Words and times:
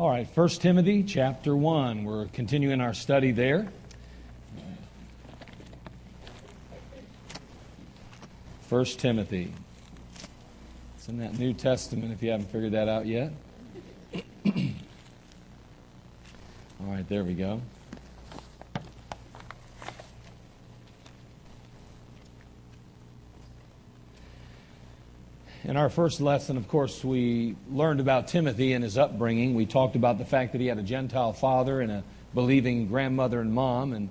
All 0.00 0.08
right, 0.08 0.26
1 0.34 0.48
Timothy 0.48 1.02
chapter 1.02 1.54
1. 1.54 2.04
We're 2.04 2.24
continuing 2.28 2.80
our 2.80 2.94
study 2.94 3.32
there. 3.32 3.68
First 8.62 8.98
Timothy. 8.98 9.52
It's 10.96 11.06
in 11.10 11.18
that 11.18 11.38
New 11.38 11.52
Testament 11.52 12.14
if 12.14 12.22
you 12.22 12.30
haven't 12.30 12.50
figured 12.50 12.72
that 12.72 12.88
out 12.88 13.04
yet. 13.04 13.30
All 14.46 14.62
right, 16.80 17.06
there 17.06 17.22
we 17.22 17.34
go. 17.34 17.60
In 25.70 25.76
our 25.76 25.88
first 25.88 26.20
lesson, 26.20 26.56
of 26.56 26.66
course, 26.66 27.04
we 27.04 27.54
learned 27.70 28.00
about 28.00 28.26
Timothy 28.26 28.72
and 28.72 28.82
his 28.82 28.98
upbringing. 28.98 29.54
We 29.54 29.66
talked 29.66 29.94
about 29.94 30.18
the 30.18 30.24
fact 30.24 30.50
that 30.50 30.60
he 30.60 30.66
had 30.66 30.78
a 30.78 30.82
Gentile 30.82 31.32
father 31.32 31.80
and 31.80 31.92
a 31.92 32.02
believing 32.34 32.88
grandmother 32.88 33.40
and 33.40 33.54
mom. 33.54 33.92
And 33.92 34.08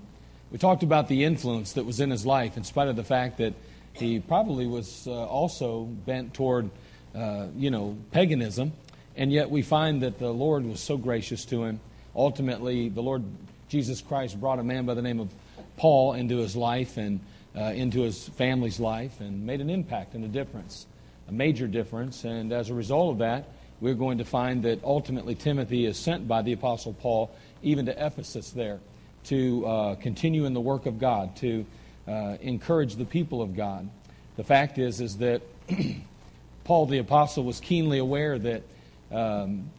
we 0.51 0.57
talked 0.57 0.83
about 0.83 1.09
the 1.09 1.25
influence 1.25 1.73
that 1.73 1.85
was 1.85 1.99
in 1.99 2.11
his 2.11 2.25
life, 2.25 2.55
in 2.55 2.63
spite 2.63 2.87
of 2.87 2.95
the 2.95 3.03
fact 3.03 3.39
that 3.39 3.55
he 3.91 4.21
probably 4.21 4.67
was 4.67 5.05
uh, 5.05 5.25
also 5.25 5.83
bent 5.83 6.33
toward, 6.33 6.69
uh, 7.13 7.47
you 7.57 7.71
know, 7.71 7.97
paganism. 8.11 8.71
And 9.17 9.29
yet 9.29 9.49
we 9.49 9.61
find 9.61 10.01
that 10.01 10.17
the 10.17 10.31
Lord 10.31 10.63
was 10.63 10.79
so 10.79 10.95
gracious 10.95 11.43
to 11.47 11.65
him. 11.65 11.81
Ultimately, 12.15 12.87
the 12.87 13.03
Lord 13.03 13.25
Jesus 13.67 13.99
Christ 13.99 14.39
brought 14.39 14.59
a 14.59 14.63
man 14.63 14.85
by 14.85 14.93
the 14.93 15.01
name 15.01 15.19
of 15.19 15.27
Paul 15.75 16.13
into 16.13 16.37
his 16.37 16.55
life 16.55 16.95
and 16.95 17.19
uh, 17.53 17.63
into 17.63 18.03
his 18.03 18.29
family's 18.29 18.79
life 18.79 19.19
and 19.19 19.45
made 19.45 19.59
an 19.59 19.69
impact 19.69 20.13
and 20.13 20.23
a 20.23 20.29
difference 20.29 20.85
a 21.29 21.31
major 21.31 21.67
difference. 21.67 22.23
And 22.23 22.51
as 22.51 22.69
a 22.69 22.73
result 22.73 23.13
of 23.13 23.17
that, 23.19 23.49
we're 23.79 23.93
going 23.93 24.17
to 24.17 24.25
find 24.25 24.63
that 24.63 24.83
ultimately 24.83 25.35
Timothy 25.35 25.85
is 25.85 25.97
sent 25.97 26.27
by 26.27 26.41
the 26.41 26.53
Apostle 26.53 26.93
Paul 26.93 27.31
even 27.61 27.85
to 27.85 28.05
Ephesus 28.05 28.49
there 28.49 28.79
to 29.25 29.65
uh, 29.65 29.95
continue 29.95 30.45
in 30.45 30.53
the 30.53 30.61
work 30.61 30.85
of 30.85 30.99
God, 30.99 31.35
to 31.37 31.65
uh, 32.07 32.37
encourage 32.41 32.95
the 32.95 33.05
people 33.05 33.41
of 33.41 33.55
God. 33.55 33.89
The 34.37 34.43
fact 34.43 34.77
is, 34.77 35.01
is 35.01 35.17
that 35.17 35.41
Paul 36.63 36.87
the 36.87 36.97
Apostle 36.97 37.43
was 37.43 37.59
keenly 37.59 37.99
aware 37.99 38.39
that 38.39 38.63
um, 39.11 39.69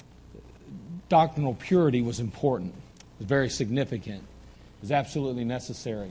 doctrinal 1.08 1.54
purity 1.54 2.00
was 2.00 2.20
important, 2.20 2.74
was 3.18 3.26
very 3.26 3.48
significant, 3.48 4.22
was 4.80 4.92
absolutely 4.92 5.44
necessary. 5.44 6.10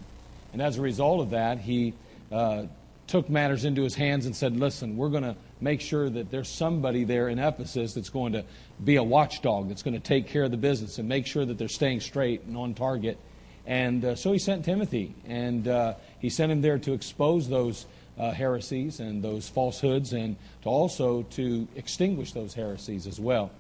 And 0.52 0.62
as 0.62 0.78
a 0.78 0.82
result 0.82 1.22
of 1.22 1.30
that, 1.30 1.60
he 1.60 1.94
uh, 2.32 2.64
took 3.10 3.30
matters 3.30 3.66
into 3.66 3.82
his 3.82 3.96
hands 3.96 4.26
and 4.26 4.36
said, 4.36 4.56
Listen, 4.56 4.96
we're 4.96 5.10
going 5.10 5.24
to 5.24 5.36
make 5.60 5.82
sure 5.82 6.10
that 6.10 6.30
there's 6.30 6.48
somebody 6.48 7.04
there 7.04 7.28
in 7.28 7.40
Ephesus 7.40 7.94
that's 7.94 8.10
going 8.10 8.34
to 8.34 8.46
be 8.84 8.96
a 8.96 9.04
watchdog, 9.04 9.68
that's 9.68 9.84
going 9.84 9.96
to 9.96 10.00
take 10.00 10.28
care 10.28 10.44
of 10.44 10.52
the 10.52 10.58
business 10.58 11.00
and 11.00 11.10
make 11.10 11.26
sure 11.26 11.44
that 11.44 11.58
they're 11.58 11.68
staying 11.68 12.00
straight 12.00 12.44
and 12.44 12.56
on 12.56 12.76
target. 12.76 13.18
And 13.66 14.06
uh, 14.06 14.16
so 14.16 14.32
he 14.32 14.40
sent 14.40 14.64
Timothy, 14.64 15.14
and 15.28 15.68
uh, 15.68 15.96
he 16.20 16.30
sent 16.30 16.52
him 16.52 16.62
there 16.62 16.78
to 16.80 16.94
expose 16.94 17.50
those 17.50 17.88
uh, 18.18 18.32
heresies 18.32 19.00
and 19.00 19.24
those 19.24 19.50
falsehoods 19.50 20.14
and 20.14 20.36
to 20.62 20.70
also 20.70 21.24
to 21.24 21.68
extinguish 21.76 22.34
those 22.34 22.54
heresies 22.54 23.08
as 23.08 23.20
well. 23.20 23.52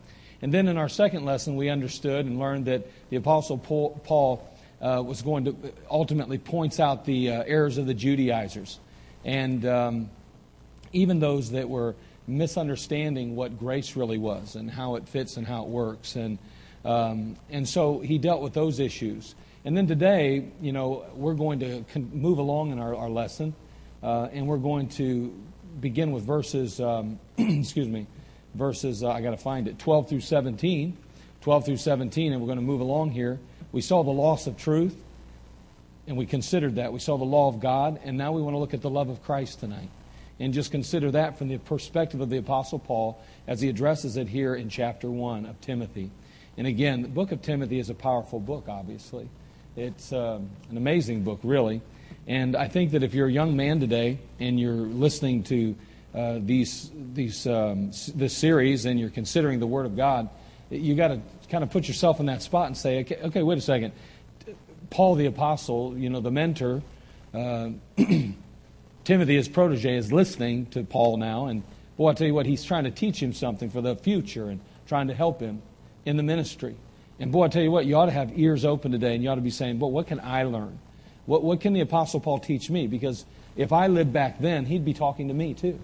And 0.41 0.53
then 0.53 0.67
in 0.67 0.77
our 0.77 0.89
second 0.89 1.25
lesson, 1.25 1.55
we 1.55 1.69
understood 1.69 2.25
and 2.25 2.39
learned 2.39 2.65
that 2.65 2.87
the 3.09 3.17
Apostle 3.17 3.57
Paul 3.57 4.47
uh, 4.81 5.03
was 5.05 5.21
going 5.21 5.45
to 5.45 5.55
ultimately 5.89 6.37
points 6.37 6.79
out 6.79 7.05
the 7.05 7.31
uh, 7.31 7.43
errors 7.45 7.77
of 7.77 7.87
the 7.87 7.93
Judaizers 7.93 8.79
and 9.25 9.65
um, 9.65 10.09
even 10.93 11.19
those 11.19 11.51
that 11.51 11.69
were 11.69 11.95
misunderstanding 12.27 13.35
what 13.35 13.57
grace 13.57 13.95
really 13.95 14.17
was 14.17 14.55
and 14.55 14.69
how 14.69 14.95
it 14.95 15.07
fits 15.07 15.37
and 15.37 15.47
how 15.47 15.63
it 15.63 15.69
works. 15.69 16.15
And, 16.15 16.37
um, 16.85 17.35
and 17.49 17.67
so 17.67 17.99
he 17.99 18.17
dealt 18.17 18.41
with 18.41 18.53
those 18.53 18.79
issues. 18.79 19.35
And 19.65 19.75
then 19.75 19.87
today, 19.87 20.51
you 20.61 20.71
know, 20.71 21.05
we're 21.15 21.33
going 21.33 21.59
to 21.59 21.99
move 21.99 22.37
along 22.37 22.71
in 22.71 22.79
our, 22.79 22.95
our 22.95 23.09
lesson, 23.09 23.53
uh, 24.01 24.29
and 24.31 24.47
we're 24.47 24.57
going 24.57 24.89
to 24.89 25.35
begin 25.79 26.11
with 26.11 26.23
verses, 26.23 26.79
um, 26.79 27.19
excuse 27.37 27.87
me, 27.87 28.07
verses, 28.55 29.03
uh, 29.03 29.09
I 29.09 29.21
got 29.21 29.31
to 29.31 29.37
find 29.37 29.67
it, 29.67 29.77
12 29.79 30.09
through 30.09 30.21
17. 30.21 30.97
12 31.41 31.65
through 31.65 31.77
17, 31.77 32.33
and 32.33 32.41
we're 32.41 32.47
going 32.47 32.57
to 32.57 32.63
move 32.65 32.81
along 32.81 33.11
here. 33.11 33.39
We 33.71 33.81
saw 33.81 34.03
the 34.03 34.11
loss 34.11 34.47
of 34.47 34.57
truth 34.57 35.01
and 36.09 36.17
we 36.17 36.25
considered 36.25 36.75
that. 36.75 36.91
We 36.91 36.97
saw 36.97 37.17
the 37.17 37.23
law 37.23 37.49
of 37.49 37.59
God, 37.59 37.99
and 38.03 38.17
now 38.17 38.31
we 38.31 38.41
want 38.41 38.55
to 38.55 38.57
look 38.57 38.73
at 38.73 38.81
the 38.81 38.89
love 38.89 39.09
of 39.09 39.23
Christ 39.23 39.59
tonight. 39.59 39.89
And 40.39 40.55
just 40.55 40.71
consider 40.71 41.11
that 41.11 41.37
from 41.37 41.49
the 41.49 41.59
perspective 41.59 42.19
of 42.19 42.31
the 42.31 42.37
Apostle 42.37 42.79
Paul 42.79 43.21
as 43.47 43.61
he 43.61 43.69
addresses 43.69 44.17
it 44.17 44.27
here 44.27 44.55
in 44.55 44.69
chapter 44.69 45.07
1 45.07 45.45
of 45.45 45.61
Timothy. 45.61 46.09
And 46.57 46.65
again, 46.65 47.03
the 47.03 47.09
book 47.09 47.31
of 47.31 47.43
Timothy 47.43 47.77
is 47.77 47.91
a 47.91 47.93
powerful 47.93 48.39
book, 48.39 48.65
obviously. 48.67 49.29
It's 49.75 50.11
uh, 50.11 50.39
an 50.71 50.77
amazing 50.77 51.23
book, 51.23 51.41
really. 51.43 51.79
And 52.25 52.55
I 52.55 52.69
think 52.69 52.91
that 52.91 53.03
if 53.03 53.13
you're 53.13 53.27
a 53.27 53.31
young 53.31 53.55
man 53.55 53.79
today 53.79 54.17
and 54.39 54.59
you're 54.59 54.73
listening 54.73 55.43
to 55.43 55.75
uh, 56.15 56.39
these, 56.39 56.89
these, 57.13 57.45
um, 57.45 57.91
this 58.15 58.35
series 58.35 58.85
and 58.85 58.99
you're 58.99 59.11
considering 59.11 59.59
the 59.59 59.67
Word 59.67 59.85
of 59.85 59.95
God, 59.95 60.27
you 60.71 60.95
got 60.95 61.09
to 61.09 61.21
kind 61.49 61.63
of 61.63 61.69
put 61.69 61.87
yourself 61.87 62.19
in 62.19 62.25
that 62.27 62.41
spot 62.41 62.65
and 62.65 62.75
say, 62.75 63.01
okay, 63.01 63.17
okay 63.25 63.43
wait 63.43 63.59
a 63.59 63.61
second. 63.61 63.93
Paul 64.89 65.15
the 65.15 65.25
Apostle, 65.27 65.97
you 65.97 66.09
know, 66.09 66.19
the 66.19 66.31
mentor, 66.31 66.81
uh, 67.33 67.69
Timothy, 69.03 69.35
his 69.35 69.47
protege, 69.47 69.95
is 69.95 70.11
listening 70.11 70.65
to 70.67 70.83
Paul 70.83 71.17
now. 71.17 71.47
And 71.47 71.63
boy, 71.97 72.09
I 72.09 72.13
tell 72.13 72.27
you 72.27 72.33
what, 72.33 72.45
he's 72.45 72.63
trying 72.63 72.85
to 72.85 72.91
teach 72.91 73.21
him 73.21 73.33
something 73.33 73.69
for 73.69 73.81
the 73.81 73.95
future 73.95 74.49
and 74.49 74.59
trying 74.87 75.07
to 75.07 75.13
help 75.13 75.39
him 75.39 75.61
in 76.05 76.17
the 76.17 76.23
ministry. 76.23 76.75
And 77.19 77.31
boy, 77.31 77.45
I 77.45 77.47
tell 77.49 77.61
you 77.61 77.71
what, 77.71 77.85
you 77.85 77.95
ought 77.95 78.05
to 78.05 78.11
have 78.11 78.37
ears 78.37 78.65
open 78.65 78.91
today 78.91 79.13
and 79.13 79.23
you 79.23 79.29
ought 79.29 79.35
to 79.35 79.41
be 79.41 79.49
saying, 79.49 79.77
"But 79.77 79.87
what 79.87 80.07
can 80.07 80.19
I 80.19 80.43
learn? 80.43 80.79
What, 81.25 81.43
what 81.43 81.61
can 81.61 81.73
the 81.73 81.81
Apostle 81.81 82.19
Paul 82.19 82.39
teach 82.39 82.69
me? 82.69 82.87
Because 82.87 83.25
if 83.55 83.71
I 83.71 83.87
lived 83.87 84.13
back 84.13 84.39
then, 84.39 84.65
he'd 84.65 84.85
be 84.85 84.93
talking 84.93 85.27
to 85.27 85.33
me 85.33 85.53
too. 85.53 85.79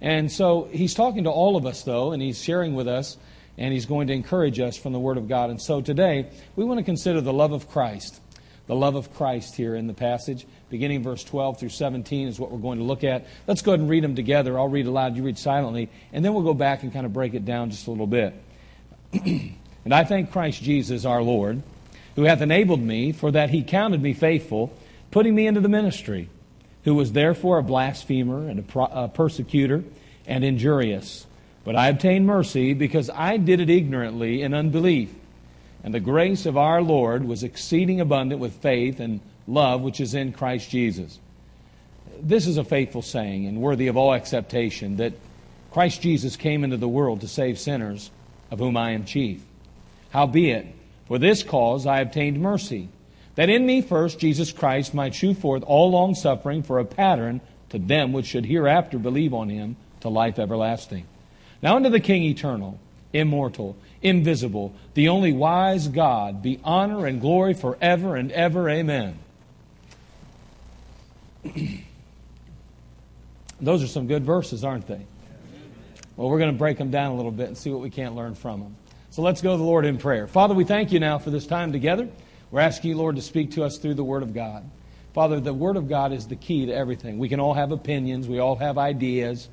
And 0.00 0.30
so 0.30 0.68
he's 0.70 0.94
talking 0.94 1.24
to 1.24 1.30
all 1.30 1.56
of 1.56 1.66
us, 1.66 1.82
though, 1.82 2.12
and 2.12 2.22
he's 2.22 2.42
sharing 2.42 2.74
with 2.74 2.86
us, 2.86 3.16
and 3.56 3.72
he's 3.72 3.86
going 3.86 4.08
to 4.08 4.12
encourage 4.12 4.60
us 4.60 4.76
from 4.76 4.92
the 4.92 5.00
Word 5.00 5.16
of 5.16 5.26
God. 5.26 5.48
And 5.48 5.60
so 5.60 5.80
today, 5.80 6.30
we 6.54 6.64
want 6.64 6.78
to 6.78 6.84
consider 6.84 7.20
the 7.20 7.32
love 7.32 7.52
of 7.52 7.68
Christ 7.68 8.20
the 8.66 8.74
love 8.74 8.96
of 8.96 9.14
Christ 9.14 9.54
here 9.54 9.74
in 9.74 9.86
the 9.86 9.94
passage. 9.94 10.46
Beginning 10.70 11.02
verse 11.02 11.22
12 11.22 11.60
through 11.60 11.68
17 11.68 12.28
is 12.28 12.38
what 12.38 12.50
we're 12.50 12.58
going 12.58 12.78
to 12.78 12.84
look 12.84 13.04
at. 13.04 13.26
Let's 13.46 13.62
go 13.62 13.72
ahead 13.72 13.80
and 13.80 13.88
read 13.88 14.02
them 14.02 14.16
together. 14.16 14.58
I'll 14.58 14.68
read 14.68 14.86
aloud, 14.86 15.16
you 15.16 15.22
read 15.22 15.38
silently, 15.38 15.88
and 16.12 16.24
then 16.24 16.34
we'll 16.34 16.42
go 16.42 16.54
back 16.54 16.82
and 16.82 16.92
kind 16.92 17.06
of 17.06 17.12
break 17.12 17.34
it 17.34 17.44
down 17.44 17.70
just 17.70 17.86
a 17.86 17.90
little 17.90 18.06
bit. 18.06 18.34
and 19.12 19.94
I 19.94 20.04
thank 20.04 20.32
Christ 20.32 20.62
Jesus 20.62 21.04
our 21.04 21.22
Lord, 21.22 21.62
who 22.16 22.22
hath 22.22 22.40
enabled 22.40 22.80
me, 22.80 23.12
for 23.12 23.30
that 23.30 23.50
he 23.50 23.62
counted 23.62 24.02
me 24.02 24.14
faithful, 24.14 24.72
putting 25.10 25.34
me 25.34 25.46
into 25.46 25.60
the 25.60 25.68
ministry, 25.68 26.28
who 26.84 26.94
was 26.94 27.12
therefore 27.12 27.58
a 27.58 27.62
blasphemer 27.62 28.48
and 28.48 28.58
a, 28.58 28.62
pro- 28.62 28.86
a 28.86 29.08
persecutor 29.08 29.84
and 30.26 30.44
injurious. 30.44 31.26
But 31.64 31.76
I 31.76 31.88
obtained 31.88 32.26
mercy 32.26 32.74
because 32.74 33.10
I 33.10 33.36
did 33.36 33.60
it 33.60 33.70
ignorantly 33.70 34.42
in 34.42 34.54
unbelief. 34.54 35.12
And 35.84 35.94
the 35.94 36.00
grace 36.00 36.46
of 36.46 36.56
our 36.56 36.82
Lord 36.82 37.24
was 37.24 37.42
exceeding 37.42 38.00
abundant 38.00 38.40
with 38.40 38.54
faith 38.54 39.00
and 39.00 39.20
love 39.46 39.82
which 39.82 40.00
is 40.00 40.14
in 40.14 40.32
Christ 40.32 40.70
Jesus. 40.70 41.18
This 42.20 42.46
is 42.46 42.56
a 42.56 42.64
faithful 42.64 43.02
saying 43.02 43.46
and 43.46 43.60
worthy 43.60 43.88
of 43.88 43.96
all 43.96 44.14
acceptation 44.14 44.96
that 44.96 45.12
Christ 45.70 46.00
Jesus 46.00 46.36
came 46.36 46.64
into 46.64 46.76
the 46.76 46.88
world 46.88 47.20
to 47.20 47.28
save 47.28 47.58
sinners, 47.58 48.10
of 48.50 48.58
whom 48.58 48.76
I 48.76 48.92
am 48.92 49.04
chief. 49.04 49.42
Howbeit, 50.10 50.66
for 51.06 51.18
this 51.18 51.42
cause 51.42 51.86
I 51.86 52.00
obtained 52.00 52.40
mercy, 52.40 52.88
that 53.34 53.50
in 53.50 53.66
me 53.66 53.82
first 53.82 54.18
Jesus 54.18 54.52
Christ 54.52 54.94
might 54.94 55.14
shew 55.14 55.34
forth 55.34 55.62
all 55.62 55.90
long 55.90 56.14
suffering 56.14 56.62
for 56.62 56.78
a 56.78 56.84
pattern 56.84 57.40
to 57.68 57.78
them 57.78 58.12
which 58.12 58.26
should 58.26 58.46
hereafter 58.46 58.98
believe 58.98 59.34
on 59.34 59.48
him 59.48 59.76
to 60.00 60.08
life 60.08 60.38
everlasting. 60.38 61.06
Now 61.62 61.76
unto 61.76 61.90
the 61.90 62.00
King 62.00 62.22
eternal, 62.22 62.78
immortal, 63.12 63.76
invisible, 64.06 64.74
the 64.94 65.08
only 65.08 65.32
wise 65.32 65.88
God, 65.88 66.42
be 66.42 66.60
honor 66.62 67.06
and 67.06 67.20
glory 67.20 67.54
forever 67.54 68.16
and 68.16 68.30
ever. 68.32 68.68
Amen. 68.68 69.18
Those 73.60 73.82
are 73.82 73.88
some 73.88 74.06
good 74.06 74.24
verses, 74.24 74.64
aren't 74.64 74.86
they? 74.86 75.06
Well, 76.16 76.30
we're 76.30 76.38
going 76.38 76.52
to 76.52 76.58
break 76.58 76.78
them 76.78 76.90
down 76.90 77.12
a 77.12 77.16
little 77.16 77.30
bit 77.30 77.48
and 77.48 77.56
see 77.56 77.70
what 77.70 77.80
we 77.80 77.90
can't 77.90 78.14
learn 78.14 78.34
from 78.34 78.60
them. 78.60 78.76
So 79.10 79.22
let's 79.22 79.42
go 79.42 79.52
to 79.52 79.56
the 79.58 79.64
Lord 79.64 79.84
in 79.84 79.98
prayer. 79.98 80.26
Father, 80.26 80.54
we 80.54 80.64
thank 80.64 80.92
you 80.92 81.00
now 81.00 81.18
for 81.18 81.30
this 81.30 81.46
time 81.46 81.72
together. 81.72 82.08
We're 82.50 82.60
asking 82.60 82.90
you, 82.90 82.96
Lord, 82.96 83.16
to 83.16 83.22
speak 83.22 83.52
to 83.52 83.64
us 83.64 83.78
through 83.78 83.94
the 83.94 84.04
Word 84.04 84.22
of 84.22 84.34
God. 84.34 84.68
Father, 85.14 85.40
the 85.40 85.54
Word 85.54 85.76
of 85.76 85.88
God 85.88 86.12
is 86.12 86.26
the 86.26 86.36
key 86.36 86.66
to 86.66 86.72
everything. 86.72 87.18
We 87.18 87.28
can 87.28 87.40
all 87.40 87.54
have 87.54 87.72
opinions, 87.72 88.28
we 88.28 88.38
all 88.38 88.56
have 88.56 88.76
ideas, 88.76 89.48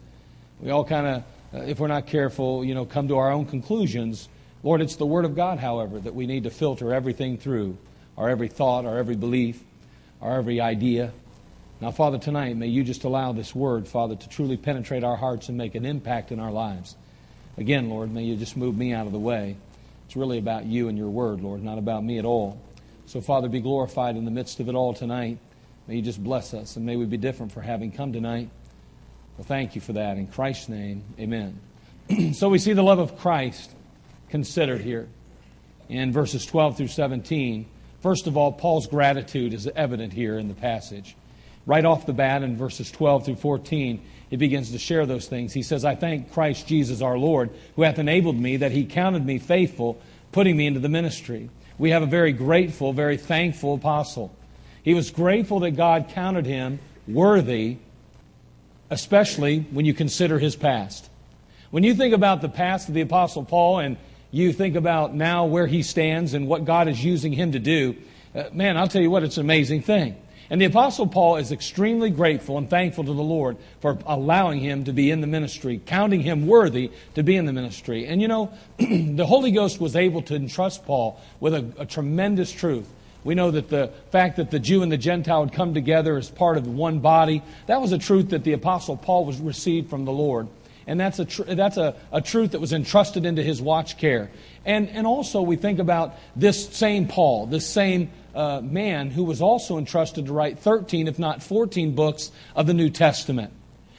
we 0.60 0.70
all 0.72 0.84
kind 0.84 1.08
of, 1.08 1.24
uh, 1.54 1.64
if 1.64 1.80
we're 1.80 1.88
not 1.88 2.08
careful, 2.08 2.66
you 2.66 2.76
know, 2.76 2.86
come 2.86 3.08
to 3.08 3.18
our 3.18 3.32
own 3.32 3.46
conclusions. 3.46 4.28
Lord, 4.64 4.82
it's 4.82 4.96
the 4.96 5.06
Word 5.06 5.26
of 5.26 5.36
God, 5.36 5.60
however, 5.60 6.00
that 6.00 6.16
we 6.16 6.26
need 6.26 6.46
to 6.46 6.50
filter 6.50 6.94
everything 6.94 7.38
through 7.38 7.78
our 8.18 8.30
every 8.30 8.48
thought, 8.48 8.86
our 8.86 8.98
every 8.98 9.18
belief, 9.18 9.62
our 10.22 10.38
every 10.38 10.62
idea. 10.62 11.12
Now, 11.82 11.92
Father, 11.92 12.18
tonight, 12.18 12.56
may 12.56 12.68
you 12.68 12.86
just 12.86 13.04
allow 13.04 13.34
this 13.34 13.54
Word, 13.54 13.90
Father, 13.90 14.16
to 14.16 14.30
truly 14.30 14.56
penetrate 14.56 15.04
our 15.04 15.18
hearts 15.18 15.50
and 15.50 15.58
make 15.58 15.76
an 15.76 15.86
impact 15.86 16.32
in 16.32 16.40
our 16.40 16.52
lives. 16.52 16.96
Again, 17.58 17.90
Lord, 17.90 18.12
may 18.12 18.24
you 18.24 18.38
just 18.38 18.56
move 18.56 18.78
me 18.78 18.94
out 18.94 19.06
of 19.06 19.12
the 19.12 19.20
way. 19.20 19.58
It's 20.06 20.16
really 20.16 20.38
about 20.38 20.66
you 20.66 20.88
and 20.88 20.98
your 20.98 21.10
word, 21.10 21.42
Lord, 21.42 21.62
not 21.62 21.78
about 21.78 22.04
me 22.04 22.18
at 22.18 22.26
all. 22.26 22.60
So, 23.06 23.20
Father, 23.20 23.50
be 23.50 23.60
glorified 23.60 24.16
in 24.16 24.26
the 24.26 24.32
midst 24.32 24.60
of 24.60 24.70
it 24.70 24.76
all 24.76 24.94
tonight. 24.94 25.38
May 25.88 25.98
you 25.98 26.02
just 26.02 26.24
bless 26.24 26.54
us, 26.54 26.78
and 26.78 26.86
may 26.86 26.96
we 26.96 27.06
be 27.06 27.18
different 27.18 27.52
for 27.52 27.62
having 27.62 27.92
come 27.92 28.14
tonight. 28.14 28.50
Well, 29.38 29.46
thank 29.46 29.76
you 29.76 29.82
for 29.82 29.94
that. 29.94 30.18
In 30.18 30.28
Christ's 30.28 30.70
name, 30.70 31.04
amen. 31.20 31.60
so 32.34 32.48
we 32.50 32.60
see 32.60 32.74
the 32.74 32.84
love 32.84 33.00
of 33.00 33.18
Christ 33.20 33.72
considered 34.34 34.82
here 34.82 35.08
in 35.90 36.12
verses 36.12 36.44
12 36.44 36.78
through 36.78 36.88
17. 36.88 37.68
First 38.02 38.26
of 38.26 38.36
all, 38.36 38.52
Paul's 38.52 38.88
gratitude 38.88 39.54
is 39.54 39.68
evident 39.76 40.12
here 40.12 40.40
in 40.40 40.48
the 40.48 40.56
passage. 40.56 41.16
Right 41.68 41.86
off 41.86 42.08
the 42.08 42.14
bat, 42.14 42.42
in 42.42 42.58
verses 42.58 42.90
12 42.90 43.26
through 43.26 43.36
14, 43.36 44.04
he 44.32 44.36
begins 44.36 44.72
to 44.72 44.80
share 44.80 45.06
those 45.06 45.28
things. 45.28 45.54
He 45.54 45.62
says, 45.62 45.86
I 45.86 45.94
thank 45.94 46.34
Christ 46.34 46.66
Jesus 46.66 47.00
our 47.00 47.16
Lord, 47.16 47.52
who 47.76 47.84
hath 47.84 48.00
enabled 48.00 48.36
me, 48.36 48.58
that 48.58 48.72
he 48.72 48.86
counted 48.86 49.24
me 49.24 49.38
faithful, 49.38 50.02
putting 50.32 50.58
me 50.58 50.66
into 50.66 50.80
the 50.80 50.90
ministry. 50.90 51.52
We 51.78 51.92
have 51.92 52.02
a 52.02 52.08
very 52.08 52.34
grateful, 52.34 52.92
very 52.92 53.18
thankful 53.18 53.76
apostle. 53.76 54.36
He 54.82 54.96
was 54.96 55.12
grateful 55.12 55.60
that 55.60 55.78
God 55.78 56.10
counted 56.10 56.48
him 56.48 56.80
worthy, 57.08 57.78
especially 58.90 59.60
when 59.60 59.86
you 59.86 59.94
consider 59.94 60.40
his 60.40 60.56
past. 60.56 61.08
When 61.70 61.84
you 61.84 61.94
think 61.94 62.16
about 62.16 62.42
the 62.42 62.50
past 62.50 62.88
of 62.88 62.96
the 62.96 63.02
Apostle 63.02 63.46
Paul 63.46 63.78
and 63.78 63.98
you 64.34 64.52
think 64.52 64.76
about 64.76 65.14
now 65.14 65.46
where 65.46 65.68
he 65.68 65.84
stands 65.84 66.34
and 66.34 66.48
what 66.48 66.66
God 66.66 66.88
is 66.88 67.06
using 67.06 67.32
him 67.32 67.52
to 67.52 67.60
do, 67.60 67.96
uh, 68.34 68.46
man, 68.52 68.78
I'll 68.78 68.88
tell 68.88 69.02
you 69.02 69.12
what, 69.12 69.24
it's 69.24 69.38
an 69.38 69.46
amazing 69.46 69.84
thing. 69.84 70.18
And 70.50 70.60
the 70.60 70.66
Apostle 70.66 71.06
Paul 71.06 71.36
is 71.36 71.52
extremely 71.52 72.10
grateful 72.10 72.58
and 72.58 72.68
thankful 72.68 73.04
to 73.04 73.14
the 73.14 73.22
Lord 73.22 73.58
for 73.80 74.00
allowing 74.08 74.60
him 74.60 74.86
to 74.86 74.92
be 74.92 75.12
in 75.12 75.22
the 75.22 75.28
ministry, 75.28 75.80
counting 75.86 76.22
him 76.22 76.48
worthy 76.48 76.92
to 77.14 77.22
be 77.22 77.36
in 77.36 77.46
the 77.46 77.54
ministry. 77.54 78.08
And 78.08 78.20
you 78.24 78.28
know, 78.28 78.52
the 78.80 79.26
Holy 79.26 79.52
Ghost 79.52 79.80
was 79.80 79.96
able 79.96 80.24
to 80.24 80.36
entrust 80.36 80.84
Paul 80.84 81.22
with 81.40 81.54
a, 81.54 81.72
a 81.78 81.86
tremendous 81.86 82.52
truth. 82.52 82.90
We 83.24 83.36
know 83.36 83.52
that 83.52 83.70
the 83.70 83.92
fact 84.12 84.38
that 84.38 84.50
the 84.50 84.60
Jew 84.60 84.82
and 84.82 84.92
the 84.92 84.98
Gentile 84.98 85.42
would 85.42 85.54
come 85.54 85.76
together 85.76 86.18
as 86.18 86.32
part 86.32 86.58
of 86.58 86.68
one 86.68 87.00
body, 87.00 87.44
that 87.68 87.80
was 87.80 87.92
a 87.92 88.00
truth 88.00 88.32
that 88.32 88.44
the 88.44 88.54
Apostle 88.54 88.98
Paul 88.98 89.26
was 89.26 89.40
received 89.40 89.92
from 89.92 90.06
the 90.06 90.12
Lord. 90.12 90.48
And 90.86 91.00
that's 91.00 91.20
a, 91.20 91.26
tr- 91.26 91.44
that's 91.44 91.78
a, 91.78 91.96
a 92.12 92.22
truth 92.22 92.52
that 92.52 92.60
was 92.60 92.74
entrusted 92.74 93.26
into 93.26 93.42
his 93.42 93.62
watch 93.62 93.98
care. 93.98 94.32
And, 94.66 94.90
and 94.90 95.08
also, 95.08 95.42
we 95.42 95.56
think 95.56 95.80
about 95.80 96.16
this 96.36 96.70
same 96.70 97.08
Paul, 97.08 97.48
this 97.48 97.68
same 97.68 98.12
uh, 98.36 98.62
man 98.62 99.10
who 99.12 99.24
was 99.24 99.42
also 99.42 99.78
entrusted 99.78 100.26
to 100.26 100.34
write 100.34 100.60
13, 100.60 101.08
if 101.08 101.20
not 101.20 101.44
14 101.44 101.96
books 101.96 102.32
of 102.56 102.68
the 102.68 102.74
New 102.74 102.90
Testament. 102.90 103.54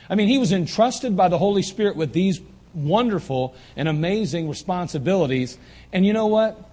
I 0.09 0.15
mean, 0.15 0.29
he 0.29 0.39
was 0.39 0.53
entrusted 0.53 1.17
by 1.17 1.29
the 1.29 1.39
Holy 1.39 1.63
Spirit 1.63 1.97
with 1.97 2.13
these 2.13 2.41
wonderful 2.75 3.55
and 3.77 3.89
amazing 3.89 4.49
responsibilities. 4.49 5.57
And 5.93 6.05
you 6.05 6.13
know 6.13 6.27
what? 6.27 6.71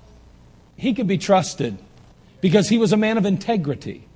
He 0.75 0.93
could 0.93 1.07
be 1.07 1.17
trusted 1.17 1.77
because 2.41 2.67
he 2.67 2.77
was 2.77 2.91
a 2.91 2.97
man 2.97 3.17
of 3.17 3.25
integrity. 3.25 4.07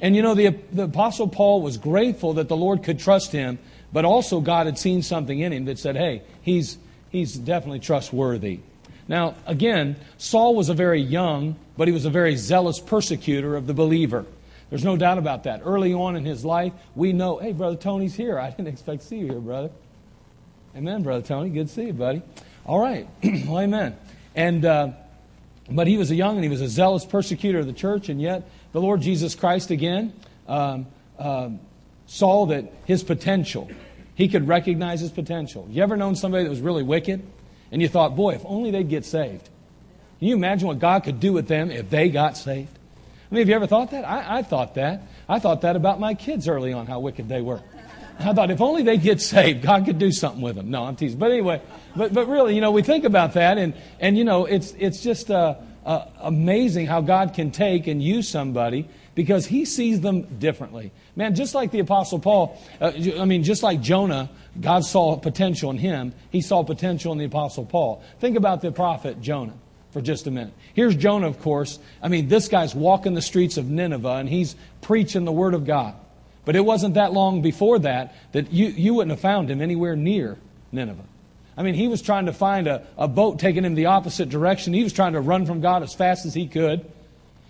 And 0.00 0.16
you 0.16 0.22
know, 0.22 0.34
the, 0.34 0.56
the 0.72 0.84
Apostle 0.84 1.28
Paul 1.28 1.62
was 1.62 1.76
grateful 1.76 2.34
that 2.34 2.48
the 2.48 2.56
Lord 2.56 2.82
could 2.82 2.98
trust 2.98 3.32
him 3.32 3.58
but 3.92 4.04
also, 4.04 4.40
God 4.40 4.66
had 4.66 4.78
seen 4.78 5.02
something 5.02 5.38
in 5.38 5.52
him 5.52 5.64
that 5.66 5.78
said, 5.78 5.96
hey, 5.96 6.22
he's, 6.42 6.78
he's 7.10 7.34
definitely 7.34 7.80
trustworthy. 7.80 8.60
Now, 9.06 9.34
again, 9.46 9.96
Saul 10.18 10.54
was 10.54 10.68
a 10.68 10.74
very 10.74 11.00
young, 11.00 11.56
but 11.76 11.88
he 11.88 11.94
was 11.94 12.04
a 12.04 12.10
very 12.10 12.36
zealous 12.36 12.78
persecutor 12.78 13.56
of 13.56 13.66
the 13.66 13.72
believer. 13.72 14.26
There's 14.68 14.84
no 14.84 14.96
doubt 14.98 15.16
about 15.16 15.44
that. 15.44 15.62
Early 15.64 15.94
on 15.94 16.16
in 16.16 16.26
his 16.26 16.44
life, 16.44 16.74
we 16.94 17.14
know, 17.14 17.38
hey, 17.38 17.52
Brother 17.52 17.76
Tony's 17.76 18.14
here. 18.14 18.38
I 18.38 18.50
didn't 18.56 18.68
expect 18.68 19.00
to 19.00 19.06
see 19.06 19.18
you 19.18 19.26
here, 19.28 19.40
brother. 19.40 19.70
Amen, 20.76 21.02
Brother 21.02 21.26
Tony. 21.26 21.48
Good 21.48 21.68
to 21.68 21.72
see 21.72 21.86
you, 21.86 21.92
buddy. 21.94 22.22
All 22.66 22.78
right. 22.78 23.08
well, 23.24 23.60
amen. 23.60 23.96
And, 24.34 24.64
uh, 24.64 24.90
but 25.70 25.86
he 25.86 25.96
was 25.96 26.10
a 26.10 26.14
young 26.14 26.36
and 26.36 26.44
he 26.44 26.50
was 26.50 26.60
a 26.60 26.68
zealous 26.68 27.06
persecutor 27.06 27.58
of 27.58 27.66
the 27.66 27.72
church, 27.72 28.10
and 28.10 28.20
yet 28.20 28.48
the 28.72 28.80
Lord 28.80 29.00
Jesus 29.00 29.34
Christ, 29.34 29.70
again, 29.70 30.12
um, 30.46 30.86
um, 31.18 31.60
saw 32.08 32.46
that 32.46 32.64
his 32.86 33.04
potential, 33.04 33.70
he 34.14 34.28
could 34.28 34.48
recognize 34.48 35.00
his 35.00 35.12
potential. 35.12 35.68
You 35.70 35.82
ever 35.82 35.96
known 35.96 36.16
somebody 36.16 36.42
that 36.42 36.50
was 36.50 36.60
really 36.60 36.82
wicked 36.82 37.22
and 37.70 37.80
you 37.80 37.86
thought, 37.86 38.16
boy, 38.16 38.34
if 38.34 38.42
only 38.44 38.70
they'd 38.70 38.88
get 38.88 39.04
saved? 39.04 39.48
Can 40.18 40.28
you 40.28 40.34
imagine 40.34 40.66
what 40.66 40.80
God 40.80 41.04
could 41.04 41.20
do 41.20 41.32
with 41.32 41.46
them 41.46 41.70
if 41.70 41.90
they 41.90 42.08
got 42.08 42.36
saved? 42.36 42.76
I 43.30 43.34
mean, 43.34 43.42
have 43.42 43.48
you 43.48 43.54
ever 43.54 43.66
thought 43.66 43.90
that? 43.90 44.04
I, 44.04 44.38
I 44.38 44.42
thought 44.42 44.74
that. 44.74 45.02
I 45.28 45.38
thought 45.38 45.60
that 45.60 45.76
about 45.76 46.00
my 46.00 46.14
kids 46.14 46.48
early 46.48 46.72
on, 46.72 46.86
how 46.86 46.98
wicked 46.98 47.28
they 47.28 47.42
were. 47.42 47.60
I 48.18 48.32
thought 48.32 48.50
if 48.50 48.62
only 48.62 48.82
they'd 48.82 49.02
get 49.02 49.20
saved, 49.20 49.62
God 49.62 49.84
could 49.84 49.98
do 49.98 50.10
something 50.10 50.40
with 50.40 50.56
them. 50.56 50.70
No, 50.70 50.84
I'm 50.84 50.96
teasing. 50.96 51.18
But 51.18 51.30
anyway, 51.30 51.60
but, 51.94 52.14
but 52.14 52.26
really, 52.26 52.54
you 52.54 52.62
know, 52.62 52.72
we 52.72 52.82
think 52.82 53.04
about 53.04 53.34
that 53.34 53.58
and, 53.58 53.74
and 54.00 54.16
you 54.16 54.24
know, 54.24 54.46
it's, 54.46 54.74
it's 54.78 55.02
just 55.02 55.30
uh, 55.30 55.56
uh, 55.84 56.06
amazing 56.20 56.86
how 56.86 57.02
God 57.02 57.34
can 57.34 57.50
take 57.50 57.86
and 57.86 58.02
use 58.02 58.28
somebody 58.28 58.88
because 59.18 59.46
he 59.46 59.64
sees 59.64 60.00
them 60.00 60.22
differently. 60.38 60.92
Man, 61.16 61.34
just 61.34 61.52
like 61.52 61.72
the 61.72 61.80
Apostle 61.80 62.20
Paul, 62.20 62.56
uh, 62.80 62.92
I 63.18 63.24
mean, 63.24 63.42
just 63.42 63.64
like 63.64 63.80
Jonah, 63.80 64.30
God 64.60 64.84
saw 64.84 65.16
potential 65.16 65.72
in 65.72 65.76
him, 65.76 66.14
he 66.30 66.40
saw 66.40 66.62
potential 66.62 67.10
in 67.10 67.18
the 67.18 67.24
Apostle 67.24 67.66
Paul. 67.66 68.00
Think 68.20 68.36
about 68.36 68.60
the 68.60 68.70
prophet 68.70 69.20
Jonah 69.20 69.54
for 69.90 70.00
just 70.00 70.28
a 70.28 70.30
minute. 70.30 70.54
Here's 70.72 70.94
Jonah, 70.94 71.26
of 71.26 71.40
course. 71.40 71.80
I 72.00 72.06
mean, 72.06 72.28
this 72.28 72.46
guy's 72.46 72.76
walking 72.76 73.14
the 73.14 73.20
streets 73.20 73.56
of 73.56 73.68
Nineveh 73.68 74.08
and 74.08 74.28
he's 74.28 74.54
preaching 74.82 75.24
the 75.24 75.32
Word 75.32 75.54
of 75.54 75.66
God. 75.66 75.96
But 76.44 76.54
it 76.54 76.64
wasn't 76.64 76.94
that 76.94 77.12
long 77.12 77.42
before 77.42 77.80
that 77.80 78.14
that 78.30 78.52
you, 78.52 78.68
you 78.68 78.94
wouldn't 78.94 79.10
have 79.10 79.20
found 79.20 79.50
him 79.50 79.60
anywhere 79.60 79.96
near 79.96 80.38
Nineveh. 80.70 81.02
I 81.56 81.64
mean, 81.64 81.74
he 81.74 81.88
was 81.88 82.02
trying 82.02 82.26
to 82.26 82.32
find 82.32 82.68
a, 82.68 82.86
a 82.96 83.08
boat 83.08 83.40
taking 83.40 83.64
him 83.64 83.74
the 83.74 83.86
opposite 83.86 84.28
direction. 84.28 84.74
He 84.74 84.84
was 84.84 84.92
trying 84.92 85.14
to 85.14 85.20
run 85.20 85.44
from 85.44 85.60
God 85.60 85.82
as 85.82 85.92
fast 85.92 86.24
as 86.24 86.34
he 86.34 86.46
could. 86.46 86.88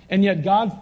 And 0.09 0.25
yet 0.25 0.43
God 0.43 0.81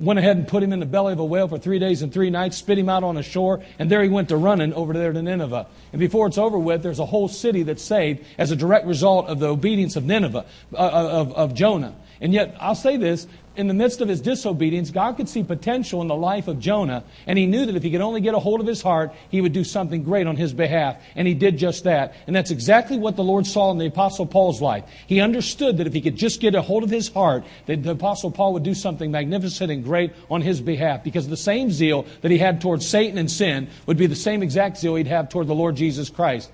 went 0.00 0.18
ahead 0.18 0.36
and 0.36 0.46
put 0.46 0.62
him 0.62 0.72
in 0.72 0.80
the 0.80 0.86
belly 0.86 1.12
of 1.12 1.18
a 1.18 1.24
whale 1.24 1.48
for 1.48 1.58
three 1.58 1.78
days 1.78 2.02
and 2.02 2.12
three 2.12 2.30
nights, 2.30 2.56
spit 2.56 2.78
him 2.78 2.88
out 2.88 3.02
on 3.04 3.14
the 3.14 3.22
shore, 3.22 3.62
and 3.78 3.90
there 3.90 4.02
he 4.02 4.08
went 4.08 4.28
to 4.28 4.36
running 4.36 4.72
over 4.72 4.92
there 4.92 5.12
to 5.12 5.22
Nineveh. 5.22 5.66
And 5.92 6.00
before 6.00 6.26
it's 6.26 6.38
over 6.38 6.58
with, 6.58 6.82
there's 6.82 6.98
a 6.98 7.06
whole 7.06 7.28
city 7.28 7.62
that's 7.62 7.82
saved 7.82 8.24
as 8.38 8.50
a 8.50 8.56
direct 8.56 8.86
result 8.86 9.26
of 9.26 9.38
the 9.40 9.48
obedience 9.48 9.96
of 9.96 10.04
Nineveh, 10.04 10.44
uh, 10.72 10.76
of, 10.76 11.32
of 11.34 11.54
Jonah. 11.54 11.94
And 12.20 12.32
yet, 12.32 12.56
I'll 12.60 12.74
say 12.74 12.96
this 12.96 13.26
in 13.58 13.66
the 13.66 13.74
midst 13.74 14.00
of 14.00 14.08
his 14.08 14.20
disobedience, 14.20 14.92
God 14.92 15.16
could 15.16 15.28
see 15.28 15.42
potential 15.42 16.00
in 16.00 16.06
the 16.06 16.14
life 16.14 16.46
of 16.46 16.60
Jonah, 16.60 17.02
and 17.26 17.36
he 17.36 17.44
knew 17.44 17.66
that 17.66 17.74
if 17.74 17.82
he 17.82 17.90
could 17.90 18.00
only 18.00 18.20
get 18.20 18.34
a 18.34 18.38
hold 18.38 18.60
of 18.60 18.68
his 18.68 18.80
heart, 18.80 19.12
he 19.30 19.40
would 19.40 19.52
do 19.52 19.64
something 19.64 20.04
great 20.04 20.28
on 20.28 20.36
his 20.36 20.52
behalf. 20.52 20.96
And 21.16 21.26
he 21.26 21.34
did 21.34 21.58
just 21.58 21.82
that. 21.82 22.14
And 22.28 22.36
that's 22.36 22.52
exactly 22.52 22.96
what 22.96 23.16
the 23.16 23.24
Lord 23.24 23.46
saw 23.46 23.72
in 23.72 23.78
the 23.78 23.86
Apostle 23.86 24.26
Paul's 24.26 24.62
life. 24.62 24.84
He 25.08 25.20
understood 25.20 25.78
that 25.78 25.88
if 25.88 25.92
he 25.92 26.00
could 26.00 26.16
just 26.16 26.40
get 26.40 26.54
a 26.54 26.62
hold 26.62 26.84
of 26.84 26.90
his 26.90 27.08
heart, 27.08 27.44
that 27.66 27.82
the 27.82 27.90
Apostle 27.90 28.30
Paul 28.30 28.52
would 28.52 28.62
do 28.62 28.74
something 28.74 29.10
magnificent 29.10 29.72
and 29.72 29.82
great 29.82 30.12
on 30.30 30.40
his 30.40 30.60
behalf. 30.60 31.02
Because 31.02 31.26
the 31.26 31.36
same 31.36 31.72
zeal 31.72 32.06
that 32.20 32.30
he 32.30 32.38
had 32.38 32.60
towards 32.60 32.88
Satan 32.88 33.18
and 33.18 33.28
sin 33.28 33.68
would 33.86 33.96
be 33.96 34.06
the 34.06 34.14
same 34.14 34.44
exact 34.44 34.78
zeal 34.78 34.94
he'd 34.94 35.08
have 35.08 35.30
toward 35.30 35.48
the 35.48 35.54
Lord 35.54 35.74
Jesus 35.74 36.10
Christ. 36.10 36.48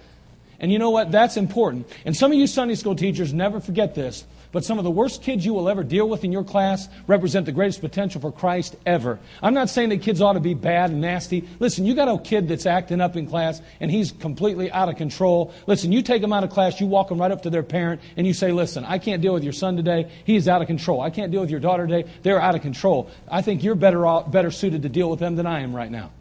And 0.59 0.73
you 0.73 0.79
know 0.79 0.91
what? 0.91 1.13
That's 1.13 1.37
important. 1.37 1.87
And 2.07 2.17
some 2.17 2.33
of 2.33 2.39
you 2.39 2.47
Sunday 2.47 2.77
school 2.77 2.97
teachers 2.97 3.35
never 3.35 3.61
forget 3.61 3.95
this. 3.95 4.25
But 4.55 4.65
some 4.65 4.79
of 4.79 4.85
the 4.85 4.91
worst 4.91 5.21
kids 5.21 5.45
you 5.45 5.53
will 5.53 5.69
ever 5.69 5.83
deal 5.83 6.09
with 6.09 6.23
in 6.23 6.31
your 6.31 6.45
class 6.45 6.89
represent 7.09 7.45
the 7.45 7.51
greatest 7.51 7.81
potential 7.81 8.21
for 8.21 8.31
Christ 8.31 8.77
ever. 8.87 9.19
I'm 9.43 9.53
not 9.53 9.69
saying 9.69 9.89
that 9.89 10.03
kids 10.03 10.21
ought 10.21 10.35
to 10.35 10.41
be 10.41 10.55
bad 10.55 10.91
and 10.91 11.01
nasty. 11.01 11.49
Listen, 11.59 11.85
you 11.85 11.97
got 11.97 12.07
a 12.07 12.23
kid 12.23 12.47
that's 12.47 12.65
acting 12.65 13.01
up 13.01 13.17
in 13.17 13.27
class 13.27 13.61
and 13.81 13.91
he's 13.91 14.13
completely 14.13 14.71
out 14.71 14.89
of 14.89 14.95
control. 14.95 15.53
Listen, 15.67 15.91
you 15.91 16.03
take 16.03 16.23
him 16.23 16.33
out 16.33 16.45
of 16.45 16.51
class, 16.51 16.81
you 16.81 16.87
walk 16.87 17.11
him 17.11 17.21
right 17.21 17.33
up 17.33 17.43
to 17.43 17.51
their 17.51 17.65
parent 17.65 18.01
and 18.17 18.29
you 18.29 18.33
say, 18.33 18.53
listen, 18.53 18.85
I 18.85 18.99
can't 18.99 19.21
deal 19.21 19.35
with 19.35 19.43
your 19.43 19.53
son 19.53 19.75
today. 19.75 20.09
He's 20.25 20.47
out 20.47 20.63
of 20.63 20.69
control. 20.69 21.01
I 21.01 21.11
can't 21.11 21.33
deal 21.33 21.41
with 21.41 21.51
your 21.51 21.59
daughter 21.59 21.85
today. 21.85 22.09
They're 22.23 22.41
out 22.41 22.55
of 22.55 22.63
control. 22.63 23.11
I 23.29 23.43
think 23.43 23.65
you're 23.65 23.75
better, 23.75 24.07
off, 24.07 24.31
better 24.31 24.53
suited 24.53 24.83
to 24.83 24.89
deal 24.89 25.11
with 25.11 25.19
them 25.19 25.35
than 25.35 25.47
I 25.47 25.63
am 25.63 25.75
right 25.75 25.91
now. 25.91 26.13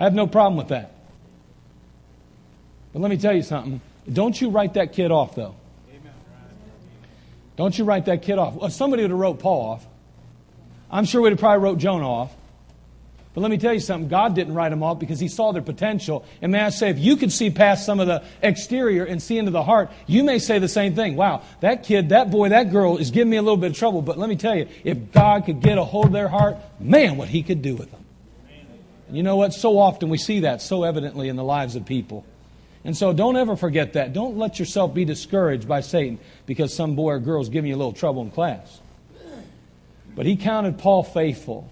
I 0.00 0.02
have 0.02 0.14
no 0.14 0.26
problem 0.26 0.56
with 0.56 0.68
that. 0.68 0.96
But 2.92 3.02
let 3.02 3.10
me 3.12 3.18
tell 3.18 3.36
you 3.36 3.42
something. 3.42 3.80
Don't 4.12 4.40
you 4.40 4.50
write 4.50 4.74
that 4.74 4.94
kid 4.94 5.12
off, 5.12 5.36
though. 5.36 5.54
Don't 7.56 7.78
you 7.78 7.84
write 7.84 8.06
that 8.06 8.22
kid 8.22 8.38
off. 8.38 8.54
Well, 8.54 8.70
somebody 8.70 9.02
would 9.02 9.10
have 9.10 9.20
wrote 9.20 9.38
Paul 9.38 9.70
off. 9.70 9.86
I'm 10.90 11.04
sure 11.04 11.22
we'd 11.22 11.30
have 11.30 11.38
probably 11.38 11.62
wrote 11.62 11.78
Jonah 11.78 12.08
off. 12.08 12.34
But 13.34 13.40
let 13.40 13.50
me 13.50 13.58
tell 13.58 13.74
you 13.74 13.80
something. 13.80 14.08
God 14.08 14.36
didn't 14.36 14.54
write 14.54 14.68
them 14.68 14.84
off 14.84 15.00
because 15.00 15.18
He 15.18 15.26
saw 15.26 15.50
their 15.50 15.62
potential. 15.62 16.24
And 16.40 16.52
may 16.52 16.60
I 16.60 16.70
say, 16.70 16.90
if 16.90 17.00
you 17.00 17.16
could 17.16 17.32
see 17.32 17.50
past 17.50 17.84
some 17.84 17.98
of 17.98 18.06
the 18.06 18.22
exterior 18.42 19.04
and 19.04 19.20
see 19.20 19.38
into 19.38 19.50
the 19.50 19.64
heart, 19.64 19.90
you 20.06 20.22
may 20.22 20.38
say 20.38 20.60
the 20.60 20.68
same 20.68 20.94
thing. 20.94 21.16
Wow, 21.16 21.42
that 21.60 21.82
kid, 21.82 22.10
that 22.10 22.30
boy, 22.30 22.50
that 22.50 22.70
girl 22.70 22.96
is 22.96 23.10
giving 23.10 23.30
me 23.30 23.36
a 23.36 23.42
little 23.42 23.56
bit 23.56 23.72
of 23.72 23.76
trouble. 23.76 24.02
But 24.02 24.18
let 24.18 24.28
me 24.28 24.36
tell 24.36 24.54
you, 24.54 24.68
if 24.84 25.10
God 25.10 25.46
could 25.46 25.60
get 25.60 25.78
a 25.78 25.84
hold 25.84 26.06
of 26.06 26.12
their 26.12 26.28
heart, 26.28 26.58
man, 26.78 27.16
what 27.16 27.28
He 27.28 27.42
could 27.42 27.60
do 27.60 27.74
with 27.74 27.90
them. 27.90 28.04
And 29.08 29.16
you 29.16 29.24
know 29.24 29.36
what? 29.36 29.52
So 29.52 29.78
often 29.78 30.10
we 30.10 30.18
see 30.18 30.40
that 30.40 30.62
so 30.62 30.84
evidently 30.84 31.28
in 31.28 31.34
the 31.34 31.44
lives 31.44 31.74
of 31.74 31.84
people. 31.84 32.24
And 32.84 32.96
so 32.96 33.12
don't 33.12 33.36
ever 33.36 33.56
forget 33.56 33.94
that. 33.94 34.12
Don't 34.12 34.36
let 34.36 34.58
yourself 34.58 34.92
be 34.92 35.04
discouraged 35.04 35.66
by 35.66 35.80
Satan 35.80 36.18
because 36.44 36.74
some 36.74 36.94
boy 36.94 37.12
or 37.12 37.18
girl 37.18 37.40
is 37.40 37.48
giving 37.48 37.70
you 37.70 37.76
a 37.76 37.78
little 37.78 37.92
trouble 37.92 38.22
in 38.22 38.30
class. 38.30 38.80
But 40.14 40.26
he 40.26 40.36
counted 40.36 40.78
Paul 40.78 41.02
faithful. 41.02 41.70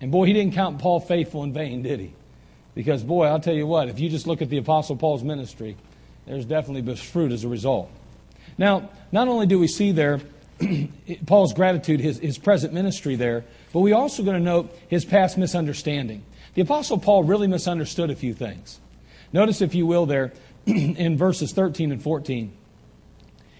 And 0.00 0.10
boy, 0.10 0.26
he 0.26 0.32
didn't 0.32 0.54
count 0.54 0.80
Paul 0.80 1.00
faithful 1.00 1.44
in 1.44 1.52
vain, 1.52 1.82
did 1.82 2.00
he? 2.00 2.12
Because, 2.74 3.04
boy, 3.04 3.26
I'll 3.26 3.40
tell 3.40 3.54
you 3.54 3.66
what, 3.66 3.88
if 3.88 4.00
you 4.00 4.10
just 4.10 4.26
look 4.26 4.42
at 4.42 4.50
the 4.50 4.58
Apostle 4.58 4.96
Paul's 4.96 5.22
ministry, 5.22 5.76
there's 6.26 6.44
definitely 6.44 6.96
fruit 6.96 7.30
as 7.30 7.44
a 7.44 7.48
result. 7.48 7.90
Now, 8.58 8.90
not 9.12 9.28
only 9.28 9.46
do 9.46 9.58
we 9.58 9.68
see 9.68 9.92
there 9.92 10.20
Paul's 11.26 11.52
gratitude, 11.52 12.00
his, 12.00 12.18
his 12.18 12.38
present 12.38 12.72
ministry 12.72 13.16
there, 13.16 13.44
but 13.72 13.80
we're 13.80 13.96
also 13.96 14.22
going 14.22 14.36
to 14.36 14.42
note 14.42 14.76
his 14.88 15.04
past 15.04 15.38
misunderstanding. 15.38 16.22
The 16.54 16.62
Apostle 16.62 16.98
Paul 16.98 17.24
really 17.24 17.46
misunderstood 17.46 18.10
a 18.10 18.16
few 18.16 18.34
things. 18.34 18.80
Notice, 19.34 19.60
if 19.60 19.74
you 19.74 19.84
will, 19.84 20.06
there 20.06 20.32
in 20.66 21.18
verses 21.18 21.52
13 21.52 21.90
and 21.90 22.00
14. 22.00 22.52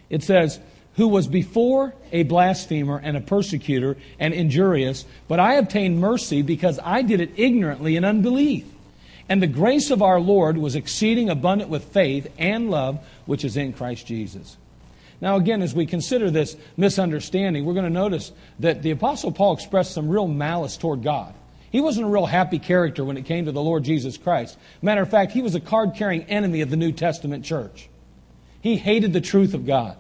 It 0.09 0.23
says, 0.23 0.61
Who 0.95 1.09
was 1.09 1.27
before 1.27 1.93
a 2.13 2.23
blasphemer 2.23 2.99
and 3.03 3.17
a 3.17 3.21
persecutor 3.21 3.97
and 4.21 4.33
injurious, 4.33 5.05
but 5.27 5.41
I 5.41 5.55
obtained 5.55 6.01
mercy 6.01 6.43
because 6.43 6.79
I 6.83 7.03
did 7.03 7.21
it 7.21 7.33
ignorantly 7.37 7.97
in 7.97 8.05
unbelief. 8.05 8.65
And 9.29 9.43
the 9.43 9.49
grace 9.49 9.91
of 9.91 10.01
our 10.01 10.21
Lord 10.21 10.59
was 10.59 10.77
exceeding 10.77 11.29
abundant 11.29 11.71
with 11.71 11.85
faith 11.87 12.31
and 12.39 12.71
love 12.71 13.05
which 13.27 13.45
is 13.45 13.57
in 13.57 13.73
Christ 13.73 14.07
Jesus. 14.07 14.57
Now, 15.21 15.37
again, 15.37 15.63
as 15.63 15.75
we 15.75 15.87
consider 15.87 16.31
this 16.31 16.57
misunderstanding, 16.77 17.65
we're 17.65 17.75
going 17.75 17.85
to 17.85 17.91
notice 17.91 18.31
that 18.61 18.83
the 18.83 18.91
Apostle 18.93 19.33
Paul 19.33 19.55
expressed 19.55 19.93
some 19.93 20.09
real 20.09 20.29
malice 20.29 20.77
toward 20.77 21.03
God. 21.03 21.35
He 21.75 21.81
wasn't 21.81 22.07
a 22.07 22.09
real 22.09 22.27
happy 22.27 22.61
character 22.61 23.05
when 23.05 23.17
it 23.17 23.25
came 23.25 23.47
to 23.47 23.51
the 23.51 23.61
Lord 23.61 23.83
Jesus 23.83 24.17
Christ. 24.17 24.57
Matter 24.81 25.03
of 25.03 25.11
fact, 25.11 25.33
he 25.33 25.43
was 25.43 25.57
a 25.57 25.61
card 25.61 25.97
carrying 25.97 26.23
enemy 26.27 26.61
of 26.61 26.71
the 26.71 26.77
New 26.77 26.93
Testament 26.93 27.45
church. 27.45 27.89
He 28.61 28.77
hated 28.77 29.13
the 29.13 29.21
truth 29.21 29.55
of 29.55 29.67
God, 29.67 29.97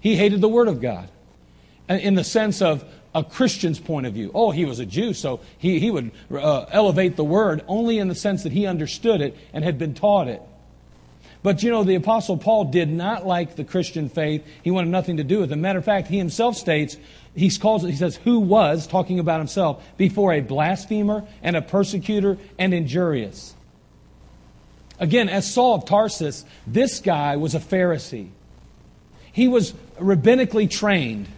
he 0.00 0.16
hated 0.16 0.40
the 0.40 0.48
Word 0.48 0.66
of 0.66 0.80
God 0.80 1.08
in 1.88 2.16
the 2.16 2.24
sense 2.24 2.60
of 2.60 2.84
a 3.14 3.22
Christian's 3.22 3.78
point 3.78 4.08
of 4.08 4.14
view. 4.14 4.32
Oh, 4.34 4.50
he 4.50 4.64
was 4.64 4.80
a 4.80 4.84
Jew, 4.84 5.14
so 5.14 5.38
he, 5.58 5.78
he 5.78 5.92
would 5.92 6.10
uh, 6.28 6.64
elevate 6.72 7.14
the 7.14 7.22
Word 7.22 7.62
only 7.68 8.00
in 8.00 8.08
the 8.08 8.16
sense 8.16 8.42
that 8.42 8.50
he 8.50 8.66
understood 8.66 9.20
it 9.20 9.36
and 9.52 9.62
had 9.62 9.78
been 9.78 9.94
taught 9.94 10.26
it. 10.26 10.42
But 11.44 11.62
you 11.62 11.70
know, 11.70 11.84
the 11.84 11.94
Apostle 11.94 12.36
Paul 12.36 12.64
did 12.64 12.90
not 12.90 13.24
like 13.24 13.54
the 13.54 13.62
Christian 13.62 14.08
faith. 14.08 14.44
He 14.64 14.72
wanted 14.72 14.90
nothing 14.90 15.18
to 15.18 15.22
do 15.22 15.38
with 15.38 15.52
it. 15.52 15.56
Matter 15.56 15.78
of 15.78 15.84
fact, 15.84 16.08
he 16.08 16.18
himself 16.18 16.56
states, 16.56 16.96
he 17.36 17.50
calls 17.50 17.84
it, 17.84 17.90
he 17.90 17.96
says, 17.96 18.16
who 18.16 18.40
was, 18.40 18.86
talking 18.86 19.18
about 19.18 19.38
himself, 19.38 19.84
before 19.96 20.32
a 20.32 20.40
blasphemer 20.40 21.24
and 21.42 21.54
a 21.54 21.62
persecutor 21.62 22.38
and 22.58 22.72
injurious. 22.72 23.54
Again, 24.98 25.28
as 25.28 25.52
Saul 25.52 25.74
of 25.74 25.84
Tarsus, 25.84 26.44
this 26.66 27.00
guy 27.00 27.36
was 27.36 27.54
a 27.54 27.60
Pharisee. 27.60 28.30
He 29.32 29.48
was 29.48 29.74
rabbinically 30.00 30.70
trained. 30.70 31.28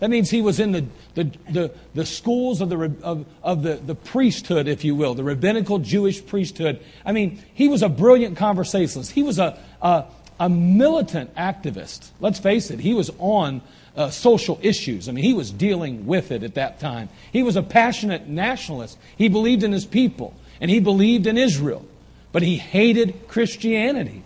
That 0.00 0.10
means 0.10 0.28
he 0.28 0.42
was 0.42 0.60
in 0.60 0.72
the, 0.72 0.84
the, 1.14 1.24
the, 1.48 1.74
the 1.94 2.04
schools 2.04 2.60
of, 2.60 2.68
the, 2.68 2.92
of, 3.02 3.24
of 3.42 3.62
the, 3.62 3.76
the 3.76 3.94
priesthood, 3.94 4.68
if 4.68 4.84
you 4.84 4.94
will, 4.94 5.14
the 5.14 5.24
rabbinical 5.24 5.78
Jewish 5.78 6.24
priesthood. 6.26 6.80
I 7.06 7.12
mean, 7.12 7.42
he 7.54 7.68
was 7.68 7.82
a 7.82 7.88
brilliant 7.88 8.36
conversationalist. 8.36 9.12
He 9.12 9.22
was 9.22 9.38
a, 9.38 9.58
a, 9.80 10.04
a 10.38 10.48
militant 10.50 11.34
activist. 11.36 12.10
Let's 12.20 12.38
face 12.38 12.70
it, 12.70 12.80
he 12.80 12.92
was 12.92 13.10
on 13.18 13.62
uh, 13.96 14.10
social 14.10 14.58
issues. 14.62 15.08
I 15.08 15.12
mean, 15.12 15.24
he 15.24 15.34
was 15.34 15.50
dealing 15.50 16.06
with 16.06 16.30
it 16.32 16.42
at 16.42 16.54
that 16.54 16.80
time. 16.80 17.08
He 17.32 17.42
was 17.42 17.56
a 17.56 17.62
passionate 17.62 18.26
nationalist. 18.28 18.98
He 19.16 19.28
believed 19.28 19.62
in 19.62 19.72
his 19.72 19.86
people, 19.86 20.34
and 20.60 20.70
he 20.70 20.80
believed 20.80 21.26
in 21.26 21.36
Israel, 21.36 21.84
but 22.32 22.42
he 22.42 22.56
hated 22.56 23.28
Christianity. 23.28 24.22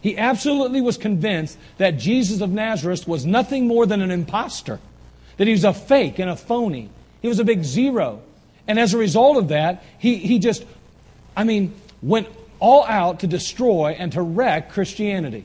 He 0.00 0.18
absolutely 0.18 0.80
was 0.80 0.96
convinced 0.98 1.56
that 1.78 1.92
Jesus 1.92 2.40
of 2.40 2.50
Nazareth 2.50 3.06
was 3.06 3.24
nothing 3.24 3.66
more 3.66 3.86
than 3.86 4.02
an 4.02 4.10
impostor 4.10 4.80
that 5.36 5.46
he 5.46 5.52
was 5.52 5.64
a 5.64 5.72
fake 5.72 6.18
and 6.18 6.30
a 6.30 6.36
phony. 6.36 6.90
He 7.20 7.28
was 7.28 7.38
a 7.38 7.44
big 7.44 7.64
zero. 7.64 8.20
And 8.66 8.78
as 8.78 8.94
a 8.94 8.98
result 8.98 9.36
of 9.36 9.48
that, 9.48 9.82
he, 9.98 10.16
he 10.16 10.38
just, 10.38 10.64
I 11.36 11.44
mean, 11.44 11.74
went 12.00 12.28
all 12.60 12.84
out 12.84 13.20
to 13.20 13.26
destroy 13.26 13.96
and 13.98 14.12
to 14.12 14.22
wreck 14.22 14.70
Christianity. 14.70 15.44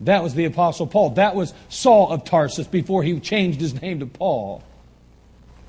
That 0.00 0.22
was 0.22 0.34
the 0.34 0.44
Apostle 0.44 0.86
Paul. 0.86 1.10
That 1.10 1.34
was 1.34 1.54
Saul 1.68 2.10
of 2.10 2.24
Tarsus 2.24 2.66
before 2.66 3.02
he 3.02 3.18
changed 3.20 3.60
his 3.60 3.80
name 3.80 4.00
to 4.00 4.06
Paul. 4.06 4.62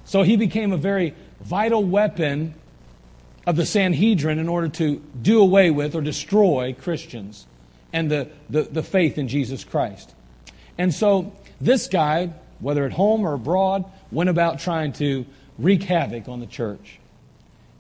So 0.05 0.21
he 0.21 0.37
became 0.37 0.71
a 0.71 0.77
very 0.77 1.15
vital 1.41 1.83
weapon 1.83 2.53
of 3.47 3.55
the 3.55 3.65
Sanhedrin 3.65 4.37
in 4.39 4.49
order 4.49 4.67
to 4.69 5.01
do 5.21 5.41
away 5.41 5.71
with 5.71 5.95
or 5.95 6.01
destroy 6.01 6.75
Christians 6.79 7.47
and 7.91 8.09
the, 8.11 8.29
the, 8.49 8.63
the 8.63 8.83
faith 8.83 9.17
in 9.17 9.27
Jesus 9.27 9.63
Christ. 9.63 10.13
And 10.77 10.93
so 10.93 11.33
this 11.59 11.87
guy 11.87 12.33
whether 12.59 12.85
at 12.85 12.91
home 12.93 13.25
or 13.25 13.33
abroad, 13.33 13.85
went 14.11 14.29
about 14.29 14.59
trying 14.59 14.93
to 14.93 15.25
wreak 15.57 15.83
havoc 15.83 16.27
on 16.27 16.39
the 16.39 16.45
church. 16.45 16.98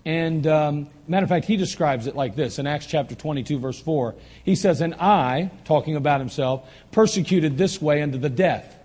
And 0.09 0.47
um, 0.47 0.87
matter 1.07 1.23
of 1.23 1.29
fact, 1.29 1.45
he 1.45 1.55
describes 1.55 2.07
it 2.07 2.15
like 2.15 2.35
this 2.35 2.57
in 2.57 2.65
Acts 2.65 2.87
chapter 2.87 3.13
22, 3.13 3.59
verse 3.59 3.79
4. 3.79 4.15
He 4.43 4.55
says, 4.55 4.81
And 4.81 4.95
I, 4.95 5.51
talking 5.65 5.95
about 5.95 6.19
himself, 6.19 6.67
persecuted 6.91 7.59
this 7.59 7.79
way 7.79 8.01
unto 8.01 8.17
the 8.17 8.27
death, 8.27 8.75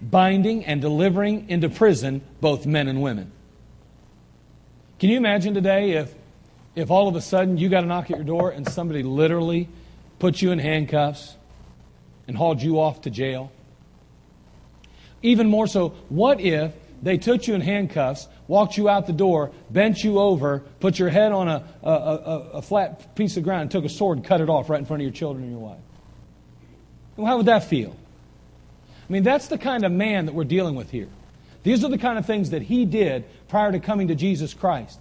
binding 0.00 0.66
and 0.66 0.80
delivering 0.80 1.50
into 1.50 1.68
prison 1.68 2.22
both 2.40 2.64
men 2.64 2.86
and 2.86 3.02
women. 3.02 3.32
Can 5.00 5.10
you 5.10 5.16
imagine 5.16 5.52
today 5.52 5.94
if, 5.94 6.14
if 6.76 6.92
all 6.92 7.08
of 7.08 7.16
a 7.16 7.20
sudden 7.20 7.58
you 7.58 7.68
got 7.68 7.82
a 7.82 7.86
knock 7.88 8.08
at 8.08 8.16
your 8.16 8.24
door 8.24 8.50
and 8.50 8.68
somebody 8.68 9.02
literally 9.02 9.68
put 10.20 10.40
you 10.40 10.52
in 10.52 10.60
handcuffs 10.60 11.34
and 12.28 12.36
hauled 12.36 12.62
you 12.62 12.78
off 12.78 13.00
to 13.00 13.10
jail? 13.10 13.50
Even 15.22 15.50
more 15.50 15.66
so, 15.66 15.88
what 16.08 16.40
if 16.40 16.72
they 17.02 17.18
took 17.18 17.48
you 17.48 17.54
in 17.54 17.60
handcuffs, 17.60 18.28
walked 18.46 18.76
you 18.76 18.88
out 18.88 19.06
the 19.06 19.12
door, 19.12 19.50
bent 19.70 20.04
you 20.04 20.18
over, 20.18 20.60
put 20.80 20.98
your 20.98 21.08
head 21.08 21.32
on 21.32 21.48
a, 21.48 21.64
a, 21.82 21.90
a, 21.90 22.38
a 22.54 22.62
flat 22.62 23.14
piece 23.14 23.36
of 23.36 23.44
ground, 23.44 23.62
and 23.62 23.70
took 23.70 23.84
a 23.84 23.88
sword 23.88 24.18
and 24.18 24.26
cut 24.26 24.40
it 24.40 24.48
off 24.48 24.68
right 24.68 24.78
in 24.78 24.84
front 24.84 25.02
of 25.02 25.04
your 25.04 25.14
children 25.14 25.44
and 25.44 25.52
your 25.52 25.60
wife? 25.60 25.78
Well, 27.16 27.26
how 27.26 27.36
would 27.36 27.46
that 27.46 27.64
feel? 27.64 27.96
I 29.08 29.12
mean, 29.12 29.22
that's 29.22 29.48
the 29.48 29.58
kind 29.58 29.84
of 29.84 29.92
man 29.92 30.26
that 30.26 30.34
we're 30.34 30.44
dealing 30.44 30.74
with 30.74 30.90
here. 30.90 31.08
These 31.62 31.84
are 31.84 31.88
the 31.88 31.98
kind 31.98 32.18
of 32.18 32.26
things 32.26 32.50
that 32.50 32.62
he 32.62 32.84
did 32.84 33.24
prior 33.48 33.72
to 33.72 33.80
coming 33.80 34.08
to 34.08 34.14
Jesus 34.14 34.52
Christ. 34.54 34.98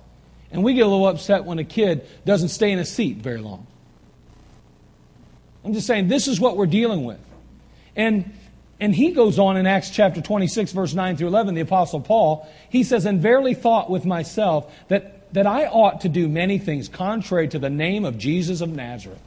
And 0.51 0.63
we 0.63 0.73
get 0.73 0.81
a 0.81 0.88
little 0.88 1.07
upset 1.07 1.45
when 1.45 1.59
a 1.59 1.63
kid 1.63 2.07
doesn't 2.25 2.50
stay 2.50 2.71
in 2.71 2.79
a 2.79 2.85
seat 2.85 3.17
very 3.17 3.39
long. 3.39 3.65
I'm 5.65 5.73
just 5.73 5.88
saying, 5.88 6.07
this 6.07 6.27
is 6.27 6.39
what 6.39 6.57
we're 6.57 6.65
dealing 6.65 7.05
with. 7.05 7.19
And 7.95 8.33
and 8.80 8.94
he 8.94 9.12
goes 9.12 9.39
on 9.39 9.58
in 9.58 9.65
Acts 9.65 9.89
chapter 9.89 10.22
26, 10.22 10.72
verse 10.72 10.94
9 10.94 11.18
through 11.18 11.27
11, 11.27 11.53
the 11.53 11.62
Apostle 11.62 12.01
Paul, 12.01 12.50
he 12.70 12.84
says, 12.84 13.06
And 13.06 13.22
verily 13.22 13.53
thought 13.53 13.89
with 13.89 14.06
myself 14.06 14.74
that, 14.88 15.34
that 15.34 15.48
I 15.48 15.68
ought 15.68 16.01
to 16.01 16.10
do 16.10 16.27
many 16.27 16.58
things 16.58 16.89
contrary 16.89 17.48
to 17.50 17.60
the 17.60 17.70
name 17.70 18.03
of 18.03 18.18
Jesus 18.18 18.62
of 18.62 18.70
Nazareth. 18.70 19.22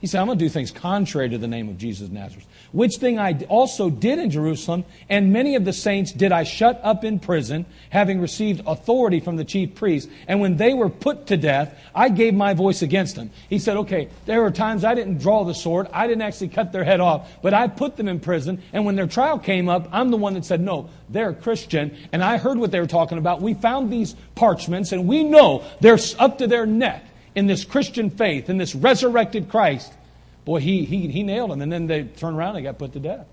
He 0.00 0.06
said, 0.06 0.20
I'm 0.20 0.28
going 0.28 0.38
to 0.38 0.44
do 0.44 0.48
things 0.48 0.70
contrary 0.70 1.28
to 1.28 1.36
the 1.36 1.46
name 1.46 1.68
of 1.68 1.76
Jesus 1.76 2.06
of 2.06 2.12
Nazareth. 2.12 2.46
Which 2.72 2.96
thing 2.96 3.18
I 3.18 3.38
also 3.50 3.90
did 3.90 4.18
in 4.18 4.30
Jerusalem, 4.30 4.86
and 5.10 5.30
many 5.30 5.56
of 5.56 5.66
the 5.66 5.74
saints 5.74 6.10
did 6.10 6.32
I 6.32 6.44
shut 6.44 6.80
up 6.82 7.04
in 7.04 7.18
prison, 7.18 7.66
having 7.90 8.18
received 8.18 8.62
authority 8.66 9.20
from 9.20 9.36
the 9.36 9.44
chief 9.44 9.74
priests. 9.74 10.10
And 10.26 10.40
when 10.40 10.56
they 10.56 10.72
were 10.72 10.88
put 10.88 11.26
to 11.26 11.36
death, 11.36 11.78
I 11.94 12.08
gave 12.08 12.32
my 12.32 12.54
voice 12.54 12.80
against 12.80 13.14
them. 13.14 13.30
He 13.50 13.58
said, 13.58 13.76
Okay, 13.76 14.08
there 14.24 14.40
were 14.40 14.50
times 14.50 14.84
I 14.84 14.94
didn't 14.94 15.18
draw 15.18 15.44
the 15.44 15.52
sword, 15.54 15.86
I 15.92 16.06
didn't 16.06 16.22
actually 16.22 16.48
cut 16.48 16.72
their 16.72 16.84
head 16.84 17.00
off, 17.00 17.30
but 17.42 17.52
I 17.52 17.68
put 17.68 17.98
them 17.98 18.08
in 18.08 18.20
prison. 18.20 18.62
And 18.72 18.86
when 18.86 18.96
their 18.96 19.06
trial 19.06 19.38
came 19.38 19.68
up, 19.68 19.86
I'm 19.92 20.10
the 20.10 20.16
one 20.16 20.32
that 20.32 20.46
said, 20.46 20.62
No, 20.62 20.88
they're 21.10 21.30
a 21.30 21.34
Christian. 21.34 21.94
And 22.12 22.24
I 22.24 22.38
heard 22.38 22.56
what 22.56 22.70
they 22.70 22.80
were 22.80 22.86
talking 22.86 23.18
about. 23.18 23.42
We 23.42 23.52
found 23.52 23.92
these 23.92 24.16
parchments, 24.34 24.92
and 24.92 25.06
we 25.06 25.24
know 25.24 25.62
they're 25.80 25.98
up 26.18 26.38
to 26.38 26.46
their 26.46 26.64
neck 26.64 27.04
in 27.34 27.46
this 27.46 27.64
Christian 27.64 28.10
faith, 28.10 28.50
in 28.50 28.58
this 28.58 28.74
resurrected 28.74 29.48
Christ, 29.48 29.92
boy, 30.44 30.60
he, 30.60 30.84
he, 30.84 31.08
he 31.08 31.22
nailed 31.22 31.50
them. 31.50 31.62
And 31.62 31.72
then 31.72 31.86
they 31.86 32.04
turned 32.04 32.36
around 32.36 32.56
and 32.56 32.64
got 32.64 32.78
put 32.78 32.92
to 32.94 33.00
death. 33.00 33.26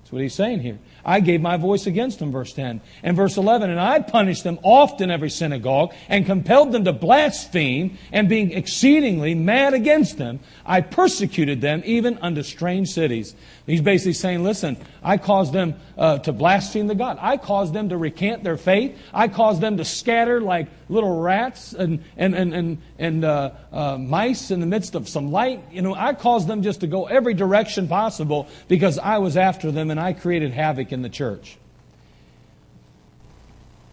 That's 0.00 0.12
what 0.12 0.22
he's 0.22 0.34
saying 0.34 0.60
here. 0.60 0.78
I 1.04 1.20
gave 1.20 1.40
my 1.40 1.56
voice 1.56 1.86
against 1.86 2.18
them, 2.18 2.32
verse 2.32 2.52
10. 2.52 2.80
And 3.02 3.16
verse 3.16 3.36
11, 3.36 3.70
and 3.70 3.80
I 3.80 4.00
punished 4.00 4.44
them 4.44 4.58
often 4.62 5.10
every 5.10 5.30
synagogue 5.30 5.92
and 6.08 6.26
compelled 6.26 6.72
them 6.72 6.84
to 6.84 6.92
blaspheme, 6.92 7.98
and 8.12 8.28
being 8.28 8.52
exceedingly 8.52 9.34
mad 9.34 9.74
against 9.74 10.18
them, 10.18 10.40
I 10.66 10.80
persecuted 10.80 11.60
them 11.60 11.82
even 11.84 12.18
unto 12.18 12.42
strange 12.42 12.88
cities. 12.88 13.34
He's 13.66 13.80
basically 13.80 14.14
saying, 14.14 14.42
listen, 14.42 14.76
I 15.02 15.16
caused 15.16 15.52
them 15.52 15.74
uh, 15.96 16.18
to 16.20 16.32
blaspheme 16.32 16.86
the 16.86 16.94
God. 16.94 17.18
I 17.20 17.36
caused 17.36 17.72
them 17.72 17.88
to 17.90 17.96
recant 17.96 18.42
their 18.42 18.56
faith. 18.56 18.98
I 19.12 19.28
caused 19.28 19.60
them 19.60 19.76
to 19.76 19.84
scatter 19.84 20.40
like 20.40 20.68
little 20.88 21.20
rats 21.20 21.72
and, 21.72 22.02
and, 22.16 22.34
and, 22.34 22.52
and, 22.52 22.78
and 22.98 23.24
uh, 23.24 23.52
uh, 23.72 23.96
mice 23.96 24.50
in 24.50 24.60
the 24.60 24.66
midst 24.66 24.94
of 24.94 25.08
some 25.08 25.30
light. 25.30 25.62
You 25.70 25.82
know, 25.82 25.94
I 25.94 26.14
caused 26.14 26.48
them 26.48 26.62
just 26.62 26.80
to 26.80 26.86
go 26.86 27.06
every 27.06 27.34
direction 27.34 27.86
possible 27.86 28.48
because 28.66 28.98
I 28.98 29.18
was 29.18 29.36
after 29.36 29.70
them 29.70 29.90
and 29.90 30.00
I 30.00 30.12
created 30.12 30.52
havoc 30.52 30.89
in 30.92 31.02
the 31.02 31.08
church. 31.08 31.56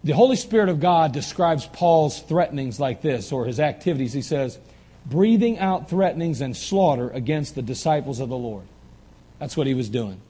The 0.04 0.13
Holy 0.13 0.36
Spirit 0.36 0.70
of 0.70 0.80
God 0.80 1.12
describes 1.12 1.66
Paul's 1.66 2.22
threatenings 2.22 2.80
like 2.80 3.01
this, 3.01 3.32
or 3.32 3.46
his 3.46 3.60
activities. 3.60 4.13
He 4.13 4.22
says, 4.22 4.58
breathing 5.06 5.60
out 5.60 5.89
threatenings 5.89 6.42
and 6.42 6.56
slaughter 6.56 7.10
against 7.10 7.56
the 7.56 7.62
disciples 7.62 8.20
of 8.20 8.30
the 8.30 8.38
Lord. 8.38 8.66
That's 9.39 9.58
what 9.58 9.68
he 9.68 9.74
was 9.74 9.89
doing. 9.89 10.22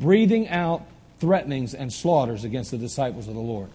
Breathing 0.00 0.48
out 0.48 0.82
threatenings 1.20 1.74
and 1.74 1.92
slaughters 1.92 2.44
against 2.44 2.70
the 2.70 2.78
disciples 2.78 3.28
of 3.28 3.34
the 3.34 3.40
Lord. 3.40 3.70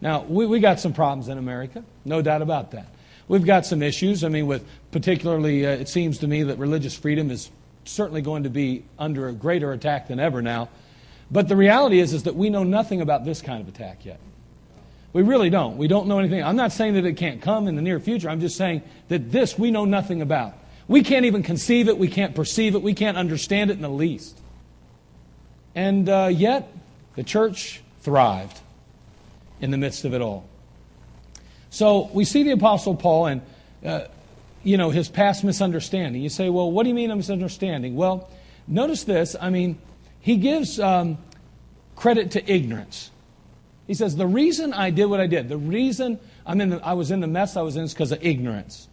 Now, 0.00 0.22
we, 0.22 0.46
we 0.46 0.60
got 0.60 0.80
some 0.80 0.92
problems 0.92 1.28
in 1.28 1.38
America, 1.38 1.84
no 2.04 2.22
doubt 2.22 2.42
about 2.42 2.70
that. 2.72 2.86
We've 3.28 3.44
got 3.44 3.66
some 3.66 3.82
issues. 3.82 4.24
I 4.24 4.28
mean, 4.28 4.46
with 4.46 4.66
particularly, 4.90 5.66
uh, 5.66 5.70
it 5.70 5.88
seems 5.88 6.18
to 6.18 6.26
me 6.26 6.44
that 6.44 6.58
religious 6.58 6.96
freedom 6.96 7.30
is 7.30 7.50
certainly 7.84 8.22
going 8.22 8.44
to 8.44 8.50
be 8.50 8.84
under 8.98 9.28
a 9.28 9.32
greater 9.32 9.72
attack 9.72 10.08
than 10.08 10.18
ever 10.18 10.40
now. 10.40 10.68
But 11.30 11.48
the 11.48 11.56
reality 11.56 12.00
is, 12.00 12.12
is 12.12 12.22
that 12.24 12.36
we 12.36 12.50
know 12.50 12.64
nothing 12.64 13.00
about 13.00 13.24
this 13.24 13.42
kind 13.42 13.60
of 13.60 13.68
attack 13.68 14.04
yet. 14.04 14.18
We 15.12 15.22
really 15.22 15.50
don't. 15.50 15.76
We 15.76 15.88
don't 15.88 16.06
know 16.06 16.18
anything. 16.18 16.42
I'm 16.42 16.56
not 16.56 16.72
saying 16.72 16.94
that 16.94 17.04
it 17.04 17.16
can't 17.16 17.40
come 17.40 17.66
in 17.66 17.76
the 17.76 17.82
near 17.82 18.00
future. 18.00 18.28
I'm 18.28 18.40
just 18.40 18.56
saying 18.56 18.82
that 19.08 19.30
this 19.30 19.58
we 19.58 19.70
know 19.70 19.84
nothing 19.84 20.22
about. 20.22 20.54
We 20.86 21.02
can't 21.02 21.26
even 21.26 21.42
conceive 21.42 21.88
it. 21.88 21.98
We 21.98 22.08
can't 22.08 22.34
perceive 22.34 22.74
it. 22.74 22.82
We 22.82 22.94
can't 22.94 23.16
understand 23.16 23.70
it 23.70 23.74
in 23.74 23.82
the 23.82 23.90
least. 23.90 24.38
And 25.74 26.08
uh, 26.08 26.30
yet, 26.32 26.72
the 27.14 27.22
church 27.22 27.82
thrived 28.00 28.58
in 29.60 29.70
the 29.70 29.76
midst 29.76 30.04
of 30.04 30.14
it 30.14 30.22
all. 30.22 30.46
So 31.70 32.10
we 32.12 32.24
see 32.24 32.42
the 32.42 32.52
Apostle 32.52 32.94
Paul 32.94 33.26
and, 33.26 33.42
uh, 33.84 34.06
you 34.62 34.76
know, 34.76 34.90
his 34.90 35.08
past 35.08 35.44
misunderstanding. 35.44 36.22
You 36.22 36.30
say, 36.30 36.48
well, 36.48 36.70
what 36.70 36.84
do 36.84 36.88
you 36.88 36.94
mean 36.94 37.10
a 37.10 37.16
misunderstanding? 37.16 37.96
Well, 37.96 38.30
notice 38.66 39.04
this. 39.04 39.36
I 39.38 39.50
mean, 39.50 39.78
he 40.28 40.36
gives 40.36 40.78
um, 40.78 41.16
credit 41.96 42.32
to 42.32 42.52
ignorance. 42.52 43.10
He 43.86 43.94
says, 43.94 44.14
The 44.14 44.26
reason 44.26 44.74
I 44.74 44.90
did 44.90 45.06
what 45.06 45.20
I 45.20 45.26
did, 45.26 45.48
the 45.48 45.56
reason 45.56 46.20
I'm 46.44 46.60
in 46.60 46.68
the, 46.68 46.84
I 46.84 46.92
was 46.92 47.10
in 47.10 47.20
the 47.20 47.26
mess 47.26 47.56
I 47.56 47.62
was 47.62 47.76
in 47.76 47.84
is 47.84 47.94
because 47.94 48.12
of 48.12 48.22
ignorance. 48.22 48.88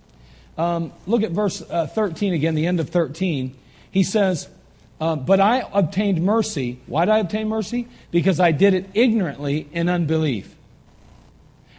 Um, 0.58 0.94
look 1.06 1.24
at 1.24 1.32
verse 1.32 1.62
uh, 1.70 1.88
13 1.88 2.32
again, 2.32 2.56
the 2.56 2.66
end 2.66 2.80
of 2.80 2.88
13. 2.88 3.54
He 3.92 4.04
says, 4.04 4.48
uh, 5.02 5.18
But 5.18 5.42
I 5.42 5.68
obtained 5.74 6.24
mercy. 6.24 6.80
Why 6.88 7.04
did 7.04 7.12
I 7.12 7.20
obtain 7.20 7.50
mercy? 7.50 7.90
Because 8.12 8.40
I 8.40 8.54
did 8.54 8.74
it 8.74 8.92
ignorantly 8.94 9.68
in 9.74 9.90
unbelief. 9.90 10.56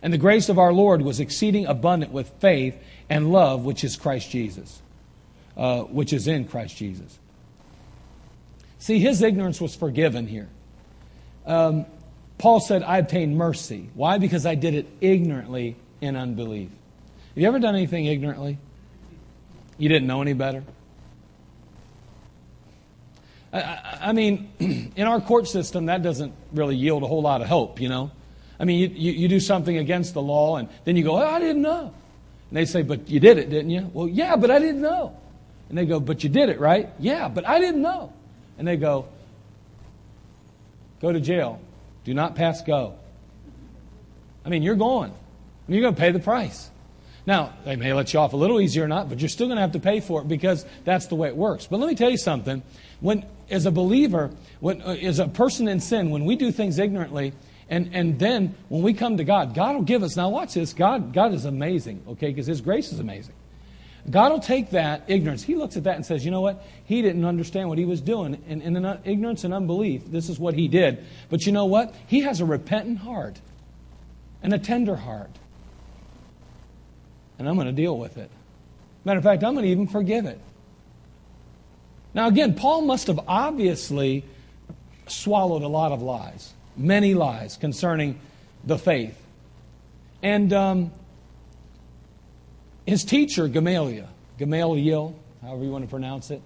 And 0.02 0.12
the 0.12 0.18
grace 0.18 0.50
of 0.50 0.58
our 0.58 0.75
Lord 0.75 1.00
was 1.00 1.18
exceeding 1.18 1.64
abundant 1.64 2.12
with 2.12 2.28
faith 2.40 2.76
and 3.08 3.32
love, 3.32 3.64
which 3.64 3.84
is 3.84 3.96
Christ 3.96 4.30
Jesus, 4.30 4.82
uh, 5.56 5.84
which 5.84 6.12
is 6.12 6.28
in 6.28 6.46
Christ 6.46 6.76
Jesus. 6.76 7.18
See, 8.78 8.99
his 8.99 9.23
ignorance 9.23 9.61
was 9.61 9.75
forgiven 9.75 10.26
here. 10.26 10.49
Um, 11.47 11.87
Paul 12.38 12.61
said, 12.61 12.83
I 12.83 12.99
obtained 12.99 13.37
mercy. 13.37 13.88
Why? 13.95 14.18
Because 14.18 14.45
I 14.45 14.54
did 14.54 14.75
it 14.75 14.87
ignorantly 15.00 15.76
in 16.00 16.16
unbelief. 16.16 16.68
Have 16.68 17.38
you 17.42 17.49
ever 17.49 17.59
done 17.59 17.75
anything 17.75 18.06
ignorantly? 18.06 18.59
You 19.78 19.88
didn't 19.88 20.06
know 20.06 20.23
any 20.23 20.33
better? 20.33 20.64
I, 23.52 23.99
I 24.02 24.12
mean, 24.12 24.50
in 24.97 25.06
our 25.06 25.21
court 25.21 25.49
system, 25.49 25.87
that 25.87 26.02
doesn't 26.02 26.33
really 26.52 26.76
yield 26.76 27.02
a 27.02 27.06
whole 27.06 27.23
lot 27.23 27.40
of 27.40 27.49
hope, 27.49 27.80
you 27.80 27.88
know? 27.88 28.11
I 28.59 28.64
mean, 28.64 28.78
you, 28.78 28.88
you, 28.88 29.12
you 29.12 29.28
do 29.28 29.40
something 29.40 29.76
against 29.76 30.14
the 30.14 30.23
law, 30.23 30.56
and 30.56 30.68
then 30.85 30.97
you 30.97 31.04
go, 31.04 31.16
oh, 31.16 31.26
I 31.26 31.38
didn't 31.38 31.62
know. 31.62 31.92
And 32.50 32.56
they 32.56 32.64
say, 32.64 32.83
but 32.83 33.09
you 33.09 33.21
did 33.21 33.38
it, 33.38 33.50
didn't 33.50 33.71
you? 33.71 33.90
Well, 33.92 34.09
yeah, 34.09 34.37
but 34.37 34.50
I 34.50 34.59
didn't 34.59 34.80
know. 34.80 35.16
And 35.68 35.76
they 35.76 35.85
go, 35.85 36.00
but 36.00 36.23
you 36.23 36.30
did 36.30 36.49
it, 36.49 36.61
right? 36.61 36.90
Yeah, 36.99 37.28
but 37.28 37.47
I 37.47 37.59
didn't 37.59 37.83
know. 37.83 38.12
And 38.58 38.66
they 38.66 38.76
go, 38.76 39.06
go 41.00 41.12
to 41.12 41.20
jail. 41.20 41.60
Do 42.04 42.14
not 42.14 42.36
pass 42.36 42.62
go. 42.62 42.94
I 44.44 44.48
mean, 44.48 44.62
you're 44.62 44.76
going. 44.76 45.12
You're 45.68 45.82
going 45.82 45.94
to 45.94 46.00
pay 46.00 46.12
the 46.12 46.20
price. 46.20 46.70
Now, 47.26 47.52
they 47.64 47.75
may 47.75 47.92
let 47.92 48.12
you 48.14 48.20
off 48.20 48.32
a 48.32 48.36
little 48.36 48.60
easier 48.60 48.84
or 48.84 48.88
not, 48.88 49.08
but 49.08 49.18
you're 49.18 49.28
still 49.28 49.48
going 49.48 49.56
to 49.56 49.62
have 49.62 49.72
to 49.72 49.80
pay 49.80 49.98
for 49.98 50.20
it 50.20 50.28
because 50.28 50.64
that's 50.84 51.06
the 51.06 51.16
way 51.16 51.26
it 51.26 51.36
works. 51.36 51.66
But 51.66 51.80
let 51.80 51.88
me 51.88 51.96
tell 51.96 52.10
you 52.10 52.16
something. 52.16 52.62
When, 53.00 53.26
as 53.50 53.66
a 53.66 53.72
believer, 53.72 54.30
when, 54.60 54.80
uh, 54.82 54.96
as 55.02 55.18
a 55.18 55.26
person 55.26 55.66
in 55.66 55.80
sin, 55.80 56.10
when 56.10 56.25
we 56.25 56.36
do 56.36 56.52
things 56.52 56.78
ignorantly, 56.78 57.32
and, 57.68 57.90
and 57.92 58.16
then 58.20 58.54
when 58.68 58.82
we 58.82 58.94
come 58.94 59.16
to 59.16 59.25
God, 59.25 59.54
God 59.54 59.75
will 59.75 59.82
give 59.82 60.04
us, 60.04 60.14
now 60.16 60.28
watch 60.28 60.54
this, 60.54 60.72
God, 60.72 61.12
God 61.12 61.34
is 61.34 61.44
amazing, 61.44 62.04
okay, 62.10 62.28
because 62.28 62.46
His 62.46 62.60
grace 62.60 62.92
is 62.92 63.00
amazing. 63.00 63.34
God 64.08 64.30
will 64.30 64.40
take 64.40 64.70
that 64.70 65.02
ignorance. 65.08 65.42
He 65.42 65.56
looks 65.56 65.76
at 65.76 65.84
that 65.84 65.96
and 65.96 66.06
says, 66.06 66.25
you 66.25 66.30
know 66.30 66.40
what? 66.40 66.64
He 66.84 67.02
didn't 67.02 67.25
understand 67.25 67.68
what 67.68 67.78
he 67.78 67.84
was 67.84 68.00
doing. 68.00 68.40
And 68.48 68.62
in 68.62 68.99
ignorance 69.04 69.42
and 69.42 69.52
unbelief, 69.52 70.02
this 70.06 70.28
is 70.28 70.38
what 70.38 70.54
he 70.54 70.69
did. 70.69 71.04
But 71.28 71.45
you 71.45 71.52
know 71.52 71.64
what? 71.64 71.95
He 72.06 72.21
has 72.21 72.40
a 72.40 72.45
repentant 72.45 72.99
heart 72.99 73.40
and 74.42 74.52
a 74.52 74.58
tender 74.58 74.95
heart. 74.95 75.30
And 77.38 77.49
I'm 77.49 77.56
going 77.56 77.66
to 77.66 77.73
deal 77.73 77.99
with 77.99 78.16
it. 78.16 78.30
Matter 79.04 79.19
of 79.19 79.25
fact, 79.25 79.42
I'm 79.42 79.54
going 79.54 79.64
to 79.64 79.71
even 79.71 79.88
forgive 79.88 80.25
it. 80.26 80.40
Now, 82.14 82.28
again, 82.28 82.54
Paul 82.54 82.82
must 82.82 83.08
have 83.08 83.21
obviously 83.26 84.25
swallowed 85.06 85.62
a 85.62 85.69
lot 85.69 85.92
of 85.92 86.00
lies, 86.00 86.52
many 86.76 87.14
lies 87.14 87.56
concerning 87.56 88.19
the 88.64 88.78
faith. 88.78 89.21
And 90.23 90.52
um, 90.52 90.92
his 92.86 93.04
teacher, 93.04 93.49
Gamaliel, 93.49 94.08
Gamaliel, 94.38 95.18
however 95.42 95.64
you 95.64 95.70
want 95.70 95.84
to 95.84 95.90
pronounce 95.90 96.30
it, 96.30 96.40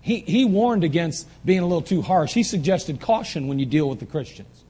he, 0.00 0.20
he 0.20 0.44
warned 0.44 0.84
against 0.84 1.26
being 1.44 1.60
a 1.60 1.66
little 1.66 1.82
too 1.82 2.02
harsh. 2.02 2.34
He 2.34 2.42
suggested 2.42 3.00
caution 3.00 3.48
when 3.48 3.58
you 3.58 3.66
deal 3.66 3.88
with 3.88 4.00
the 4.00 4.06
Christians. 4.06 4.64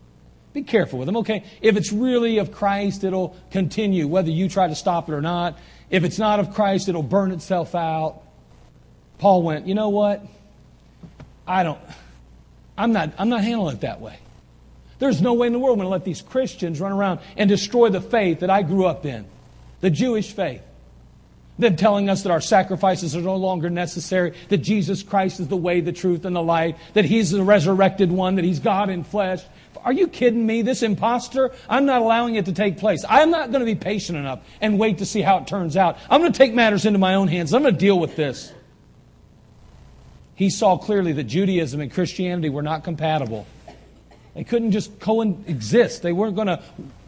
Be 0.52 0.62
careful 0.62 1.00
with 1.00 1.06
them, 1.06 1.16
okay? 1.18 1.42
If 1.60 1.76
it's 1.76 1.92
really 1.92 2.38
of 2.38 2.52
Christ, 2.52 3.02
it'll 3.02 3.36
continue, 3.50 4.06
whether 4.06 4.30
you 4.30 4.48
try 4.48 4.68
to 4.68 4.76
stop 4.76 5.08
it 5.08 5.12
or 5.12 5.20
not. 5.20 5.58
If 5.90 6.04
it's 6.04 6.18
not 6.18 6.38
of 6.38 6.54
Christ, 6.54 6.88
it'll 6.88 7.02
burn 7.02 7.32
itself 7.32 7.74
out. 7.74 8.22
Paul 9.18 9.42
went, 9.42 9.66
you 9.66 9.74
know 9.74 9.88
what? 9.88 10.24
I 11.46 11.64
don't, 11.64 11.80
I'm 12.78 12.92
not, 12.92 13.12
I'm 13.18 13.28
not 13.28 13.42
handling 13.42 13.76
it 13.76 13.80
that 13.80 14.00
way. 14.00 14.18
There's 15.00 15.20
no 15.20 15.34
way 15.34 15.48
in 15.48 15.52
the 15.52 15.58
world 15.58 15.74
I'm 15.74 15.78
going 15.80 15.86
to 15.86 15.90
let 15.90 16.04
these 16.04 16.22
Christians 16.22 16.80
run 16.80 16.92
around 16.92 17.18
and 17.36 17.48
destroy 17.48 17.88
the 17.88 18.00
faith 18.00 18.40
that 18.40 18.50
I 18.50 18.62
grew 18.62 18.86
up 18.86 19.04
in, 19.04 19.26
the 19.80 19.90
Jewish 19.90 20.32
faith. 20.32 20.62
Them 21.58 21.76
telling 21.76 22.08
us 22.08 22.22
that 22.22 22.32
our 22.32 22.40
sacrifices 22.40 23.14
are 23.14 23.20
no 23.20 23.36
longer 23.36 23.70
necessary, 23.70 24.34
that 24.48 24.58
Jesus 24.58 25.02
Christ 25.02 25.38
is 25.38 25.48
the 25.48 25.56
way, 25.56 25.80
the 25.80 25.92
truth, 25.92 26.24
and 26.24 26.34
the 26.34 26.42
light, 26.42 26.76
that 26.94 27.04
He's 27.04 27.30
the 27.30 27.44
resurrected 27.44 28.10
one, 28.10 28.34
that 28.36 28.44
He's 28.44 28.58
God 28.58 28.90
in 28.90 29.04
flesh. 29.04 29.40
Are 29.84 29.92
you 29.92 30.08
kidding 30.08 30.44
me? 30.44 30.62
This 30.62 30.82
impostor? 30.82 31.52
I'm 31.68 31.84
not 31.84 32.00
allowing 32.02 32.36
it 32.36 32.46
to 32.46 32.52
take 32.52 32.78
place. 32.78 33.04
I'm 33.08 33.30
not 33.30 33.50
going 33.50 33.60
to 33.60 33.66
be 33.66 33.74
patient 33.74 34.18
enough 34.18 34.40
and 34.60 34.78
wait 34.78 34.98
to 34.98 35.06
see 35.06 35.20
how 35.20 35.38
it 35.38 35.46
turns 35.46 35.76
out. 35.76 35.98
I'm 36.08 36.20
going 36.20 36.32
to 36.32 36.38
take 36.38 36.54
matters 36.54 36.86
into 36.86 36.98
my 36.98 37.14
own 37.14 37.28
hands. 37.28 37.52
I'm 37.52 37.62
going 37.62 37.74
to 37.74 37.80
deal 37.80 37.98
with 37.98 38.16
this. 38.16 38.52
He 40.34 40.50
saw 40.50 40.76
clearly 40.78 41.12
that 41.12 41.24
Judaism 41.24 41.80
and 41.80 41.92
Christianity 41.92 42.48
were 42.48 42.62
not 42.62 42.82
compatible. 42.82 43.46
They 44.34 44.42
couldn't 44.42 44.72
just 44.72 44.98
coexist. 44.98 46.02
They 46.02 46.12
weren't 46.12 46.34
going 46.34 46.48
to 46.48 46.60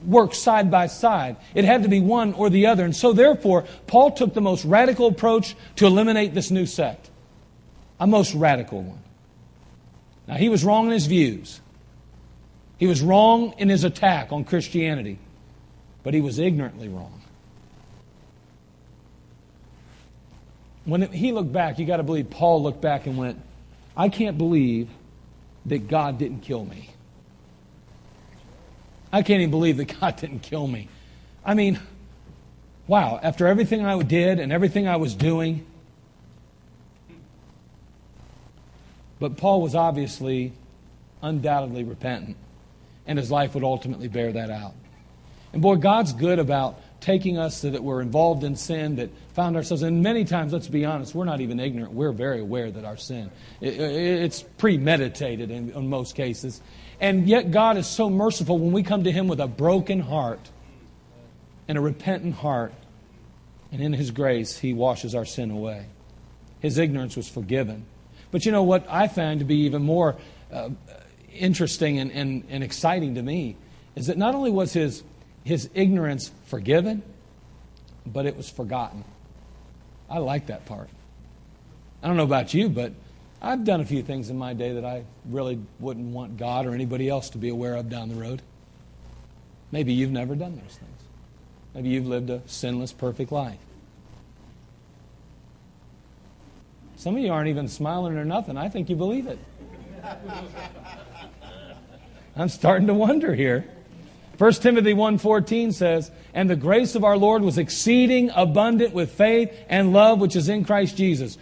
work 0.05 0.33
side 0.33 0.71
by 0.71 0.87
side. 0.87 1.37
It 1.55 1.65
had 1.65 1.83
to 1.83 1.89
be 1.89 2.01
one 2.01 2.35
or 2.35 2.51
the 2.51 2.67
other. 2.67 2.85
And 2.85 2.95
so, 2.95 3.13
therefore, 3.13 3.65
Paul 3.89 4.13
took 4.13 4.33
the 4.33 4.41
most 4.41 4.65
radical 4.65 5.09
approach 5.09 5.57
to 5.77 5.87
eliminate 5.87 6.35
this 6.35 6.53
new 6.53 6.67
sect. 6.67 7.11
A 7.99 8.07
most 8.07 8.33
radical 8.35 8.83
one. 8.83 9.01
Now, 10.29 10.35
he 10.35 10.49
was 10.49 10.65
wrong 10.65 10.87
in 10.87 10.93
his 10.93 11.07
views. 11.07 11.61
He 12.79 12.87
was 12.87 13.01
wrong 13.01 13.55
in 13.59 13.69
his 13.69 13.85
attack 13.85 14.33
on 14.33 14.45
Christianity, 14.45 15.19
but 16.05 16.15
he 16.15 16.21
was 16.21 16.39
ignorantly 16.39 16.89
wrong. 16.89 17.23
When 20.85 21.11
he 21.11 21.33
looked 21.33 21.53
back, 21.53 21.81
you 21.81 21.87
got 21.87 21.97
to 21.97 22.05
believe 22.05 22.31
Paul 22.31 22.63
looked 22.63 22.81
back 22.81 23.07
and 23.07 23.19
went, 23.19 23.41
I 23.97 24.09
can't 24.09 24.39
believe 24.39 24.89
that 25.65 25.89
God 25.89 26.19
didn't 26.19 26.41
kill 26.43 26.65
me. 26.65 26.91
I 29.17 29.23
can't 29.23 29.41
even 29.41 29.51
believe 29.51 29.79
that 29.79 29.99
God 29.99 30.17
didn't 30.21 30.41
kill 30.41 30.67
me. 30.67 30.89
I 31.43 31.55
mean, 31.55 31.81
wow, 32.87 33.19
after 33.23 33.47
everything 33.47 33.85
I 33.85 34.01
did 34.03 34.39
and 34.39 34.53
everything 34.53 34.87
I 34.87 34.97
was 34.97 35.15
doing. 35.15 35.65
But 39.19 39.39
Paul 39.39 39.63
was 39.63 39.75
obviously, 39.75 40.53
undoubtedly 41.23 41.83
repentant, 41.83 42.37
and 43.07 43.19
his 43.19 43.31
life 43.31 43.55
would 43.55 43.65
ultimately 43.65 44.09
bear 44.09 44.33
that 44.33 44.51
out. 44.51 44.75
And 45.55 45.63
boy, 45.63 45.77
God's 45.77 46.13
good 46.13 46.39
about 46.39 46.79
taking 47.01 47.39
us 47.39 47.57
so 47.57 47.71
that 47.71 47.83
we're 47.83 48.03
involved 48.03 48.45
in 48.45 48.55
sin, 48.55 48.97
that 48.97 49.09
found 49.33 49.57
ourselves, 49.57 49.83
and 49.83 50.03
many 50.03 50.27
times, 50.27 50.53
let's 50.53 50.69
be 50.69 50.85
honest, 50.85 51.15
we're 51.15 51.25
not 51.25 51.41
even 51.41 51.59
ignorant. 51.59 51.95
We're 51.95 52.13
very 52.13 52.41
aware 52.41 52.71
that 52.71 52.85
our 52.85 52.99
sin, 52.99 53.31
it's 53.63 54.43
premeditated 54.43 55.51
in, 55.51 55.71
in 55.71 55.89
most 55.89 56.15
cases. 56.15 56.61
And 57.01 57.29
yet, 57.29 57.51
God 57.51 57.77
is 57.77 57.87
so 57.87 58.09
merciful 58.09 58.59
when 58.59 58.73
we 58.73 58.83
come 58.83 59.05
to 59.05 59.13
Him 59.13 59.29
with 59.29 59.41
a 59.41 59.47
broken 59.47 60.01
heart 60.01 60.51
and 61.69 61.77
a 61.77 61.81
repentant 61.81 62.35
heart. 62.37 62.73
And 63.71 63.83
in 63.83 63.93
His 63.93 64.11
grace, 64.11 64.59
He 64.59 64.73
washes 64.73 65.15
our 65.15 65.25
sin 65.25 65.51
away. 65.51 65.87
His 66.61 66.79
ignorance 66.79 67.17
was 67.17 67.29
forgiven. 67.29 67.85
But 68.31 68.47
you 68.47 68.53
know 68.53 68.63
what 68.63 68.87
I 68.89 69.09
find 69.09 69.41
to 69.41 69.45
be 69.45 69.61
even 69.63 69.83
more 69.83 70.17
uh, 70.53 70.71
interesting 71.33 71.99
and, 71.99 72.11
and, 72.13 72.45
and 72.49 72.65
exciting 72.65 73.15
to 73.17 73.23
me 73.23 73.57
is 73.95 74.07
that 74.07 74.19
not 74.19 74.35
only 74.35 74.51
was 74.51 74.73
his, 74.73 75.03
his 75.45 75.71
ignorance 75.75 76.31
forgiven, 76.47 77.03
but 78.05 78.27
it 78.27 78.37
was 78.37 78.49
forgotten. 78.49 79.05
I 80.09 80.19
like 80.19 80.47
that 80.47 80.67
part. 80.67 80.89
I 82.03 82.09
don't 82.09 82.17
know 82.17 82.25
about 82.25 82.55
you, 82.55 82.69
but 82.69 82.93
I've 83.47 83.63
done 83.63 83.81
a 83.81 83.85
few 83.85 84.03
things 84.03 84.29
in 84.29 84.37
my 84.37 84.55
day 84.55 84.73
that 84.73 84.85
I 84.85 85.05
really 85.31 85.61
wouldn't 85.79 86.13
want 86.13 86.37
God 86.37 86.67
or 86.67 86.75
anybody 86.75 87.09
else 87.09 87.31
to 87.31 87.39
be 87.39 87.49
aware 87.49 87.77
of 87.77 87.89
down 87.89 88.09
the 88.09 88.17
road. 88.17 88.43
Maybe 89.71 89.93
you've 89.93 90.11
never 90.11 90.35
done 90.35 90.57
those 90.57 90.77
things. 90.77 91.01
Maybe 91.73 91.91
you've 91.91 92.09
lived 92.09 92.29
a 92.29 92.43
sinless, 92.47 92.93
perfect 92.93 93.31
life. 93.31 93.61
Some 96.97 97.15
of 97.15 97.23
you 97.23 97.33
aren't 97.33 97.49
even 97.49 97.69
smiling 97.69 98.17
or 98.19 98.25
nothing. 98.25 98.57
I 98.57 98.69
think 98.69 98.91
you 98.91 98.97
believe 98.97 99.29
it. 99.29 99.39
I'm 102.37 102.49
starting 102.49 102.89
to 102.89 102.95
wonder 102.95 103.33
here. 103.33 103.69
1 104.39 104.53
Timothy 104.55 104.93
1:14 104.93 105.73
says, 105.73 106.11
"And 106.35 106.51
the 106.51 106.57
grace 106.57 106.95
of 106.95 107.05
our 107.05 107.17
Lord 107.17 107.43
was 107.43 107.59
exceeding 107.59 108.31
abundant 108.35 108.93
with 108.93 109.13
faith 109.13 109.53
and 109.69 109.93
love 109.93 110.21
which 110.21 110.35
is 110.35 110.49
in 110.49 110.65
Christ 110.65 110.97
Jesus." 110.97 111.39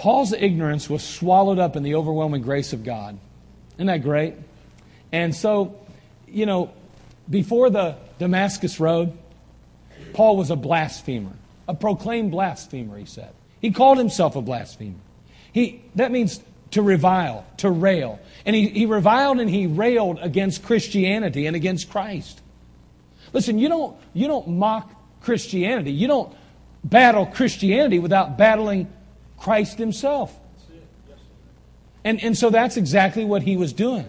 Paul's 0.00 0.32
ignorance 0.32 0.88
was 0.88 1.02
swallowed 1.02 1.58
up 1.58 1.76
in 1.76 1.82
the 1.82 1.94
overwhelming 1.96 2.40
grace 2.40 2.72
of 2.72 2.84
God. 2.84 3.18
Isn't 3.74 3.88
that 3.88 4.02
great? 4.02 4.32
And 5.12 5.36
so, 5.36 5.78
you 6.26 6.46
know, 6.46 6.72
before 7.28 7.68
the 7.68 7.96
Damascus 8.18 8.80
Road, 8.80 9.12
Paul 10.14 10.38
was 10.38 10.48
a 10.48 10.56
blasphemer, 10.56 11.34
a 11.68 11.74
proclaimed 11.74 12.30
blasphemer, 12.30 12.96
he 12.96 13.04
said. 13.04 13.30
He 13.60 13.72
called 13.72 13.98
himself 13.98 14.36
a 14.36 14.40
blasphemer. 14.40 14.96
He, 15.52 15.82
that 15.96 16.10
means 16.10 16.40
to 16.70 16.80
revile, 16.80 17.44
to 17.58 17.70
rail. 17.70 18.20
And 18.46 18.56
he, 18.56 18.68
he 18.68 18.86
reviled 18.86 19.38
and 19.38 19.50
he 19.50 19.66
railed 19.66 20.18
against 20.22 20.62
Christianity 20.62 21.46
and 21.46 21.54
against 21.54 21.90
Christ. 21.90 22.40
Listen, 23.34 23.58
you 23.58 23.68
don't, 23.68 23.98
you 24.14 24.28
don't 24.28 24.48
mock 24.48 24.90
Christianity. 25.20 25.92
You 25.92 26.08
don't 26.08 26.34
battle 26.82 27.26
Christianity 27.26 27.98
without 27.98 28.38
battling 28.38 28.90
Christ 29.40 29.78
himself. 29.78 30.38
And, 32.04 32.22
and 32.22 32.36
so 32.36 32.50
that's 32.50 32.76
exactly 32.76 33.24
what 33.24 33.42
he 33.42 33.56
was 33.56 33.72
doing. 33.72 34.06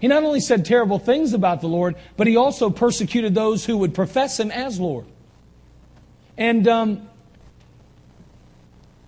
He 0.00 0.06
not 0.08 0.22
only 0.22 0.40
said 0.40 0.64
terrible 0.64 0.98
things 0.98 1.32
about 1.32 1.60
the 1.60 1.66
Lord, 1.66 1.96
but 2.16 2.26
he 2.26 2.36
also 2.36 2.70
persecuted 2.70 3.34
those 3.34 3.64
who 3.64 3.76
would 3.78 3.94
profess 3.94 4.38
him 4.38 4.50
as 4.50 4.78
Lord. 4.78 5.06
And 6.36 6.66
um, 6.68 7.08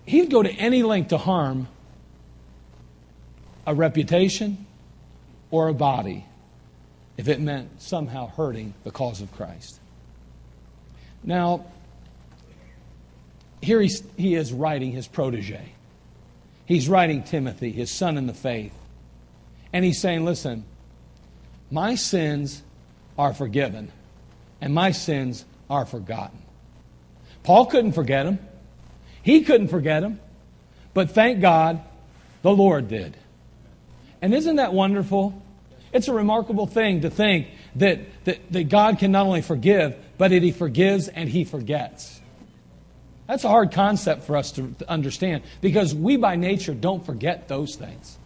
he'd 0.05 0.29
go 0.29 0.43
to 0.43 0.51
any 0.51 0.83
length 0.83 1.09
to 1.09 1.17
harm 1.17 1.67
a 3.65 3.73
reputation 3.73 4.65
or 5.49 5.69
a 5.69 5.73
body 5.73 6.25
if 7.17 7.27
it 7.29 7.39
meant 7.39 7.81
somehow 7.81 8.27
hurting 8.27 8.73
the 8.83 8.91
cause 8.91 9.21
of 9.21 9.31
Christ. 9.31 9.79
Now, 11.23 11.65
here 13.61 13.81
he 13.81 14.35
is 14.35 14.51
writing 14.51 14.91
his 14.91 15.07
protege. 15.07 15.61
He's 16.65 16.89
writing 16.89 17.23
Timothy, 17.23 17.71
his 17.71 17.91
son 17.91 18.17
in 18.17 18.27
the 18.27 18.33
faith. 18.33 18.73
And 19.73 19.85
he's 19.85 19.99
saying, 19.99 20.25
listen, 20.25 20.65
my 21.69 21.95
sins 21.95 22.61
are 23.17 23.33
forgiven, 23.33 23.91
and 24.59 24.73
my 24.73 24.91
sins 24.91 25.45
are 25.69 25.85
forgotten. 25.85 26.39
Paul 27.43 27.67
couldn't 27.67 27.93
forget 27.93 28.25
them. 28.25 28.39
He 29.23 29.41
couldn't 29.41 29.69
forget 29.69 30.01
them. 30.01 30.19
But 30.93 31.11
thank 31.11 31.41
God 31.41 31.81
the 32.41 32.51
Lord 32.51 32.87
did. 32.87 33.15
And 34.21 34.33
isn't 34.33 34.57
that 34.57 34.73
wonderful? 34.73 35.41
It's 35.93 36.07
a 36.07 36.13
remarkable 36.13 36.67
thing 36.67 37.01
to 37.01 37.09
think 37.09 37.47
that, 37.75 37.99
that, 38.25 38.51
that 38.51 38.69
God 38.69 38.99
can 38.99 39.11
not 39.11 39.25
only 39.25 39.41
forgive, 39.41 39.95
but 40.17 40.31
that 40.31 40.43
He 40.43 40.51
forgives 40.51 41.07
and 41.07 41.27
He 41.27 41.43
forgets. 41.43 42.20
That's 43.31 43.45
a 43.45 43.47
hard 43.47 43.71
concept 43.71 44.23
for 44.25 44.35
us 44.35 44.51
to, 44.51 44.75
understand 44.89 45.43
because 45.61 45.95
we 45.95 46.17
by 46.17 46.35
nature 46.35 46.73
don't 46.73 47.05
forget 47.05 47.47
those 47.47 47.77
things. 47.77 48.17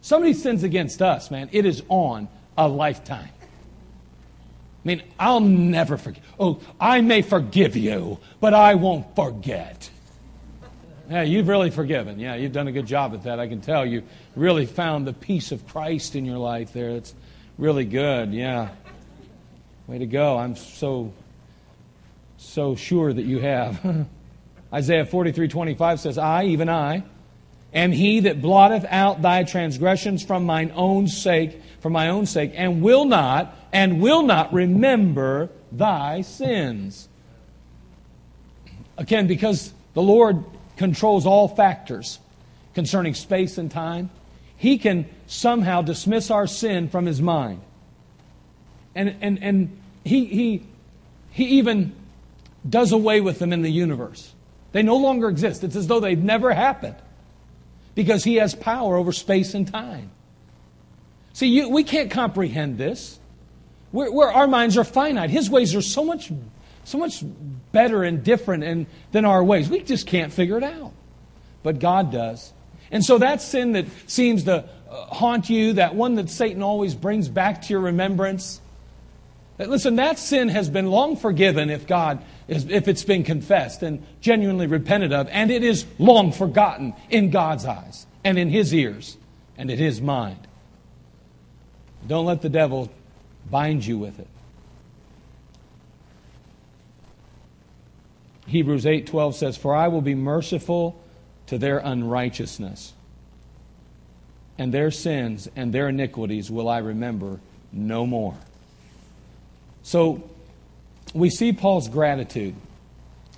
Somebody 0.00 0.32
sins 0.32 0.62
against 0.62 1.02
us, 1.02 1.30
man, 1.30 1.50
it 1.52 1.66
is 1.66 1.82
on 1.90 2.28
a 2.56 2.66
lifetime. 2.66 3.28
I 3.28 4.88
mean, 4.88 5.02
I'll 5.18 5.40
never 5.40 5.98
forget. 5.98 6.22
Oh, 6.40 6.60
I 6.80 7.02
may 7.02 7.20
forgive 7.20 7.76
you, 7.76 8.18
but 8.40 8.54
I 8.54 8.76
won't 8.76 9.14
forget. 9.14 9.90
Yeah, 11.10 11.24
you've 11.24 11.48
really 11.48 11.70
forgiven. 11.70 12.18
Yeah, 12.18 12.34
you've 12.36 12.52
done 12.52 12.66
a 12.66 12.72
good 12.72 12.86
job 12.86 13.12
at 13.12 13.24
that. 13.24 13.38
I 13.38 13.48
can 13.48 13.60
tell 13.60 13.84
you 13.84 14.02
really 14.34 14.64
found 14.64 15.06
the 15.06 15.12
peace 15.12 15.52
of 15.52 15.66
Christ 15.68 16.16
in 16.16 16.24
your 16.24 16.38
life 16.38 16.72
there. 16.72 16.88
It's 16.88 17.14
really 17.58 17.84
good. 17.84 18.32
Yeah. 18.32 18.70
Way 19.88 19.98
to 19.98 20.06
go. 20.06 20.38
I'm 20.38 20.56
so 20.56 21.12
so 22.38 22.76
sure 22.76 23.12
that 23.12 23.26
you 23.26 23.40
have. 23.40 24.06
Isaiah 24.74 25.06
43:25 25.06 26.00
says, 26.00 26.18
"I, 26.18 26.44
even 26.46 26.68
I, 26.68 27.04
am 27.72 27.92
he 27.92 28.20
that 28.20 28.42
blotteth 28.42 28.84
out 28.90 29.22
thy 29.22 29.44
transgressions 29.44 30.24
from 30.24 30.44
mine 30.44 30.72
own 30.74 31.06
sake, 31.06 31.62
for 31.78 31.90
my 31.90 32.08
own 32.08 32.26
sake, 32.26 32.52
and 32.56 32.82
will 32.82 33.04
not 33.04 33.56
and 33.72 34.00
will 34.00 34.24
not 34.24 34.52
remember 34.52 35.50
thy 35.70 36.22
sins." 36.22 37.08
Again, 38.98 39.28
because 39.28 39.72
the 39.94 40.02
Lord 40.02 40.44
controls 40.76 41.24
all 41.24 41.46
factors 41.46 42.18
concerning 42.74 43.14
space 43.14 43.58
and 43.58 43.70
time, 43.70 44.10
he 44.56 44.76
can 44.78 45.06
somehow 45.26 45.82
dismiss 45.82 46.30
our 46.30 46.48
sin 46.48 46.88
from 46.88 47.06
his 47.06 47.22
mind. 47.22 47.60
And, 48.94 49.16
and, 49.20 49.42
and 49.42 49.78
he, 50.04 50.26
he, 50.26 50.62
he 51.30 51.44
even 51.58 51.92
does 52.68 52.92
away 52.92 53.20
with 53.20 53.38
them 53.38 53.52
in 53.52 53.62
the 53.62 53.70
universe. 53.70 54.33
They 54.74 54.82
no 54.82 54.96
longer 54.96 55.28
exist. 55.28 55.62
It's 55.62 55.76
as 55.76 55.86
though 55.86 56.00
they've 56.00 56.18
never 56.18 56.52
happened 56.52 56.96
because 57.94 58.24
he 58.24 58.34
has 58.36 58.56
power 58.56 58.96
over 58.96 59.12
space 59.12 59.54
and 59.54 59.68
time. 59.68 60.10
See, 61.32 61.46
you, 61.46 61.68
we 61.68 61.84
can't 61.84 62.10
comprehend 62.10 62.76
this. 62.76 63.20
We're, 63.92 64.10
we're, 64.10 64.32
our 64.32 64.48
minds 64.48 64.76
are 64.76 64.82
finite. 64.82 65.30
His 65.30 65.48
ways 65.48 65.76
are 65.76 65.80
so 65.80 66.04
much 66.04 66.32
so 66.82 66.98
much 66.98 67.22
better 67.70 68.02
and 68.02 68.24
different 68.24 68.64
and, 68.64 68.86
than 69.12 69.24
our 69.24 69.42
ways. 69.42 69.68
We 69.68 69.80
just 69.80 70.08
can't 70.08 70.32
figure 70.32 70.58
it 70.58 70.64
out. 70.64 70.92
But 71.62 71.78
God 71.78 72.10
does. 72.10 72.52
And 72.90 73.04
so 73.04 73.18
that 73.18 73.40
sin 73.40 73.72
that 73.72 73.86
seems 74.06 74.42
to 74.44 74.64
uh, 74.90 75.06
haunt 75.06 75.48
you, 75.48 75.74
that 75.74 75.94
one 75.94 76.16
that 76.16 76.28
Satan 76.28 76.62
always 76.62 76.96
brings 76.96 77.28
back 77.28 77.62
to 77.62 77.68
your 77.68 77.80
remembrance, 77.80 78.60
Uh, 79.58 79.64
listen, 79.64 79.96
that 79.96 80.18
sin 80.18 80.48
has 80.48 80.68
been 80.68 80.90
long 80.90 81.16
forgiven 81.16 81.70
if 81.70 81.86
God 81.86 82.24
is, 82.48 82.66
if 82.68 82.88
it's 82.88 83.04
been 83.04 83.22
confessed 83.22 83.82
and 83.82 84.04
genuinely 84.20 84.66
repented 84.66 85.12
of, 85.12 85.28
and 85.28 85.50
it 85.50 85.62
is 85.62 85.86
long 85.98 86.32
forgotten 86.32 86.92
in 87.08 87.30
God's 87.30 87.64
eyes 87.64 88.06
and 88.24 88.38
in 88.38 88.50
His 88.50 88.74
ears 88.74 89.16
and 89.56 89.70
in 89.70 89.78
His 89.78 90.00
mind. 90.00 90.38
Don't 92.06 92.26
let 92.26 92.42
the 92.42 92.48
devil 92.48 92.90
bind 93.50 93.86
you 93.86 93.96
with 93.96 94.18
it. 94.18 94.28
Hebrews 98.46 98.84
8:12 98.84 99.36
says, 99.36 99.56
"For 99.56 99.74
I 99.74 99.88
will 99.88 100.02
be 100.02 100.14
merciful 100.14 100.96
to 101.46 101.58
their 101.58 101.78
unrighteousness, 101.78 102.92
and 104.58 104.74
their 104.74 104.90
sins 104.90 105.48
and 105.56 105.72
their 105.72 105.88
iniquities 105.88 106.50
will 106.50 106.68
I 106.68 106.78
remember 106.78 107.40
no 107.72 108.06
more." 108.06 108.34
So 109.84 110.28
we 111.12 111.30
see 111.30 111.52
Paul's 111.52 111.88
gratitude. 111.88 112.56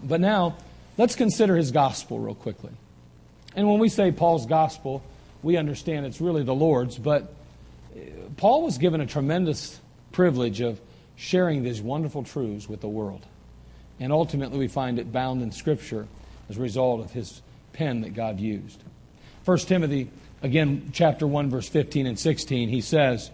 But 0.02 0.20
now, 0.20 0.56
let's 0.96 1.16
consider 1.16 1.56
his 1.56 1.72
gospel 1.72 2.18
real 2.18 2.34
quickly. 2.34 2.70
And 3.54 3.68
when 3.68 3.78
we 3.78 3.88
say 3.88 4.12
Paul's 4.12 4.46
gospel, 4.46 5.02
we 5.42 5.56
understand 5.56 6.06
it's 6.06 6.20
really 6.20 6.44
the 6.44 6.54
Lord's, 6.54 6.98
but 6.98 7.34
eh, 7.94 8.00
Paul 8.36 8.62
was 8.62 8.78
given 8.78 9.00
a 9.00 9.06
tremendous 9.06 9.80
privilege 10.12 10.60
of 10.60 10.80
sharing 11.16 11.62
these 11.62 11.82
wonderful 11.82 12.22
truths 12.22 12.68
with 12.68 12.80
the 12.80 12.88
world. 12.88 13.26
And 13.98 14.12
ultimately, 14.12 14.58
we 14.58 14.68
find 14.68 14.98
it 14.98 15.10
bound 15.10 15.42
in 15.42 15.50
Scripture 15.50 16.06
as 16.48 16.58
a 16.58 16.60
result 16.60 17.00
of 17.00 17.10
his 17.10 17.42
pen 17.72 18.02
that 18.02 18.14
God 18.14 18.38
used. 18.38 18.82
1 19.46 19.58
Timothy, 19.58 20.10
again, 20.42 20.90
chapter 20.92 21.26
1, 21.26 21.50
verse 21.50 21.68
15 21.68 22.06
and 22.06 22.18
16, 22.18 22.68
he 22.68 22.80
says, 22.80 23.30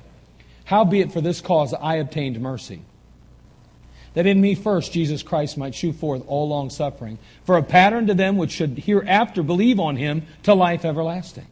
Howbeit 0.65 1.13
for 1.13 1.21
this 1.21 1.41
cause 1.41 1.75
I 1.75 1.97
obtained 1.97 2.41
mercy, 2.41 2.83
that 4.15 4.27
in 4.27 4.41
me 4.41 4.55
first 4.55 4.93
Jesus 4.93 5.23
Christ 5.23 5.57
might 5.57 5.75
shew 5.75 5.93
forth 5.93 6.23
all 6.27 6.49
long 6.49 6.71
suffering, 6.71 7.19
for 7.45 7.57
a 7.57 7.63
pattern 7.63 8.07
to 8.09 8.15
them 8.15 8.37
which 8.37 8.51
should 8.51 8.79
hereafter 8.79 9.43
believe 9.43 9.81
on 9.81 9.97
him 9.97 10.27
to 10.43 10.55
life 10.55 10.85
everlasting. 10.85 11.47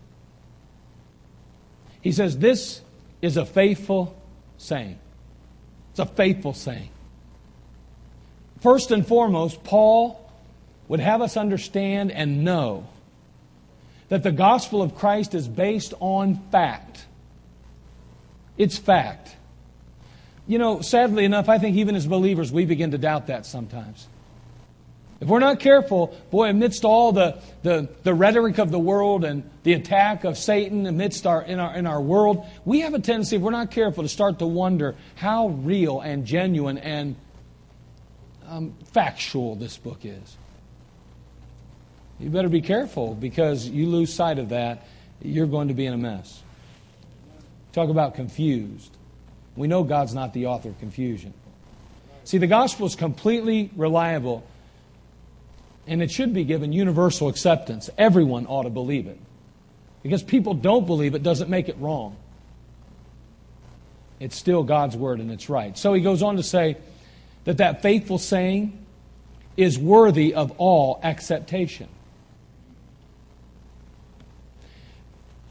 He 2.00 2.12
says, 2.12 2.38
This 2.38 2.80
is 3.22 3.36
a 3.36 3.44
faithful 3.44 4.16
saying. 4.58 4.98
It's 5.90 6.00
a 6.00 6.06
faithful 6.06 6.54
saying. 6.54 6.90
First 8.60 8.90
and 8.90 9.06
foremost, 9.06 9.64
Paul 9.64 10.30
would 10.88 11.00
have 11.00 11.22
us 11.22 11.36
understand 11.36 12.10
and 12.10 12.44
know 12.44 12.86
that 14.08 14.22
the 14.22 14.32
gospel 14.32 14.82
of 14.82 14.96
Christ 14.96 15.34
is 15.34 15.48
based 15.48 15.94
on 16.00 16.36
fact. 16.50 17.06
It's 18.58 18.76
fact. 18.76 19.36
You 20.46 20.58
know, 20.58 20.80
sadly 20.80 21.24
enough, 21.24 21.48
I 21.48 21.58
think 21.58 21.76
even 21.76 21.94
as 21.94 22.06
believers, 22.06 22.50
we 22.50 22.64
begin 22.64 22.90
to 22.90 22.98
doubt 22.98 23.28
that 23.28 23.46
sometimes. 23.46 24.08
If 25.20 25.28
we're 25.28 25.38
not 25.38 25.60
careful, 25.60 26.16
boy, 26.30 26.48
amidst 26.48 26.84
all 26.84 27.12
the, 27.12 27.38
the, 27.62 27.88
the 28.04 28.14
rhetoric 28.14 28.58
of 28.58 28.70
the 28.70 28.78
world 28.78 29.22
and 29.22 29.48
the 29.64 29.74
attack 29.74 30.24
of 30.24 30.38
Satan 30.38 30.86
amidst 30.86 31.26
our 31.26 31.42
in, 31.42 31.60
our 31.60 31.76
in 31.76 31.86
our 31.86 32.00
world, 32.00 32.46
we 32.64 32.80
have 32.80 32.94
a 32.94 32.98
tendency, 32.98 33.36
if 33.36 33.42
we're 33.42 33.50
not 33.50 33.70
careful, 33.70 34.02
to 34.02 34.08
start 34.08 34.38
to 34.38 34.46
wonder 34.46 34.96
how 35.16 35.48
real 35.48 36.00
and 36.00 36.24
genuine 36.24 36.78
and 36.78 37.16
um, 38.48 38.74
factual 38.92 39.56
this 39.56 39.76
book 39.76 40.00
is. 40.04 40.36
You 42.18 42.30
better 42.30 42.48
be 42.48 42.62
careful 42.62 43.14
because 43.14 43.68
you 43.68 43.88
lose 43.88 44.12
sight 44.12 44.38
of 44.38 44.48
that, 44.48 44.86
you're 45.22 45.46
going 45.46 45.68
to 45.68 45.74
be 45.74 45.84
in 45.84 45.92
a 45.92 45.98
mess. 45.98 46.42
Talk 47.72 47.90
about 47.90 48.14
confused. 48.14 48.96
We 49.56 49.68
know 49.68 49.82
God's 49.82 50.14
not 50.14 50.32
the 50.32 50.46
author 50.46 50.70
of 50.70 50.78
confusion. 50.78 51.34
See, 52.24 52.38
the 52.38 52.46
gospel 52.46 52.86
is 52.86 52.94
completely 52.94 53.70
reliable 53.76 54.46
and 55.86 56.02
it 56.02 56.10
should 56.10 56.32
be 56.32 56.44
given 56.44 56.72
universal 56.72 57.28
acceptance. 57.28 57.90
Everyone 57.98 58.46
ought 58.46 58.62
to 58.62 58.70
believe 58.70 59.06
it. 59.06 59.18
Because 60.02 60.22
people 60.22 60.54
don't 60.54 60.86
believe 60.86 61.14
it 61.14 61.22
doesn't 61.22 61.50
make 61.50 61.68
it 61.68 61.76
wrong. 61.78 62.16
It's 64.20 64.36
still 64.36 64.62
God's 64.62 64.96
word 64.96 65.18
and 65.18 65.30
it's 65.30 65.50
right. 65.50 65.76
So 65.76 65.92
he 65.92 66.00
goes 66.00 66.22
on 66.22 66.36
to 66.36 66.42
say 66.42 66.76
that 67.44 67.58
that 67.58 67.82
faithful 67.82 68.18
saying 68.18 68.78
is 69.56 69.78
worthy 69.78 70.32
of 70.34 70.52
all 70.58 71.00
acceptation. 71.02 71.88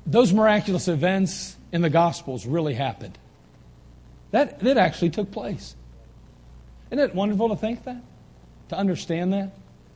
Those 0.05 0.33
miraculous 0.33 0.88
events 0.88 1.55
in 1.71 1.81
the 1.81 1.89
Gospels 1.89 2.45
really 2.47 2.73
happened. 2.73 3.18
That, 4.32 4.60
that 4.60 4.78
actually 4.78 5.10
took 5.10 5.32
place. 5.32 5.76
Isn't 6.92 7.04
it 7.04 7.15
wonderful 7.15 7.50
to 7.50 7.56
think 7.56 7.84
that? 7.86 8.02
To 8.70 8.78
understand 8.78 9.34
that? 9.34 9.52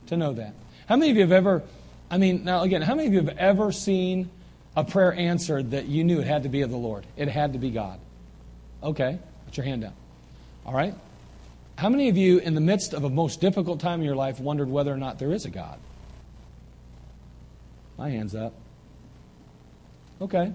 To 0.08 0.16
know 0.16 0.32
that? 0.34 0.54
How 0.88 0.96
many 0.96 1.10
of 1.10 1.16
you 1.16 1.22
have 1.22 1.32
ever, 1.32 1.62
I 2.10 2.18
mean, 2.18 2.44
now 2.44 2.62
again, 2.62 2.82
how 2.82 2.94
many 2.94 3.08
of 3.08 3.14
you 3.14 3.20
have 3.20 3.36
ever 3.38 3.72
seen 3.72 4.30
a 4.76 4.84
prayer 4.84 5.12
answered 5.12 5.70
that 5.70 5.86
you 5.86 6.04
knew 6.04 6.20
it 6.20 6.26
had 6.26 6.42
to 6.42 6.48
be 6.48 6.62
of 6.62 6.70
the 6.70 6.76
Lord? 6.76 7.06
It 7.16 7.28
had 7.28 7.52
to 7.52 7.58
be 7.58 7.70
God. 7.70 8.00
Okay, 8.82 9.18
put 9.46 9.56
your 9.56 9.64
hand 9.64 9.82
down. 9.82 9.94
All 10.66 10.74
right? 10.74 10.94
How 11.76 11.88
many 11.88 12.08
of 12.08 12.16
you, 12.16 12.38
in 12.38 12.54
the 12.54 12.60
midst 12.60 12.94
of 12.94 13.04
a 13.04 13.10
most 13.10 13.40
difficult 13.40 13.80
time 13.80 14.00
in 14.00 14.06
your 14.06 14.14
life, 14.14 14.38
wondered 14.38 14.68
whether 14.68 14.92
or 14.92 14.96
not 14.96 15.18
there 15.18 15.32
is 15.32 15.44
a 15.44 15.50
God? 15.50 15.78
My 17.96 18.10
hand's 18.10 18.34
up. 18.34 18.52
Okay. 20.20 20.52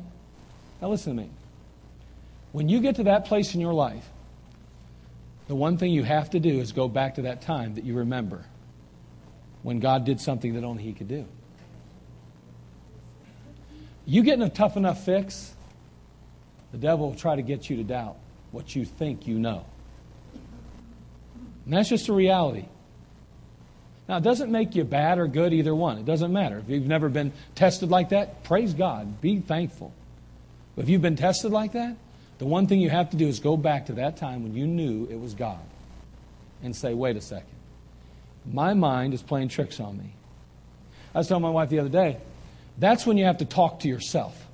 Now 0.82 0.90
listen 0.90 1.16
to 1.16 1.24
me. 1.24 1.30
When 2.52 2.68
you 2.70 2.80
get 2.80 2.96
to 2.96 3.04
that 3.04 3.26
place 3.26 3.54
in 3.54 3.62
your 3.62 3.74
life, 3.74 4.08
the 5.48 5.56
one 5.56 5.78
thing 5.78 5.92
you 5.92 6.04
have 6.04 6.30
to 6.32 6.40
do 6.40 6.60
is 6.60 6.72
go 6.72 6.88
back 6.88 7.16
to 7.16 7.24
that 7.24 7.42
time 7.42 7.76
that 7.76 7.84
you 7.84 7.96
remember 7.96 8.46
when 9.64 9.80
God 9.80 10.06
did 10.06 10.20
something 10.20 10.54
that 10.54 10.64
only 10.64 10.84
He 10.84 10.94
could 10.94 11.08
do. 11.08 11.26
You 14.06 14.24
getting 14.24 14.44
a 14.44 14.50
tough 14.50 14.78
enough 14.78 15.04
fix, 15.04 15.54
the 16.72 16.78
devil 16.78 17.10
will 17.10 17.16
try 17.16 17.36
to 17.36 17.42
get 17.42 17.70
you 17.70 17.78
to 17.78 17.84
doubt 17.84 18.18
what 18.52 18.76
you 18.76 18.86
think 18.86 19.28
you 19.28 19.38
know. 19.38 19.66
And 21.66 21.74
that's 21.74 21.90
just 21.90 22.10
a 22.10 22.14
reality. 22.14 22.66
Now, 24.08 24.18
it 24.18 24.24
doesn't 24.24 24.52
make 24.52 24.76
you 24.76 24.84
bad 24.84 25.20
or 25.20 25.28
good, 25.28 25.54
either 25.54 25.76
one. 25.76 26.00
It 26.00 26.06
doesn't 26.06 26.34
matter. 26.34 26.58
If 26.58 26.70
you've 26.70 26.88
never 26.88 27.10
been 27.10 27.32
tested 27.54 27.92
like 27.92 28.10
that, 28.10 28.44
praise 28.44 28.74
God. 28.74 29.22
Be 29.22 29.40
thankful. 29.40 29.94
But 30.76 30.84
if 30.86 30.90
you've 30.90 31.04
been 31.04 31.16
tested 31.16 31.52
like 31.52 31.74
that, 31.74 31.96
the 32.40 32.46
one 32.46 32.68
thing 32.68 32.80
you 32.80 32.90
have 32.90 33.12
to 33.12 33.18
do 33.18 33.28
is 33.28 33.40
go 33.40 33.56
back 33.56 33.86
to 33.88 33.94
that 33.94 34.18
time 34.18 34.44
when 34.44 34.56
you 34.56 34.66
knew 34.66 35.08
it 35.12 35.20
was 35.20 35.34
God 35.34 35.60
and 36.64 36.76
say, 36.76 36.94
wait 36.94 37.16
a 37.16 37.22
second. 37.22 37.48
My 38.52 38.74
mind 38.74 39.14
is 39.14 39.22
playing 39.22 39.50
tricks 39.50 39.80
on 39.80 39.98
me. 39.98 40.14
I 41.14 41.20
was 41.20 41.28
telling 41.28 41.44
my 41.44 41.50
wife 41.50 41.70
the 41.70 41.80
other 41.80 41.90
day, 41.90 42.18
that's 42.78 43.06
when 43.06 43.18
you 43.18 43.26
have 43.26 43.40
to 43.40 43.46
talk 43.46 43.82
to 43.82 43.88
yourself 43.88 44.48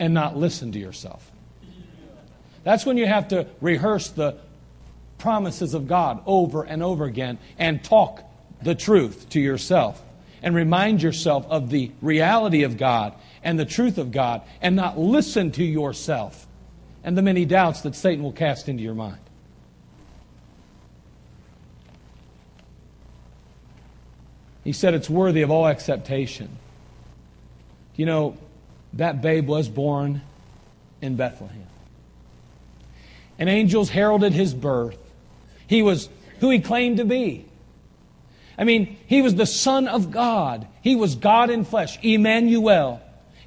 and 0.00 0.12
not 0.12 0.36
listen 0.36 0.72
to 0.72 0.78
yourself. 0.78 1.30
That's 2.64 2.84
when 2.84 2.96
you 2.96 3.06
have 3.06 3.28
to 3.28 3.46
rehearse 3.60 4.08
the 4.08 4.36
promises 5.18 5.74
of 5.74 5.86
God 5.86 6.22
over 6.26 6.64
and 6.64 6.82
over 6.82 7.04
again 7.04 7.38
and 7.58 7.82
talk 7.84 8.24
the 8.62 8.74
truth 8.74 9.28
to 9.30 9.40
yourself 9.40 10.02
and 10.42 10.54
remind 10.54 11.02
yourself 11.02 11.46
of 11.48 11.70
the 11.70 11.92
reality 12.02 12.64
of 12.64 12.76
God 12.76 13.14
and 13.42 13.58
the 13.58 13.64
truth 13.64 13.98
of 13.98 14.12
God 14.12 14.42
and 14.60 14.76
not 14.76 14.98
listen 14.98 15.50
to 15.52 15.64
yourself 15.64 16.46
and 17.02 17.16
the 17.16 17.22
many 17.22 17.44
doubts 17.44 17.82
that 17.82 17.94
Satan 17.94 18.22
will 18.22 18.32
cast 18.32 18.68
into 18.68 18.82
your 18.82 18.94
mind. 18.94 19.18
He 24.64 24.72
said 24.72 24.94
it's 24.94 25.08
worthy 25.08 25.42
of 25.42 25.50
all 25.50 25.66
acceptation. 25.66 26.50
You 27.96 28.06
know, 28.06 28.36
that 28.94 29.22
babe 29.22 29.46
was 29.46 29.68
born 29.68 30.20
in 31.00 31.16
Bethlehem. 31.16 31.66
And 33.38 33.48
angels 33.48 33.88
heralded 33.88 34.34
his 34.34 34.52
birth. 34.52 34.98
He 35.66 35.82
was 35.82 36.08
who 36.40 36.50
he 36.50 36.60
claimed 36.60 36.98
to 36.98 37.04
be. 37.04 37.46
I 38.58 38.64
mean, 38.64 38.98
he 39.06 39.22
was 39.22 39.34
the 39.34 39.46
Son 39.46 39.88
of 39.88 40.10
God. 40.10 40.66
He 40.82 40.94
was 40.94 41.14
God 41.14 41.48
in 41.48 41.64
flesh, 41.64 41.98
Emmanuel. 42.02 43.00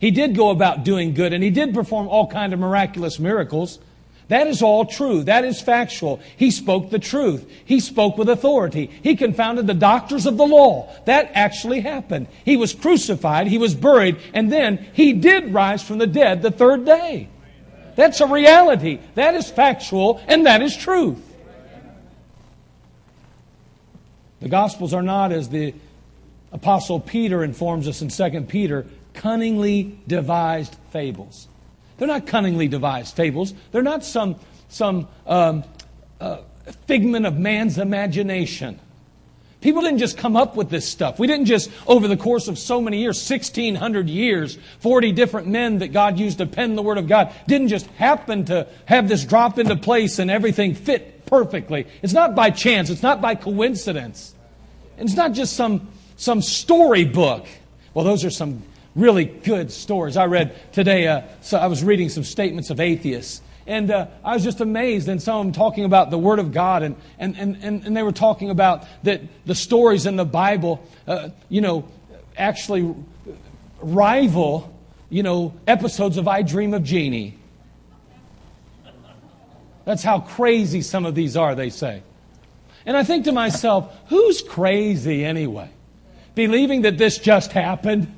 He 0.03 0.11
did 0.11 0.35
go 0.35 0.49
about 0.49 0.83
doing 0.83 1.13
good 1.13 1.31
and 1.31 1.41
he 1.41 1.49
did 1.49 1.73
perform 1.73 2.09
all 2.09 2.27
kind 2.27 2.51
of 2.51 2.59
miraculous 2.59 3.19
miracles. 3.19 3.79
That 4.27 4.47
is 4.47 4.61
all 4.61 4.83
true. 4.83 5.23
That 5.23 5.45
is 5.45 5.61
factual. 5.61 6.19
He 6.35 6.51
spoke 6.51 6.89
the 6.89 6.99
truth. 6.99 7.49
He 7.63 7.79
spoke 7.79 8.17
with 8.17 8.27
authority. 8.27 8.91
He 9.01 9.15
confounded 9.15 9.65
the 9.65 9.73
doctors 9.73 10.25
of 10.25 10.35
the 10.35 10.45
law. 10.45 10.93
That 11.05 11.31
actually 11.35 11.79
happened. 11.79 12.27
He 12.43 12.57
was 12.57 12.73
crucified, 12.73 13.47
he 13.47 13.57
was 13.57 13.75
buried, 13.75 14.17
and 14.33 14.51
then 14.51 14.85
he 14.91 15.13
did 15.13 15.53
rise 15.53 15.81
from 15.81 15.99
the 15.99 16.07
dead 16.07 16.41
the 16.41 16.51
third 16.51 16.83
day. 16.83 17.29
That's 17.95 18.19
a 18.19 18.27
reality. 18.27 18.99
That 19.15 19.35
is 19.35 19.49
factual, 19.49 20.21
and 20.27 20.45
that 20.47 20.61
is 20.61 20.75
truth. 20.75 21.33
The 24.41 24.49
Gospels 24.49 24.93
are 24.93 25.01
not, 25.01 25.31
as 25.31 25.47
the 25.47 25.73
Apostle 26.51 26.99
Peter 26.99 27.41
informs 27.41 27.87
us 27.87 28.01
in 28.01 28.09
2 28.09 28.41
Peter, 28.41 28.85
cunningly 29.13 29.97
devised 30.07 30.75
fables. 30.91 31.47
They're 31.97 32.07
not 32.07 32.27
cunningly 32.27 32.67
devised 32.67 33.15
fables. 33.15 33.53
They're 33.71 33.81
not 33.83 34.03
some, 34.03 34.35
some 34.69 35.07
um, 35.27 35.63
uh, 36.19 36.37
figment 36.87 37.25
of 37.25 37.37
man's 37.37 37.77
imagination. 37.77 38.79
People 39.61 39.81
didn't 39.81 39.99
just 39.99 40.17
come 40.17 40.35
up 40.35 40.57
with 40.57 40.69
this 40.69 40.85
stuff. 40.85 41.19
We 41.19 41.25
didn't 41.25 41.45
just, 41.45 41.71
over 41.87 42.09
the 42.09 42.17
course 42.17 42.49
of 42.49 42.59
so 42.59 42.81
many 42.81 42.99
years, 42.99 43.17
1,600 43.29 44.09
years, 44.09 44.57
40 44.79 45.13
different 45.13 45.47
men 45.47 45.77
that 45.77 45.93
God 45.93 46.19
used 46.19 46.39
to 46.39 46.45
pen 46.45 46.75
the 46.75 46.81
Word 46.81 46.97
of 46.97 47.07
God, 47.07 47.33
didn't 47.47 47.69
just 47.69 47.85
happen 47.91 48.43
to 48.45 48.67
have 48.85 49.07
this 49.07 49.23
drop 49.23 49.57
into 49.57 49.77
place 49.77 50.19
and 50.19 50.29
everything 50.29 50.75
fit 50.75 51.25
perfectly. 51.25 51.87
It's 52.01 52.11
not 52.11 52.35
by 52.35 52.49
chance. 52.49 52.89
It's 52.89 53.03
not 53.03 53.21
by 53.21 53.35
coincidence. 53.35 54.35
It's 54.97 55.15
not 55.15 55.31
just 55.31 55.55
some, 55.55 55.87
some 56.17 56.41
storybook. 56.41 57.47
Well, 57.93 58.03
those 58.03 58.25
are 58.25 58.31
some 58.31 58.63
really 58.95 59.25
good 59.25 59.71
stories. 59.71 60.17
I 60.17 60.25
read 60.25 60.55
today, 60.71 61.07
uh, 61.07 61.21
so 61.41 61.57
I 61.57 61.67
was 61.67 61.83
reading 61.83 62.09
some 62.09 62.23
statements 62.23 62.69
of 62.69 62.79
atheists. 62.79 63.41
And 63.65 63.91
uh, 63.91 64.07
I 64.25 64.33
was 64.33 64.43
just 64.43 64.59
amazed, 64.59 65.07
and 65.07 65.21
some 65.21 65.37
of 65.37 65.45
them 65.45 65.53
talking 65.53 65.85
about 65.85 66.11
the 66.11 66.17
Word 66.17 66.39
of 66.39 66.51
God, 66.51 66.83
and, 66.83 66.95
and, 67.17 67.37
and, 67.37 67.57
and 67.63 67.95
they 67.95 68.03
were 68.03 68.11
talking 68.11 68.49
about 68.49 68.85
that 69.03 69.21
the 69.45 69.55
stories 69.55 70.05
in 70.05 70.17
the 70.17 70.25
Bible, 70.25 70.85
uh, 71.07 71.29
you 71.47 71.61
know, 71.61 71.87
actually 72.37 72.93
rival, 73.79 74.77
you 75.09 75.23
know, 75.23 75.53
episodes 75.65 76.17
of 76.17 76.27
I 76.27 76.41
Dream 76.41 76.73
of 76.73 76.83
Jeannie. 76.83 77.37
That's 79.85 80.03
how 80.03 80.19
crazy 80.19 80.81
some 80.81 81.05
of 81.05 81.15
these 81.15 81.37
are, 81.37 81.55
they 81.55 81.69
say. 81.69 82.03
And 82.85 82.97
I 82.97 83.03
think 83.03 83.25
to 83.25 83.31
myself, 83.31 83.93
who's 84.07 84.41
crazy 84.41 85.23
anyway? 85.23 85.69
Believing 86.35 86.81
that 86.81 86.97
this 86.97 87.17
just 87.17 87.51
happened? 87.51 88.13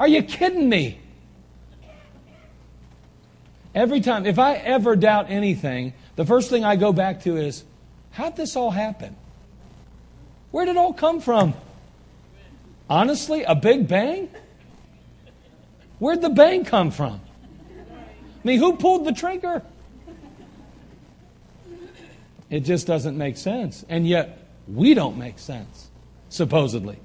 Are 0.00 0.08
you 0.08 0.22
kidding 0.22 0.66
me? 0.66 0.98
Every 3.74 4.00
time, 4.00 4.24
if 4.24 4.38
I 4.38 4.54
ever 4.54 4.96
doubt 4.96 5.26
anything, 5.28 5.92
the 6.16 6.24
first 6.24 6.48
thing 6.48 6.64
I 6.64 6.76
go 6.76 6.90
back 6.90 7.22
to 7.24 7.36
is, 7.36 7.64
how'd 8.12 8.34
this 8.34 8.56
all 8.56 8.70
happen? 8.70 9.14
Where 10.52 10.64
did 10.64 10.72
it 10.72 10.78
all 10.78 10.94
come 10.94 11.20
from? 11.20 11.52
Honestly, 12.88 13.44
a 13.44 13.54
big 13.54 13.86
bang? 13.86 14.30
Where'd 15.98 16.22
the 16.22 16.30
bang 16.30 16.64
come 16.64 16.90
from? 16.90 17.20
I 17.68 18.48
mean, 18.48 18.58
who 18.58 18.76
pulled 18.76 19.04
the 19.04 19.12
trigger? 19.12 19.62
It 22.48 22.60
just 22.60 22.86
doesn't 22.86 23.18
make 23.18 23.36
sense. 23.36 23.84
And 23.90 24.08
yet, 24.08 24.48
we 24.66 24.94
don't 24.94 25.18
make 25.18 25.38
sense, 25.38 25.90
supposedly. 26.30 26.96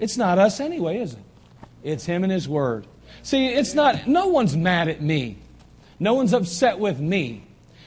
It's 0.00 0.16
not 0.16 0.40
us 0.40 0.58
anyway, 0.58 0.98
is 0.98 1.12
it? 1.12 1.20
It's 1.82 2.04
Him 2.04 2.24
and 2.24 2.32
His 2.32 2.48
Word. 2.48 2.86
See, 3.22 3.46
it's 3.46 3.74
not, 3.74 4.06
no 4.06 4.26
one's 4.26 4.56
mad 4.56 4.88
at 4.88 5.02
me. 5.02 5.38
No 5.98 6.14
one's 6.14 6.32
upset 6.32 6.78
with 6.78 7.00
me. 7.00 7.44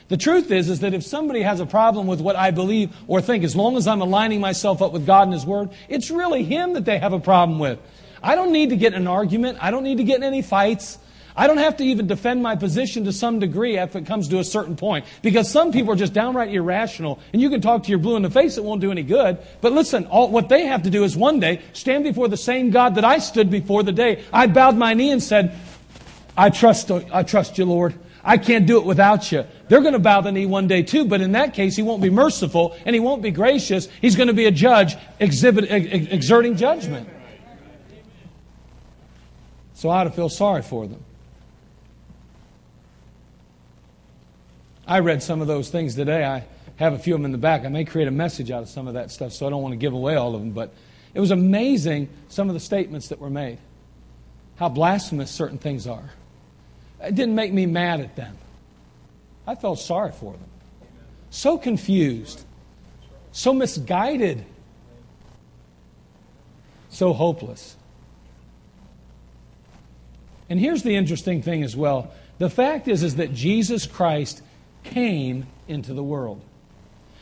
The 0.10 0.18
truth 0.18 0.52
is, 0.52 0.70
is 0.70 0.82
that 0.82 0.94
if 0.94 1.04
somebody 1.04 1.42
has 1.42 1.60
a 1.60 1.66
problem 1.66 2.08
with 2.08 2.22
what 2.22 2.36
I 2.36 2.52
believe 2.52 2.96
or 3.08 3.22
think, 3.22 3.44
as 3.44 3.56
long 3.56 3.78
as 3.78 3.88
I'm 3.88 4.02
aligning 4.02 4.42
myself 4.42 4.82
up 4.82 4.92
with 4.92 5.06
God 5.06 5.24
and 5.24 5.34
His 5.34 5.46
Word, 5.46 5.70
it's 5.90 6.12
really 6.12 6.44
Him 6.44 6.74
that 6.74 6.86
they 6.86 7.00
have 7.00 7.14
a 7.14 7.20
problem 7.20 7.58
with. 7.58 7.80
I 8.22 8.36
don't 8.36 8.52
need 8.52 8.70
to 8.70 8.76
get 8.76 8.94
in 8.94 9.02
an 9.02 9.08
argument. 9.08 9.58
I 9.62 9.72
don't 9.72 9.84
need 9.84 9.98
to 9.98 10.04
get 10.04 10.18
in 10.18 10.24
any 10.24 10.42
fights. 10.42 10.98
I 11.36 11.48
don't 11.48 11.58
have 11.58 11.78
to 11.78 11.84
even 11.84 12.08
defend 12.08 12.44
my 12.44 12.56
position 12.56 13.06
to 13.06 13.12
some 13.12 13.40
degree 13.40 13.78
if 13.78 13.96
it 13.96 14.06
comes 14.06 14.28
to 14.30 14.40
a 14.40 14.44
certain 14.44 14.76
point. 14.76 15.06
Because 15.22 15.50
some 15.50 15.72
people 15.72 15.94
are 15.94 15.96
just 15.96 16.14
downright 16.14 16.54
irrational, 16.54 17.20
and 17.32 17.42
you 17.42 17.50
can 17.50 17.62
talk 17.62 17.84
to 17.84 17.90
your 17.90 18.00
blue 18.00 18.16
in 18.16 18.22
the 18.22 18.30
face, 18.30 18.58
it 18.58 18.64
won't 18.64 18.82
do 18.82 18.92
any 18.92 19.04
good. 19.04 19.40
But 19.62 19.74
listen, 19.74 20.06
all, 20.08 20.30
what 20.30 20.50
they 20.50 20.66
have 20.68 20.84
to 20.84 20.90
do 20.90 21.04
is 21.04 21.18
one 21.18 21.40
day 21.40 21.62
stand 21.74 22.04
before 22.04 22.28
the 22.28 22.38
same 22.38 22.70
God 22.70 22.96
that 22.96 23.06
I 23.06 23.18
stood 23.18 23.50
before 23.50 23.84
the 23.84 23.92
day 23.92 24.24
I 24.32 24.48
bowed 24.48 24.78
my 24.78 24.94
knee 24.94 25.12
and 25.12 25.22
said, 25.22 25.58
I 26.38 26.50
trust, 26.50 26.92
I 26.92 27.24
trust 27.24 27.58
you, 27.58 27.66
Lord. 27.66 27.96
I 28.24 28.38
can't 28.38 28.66
do 28.66 28.78
it 28.78 28.86
without 28.86 29.32
you. 29.32 29.46
They're 29.68 29.82
going 29.82 29.94
to 29.94 30.00
bow 30.00 30.22
the 30.22 30.32
knee 30.32 30.46
one 30.46 30.68
day 30.68 30.82
too, 30.84 31.06
but 31.06 31.20
in 31.20 31.34
that 31.34 31.54
case, 31.54 31.76
he 31.76 31.84
won't 31.84 32.02
be 32.02 32.10
merciful 32.10 32.76
and 32.86 32.94
he 32.94 33.00
won't 33.00 33.22
be 33.22 33.32
gracious. 33.32 33.90
He's 34.02 34.16
going 34.16 34.28
to 34.28 34.34
be 34.34 34.46
a 34.46 34.52
judge 34.52 34.96
exhibit, 35.20 35.66
ex- 35.70 36.12
exerting 36.12 36.56
judgment. 36.56 37.10
So 39.74 39.90
I 39.90 40.00
ought 40.00 40.04
to 40.06 40.12
feel 40.12 40.30
sorry 40.30 40.62
for 40.62 40.88
them. 40.88 41.04
I 44.86 45.00
read 45.00 45.24
some 45.24 45.42
of 45.42 45.48
those 45.48 45.70
things 45.70 45.96
today. 45.96 46.26
I 46.26 46.46
have 46.76 46.94
a 46.94 47.00
few 47.00 47.14
of 47.16 47.20
them 47.20 47.26
in 47.26 47.32
the 47.32 47.38
back. 47.38 47.66
I 47.66 47.70
may 47.70 47.86
create 47.86 48.08
a 48.08 48.12
message 48.12 48.52
out 48.52 48.64
of 48.64 48.70
some 48.70 48.88
of 48.88 48.96
that 48.96 49.12
stuff, 49.12 49.32
so 49.32 49.48
I 49.48 49.50
don't 49.50 49.62
want 49.62 49.74
to 49.74 49.78
give 49.78 49.94
away 49.94 50.16
all 50.16 50.36
of 50.36 50.42
them. 50.42 50.52
But 50.52 50.74
it 51.14 51.20
was 51.20 51.32
amazing 51.32 52.10
some 52.28 52.50
of 52.50 52.54
the 52.54 52.60
statements 52.60 53.10
that 53.10 53.20
were 53.20 53.30
made, 53.30 53.60
how 54.58 54.70
blasphemous 54.70 55.32
certain 55.32 55.58
things 55.58 55.88
are. 55.88 56.10
It 57.02 57.16
didn't 57.16 57.36
make 57.36 57.54
me 57.54 57.66
mad 57.66 58.02
at 58.02 58.16
them. 58.16 58.38
I 59.46 59.56
felt 59.56 59.80
sorry 59.80 60.12
for 60.12 60.34
them. 60.34 60.50
So 61.30 61.58
confused, 61.58 62.44
so 63.32 63.54
misguided, 63.54 64.46
so 66.90 67.14
hopeless. 67.14 67.76
And 70.50 70.60
here's 70.60 70.84
the 70.84 70.96
interesting 70.96 71.42
thing 71.42 71.64
as 71.64 71.76
well. 71.76 72.12
The 72.38 72.50
fact 72.50 72.88
is, 72.88 73.04
is 73.04 73.16
that 73.16 73.34
Jesus 73.34 73.86
Christ 73.86 74.42
came 74.84 75.48
into 75.68 75.94
the 75.94 76.04
world. 76.04 76.42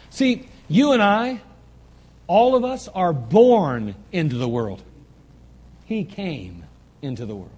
See, 0.10 0.47
you 0.67 0.91
and 0.91 1.02
I, 1.02 1.41
all 2.28 2.56
of 2.56 2.63
us 2.63 2.88
are 2.88 3.13
born 3.13 3.95
into 4.12 4.38
the 4.38 4.47
world. 4.47 4.82
He 5.86 6.04
came 6.04 6.65
into 7.02 7.26
the 7.26 7.36
world. 7.36 7.52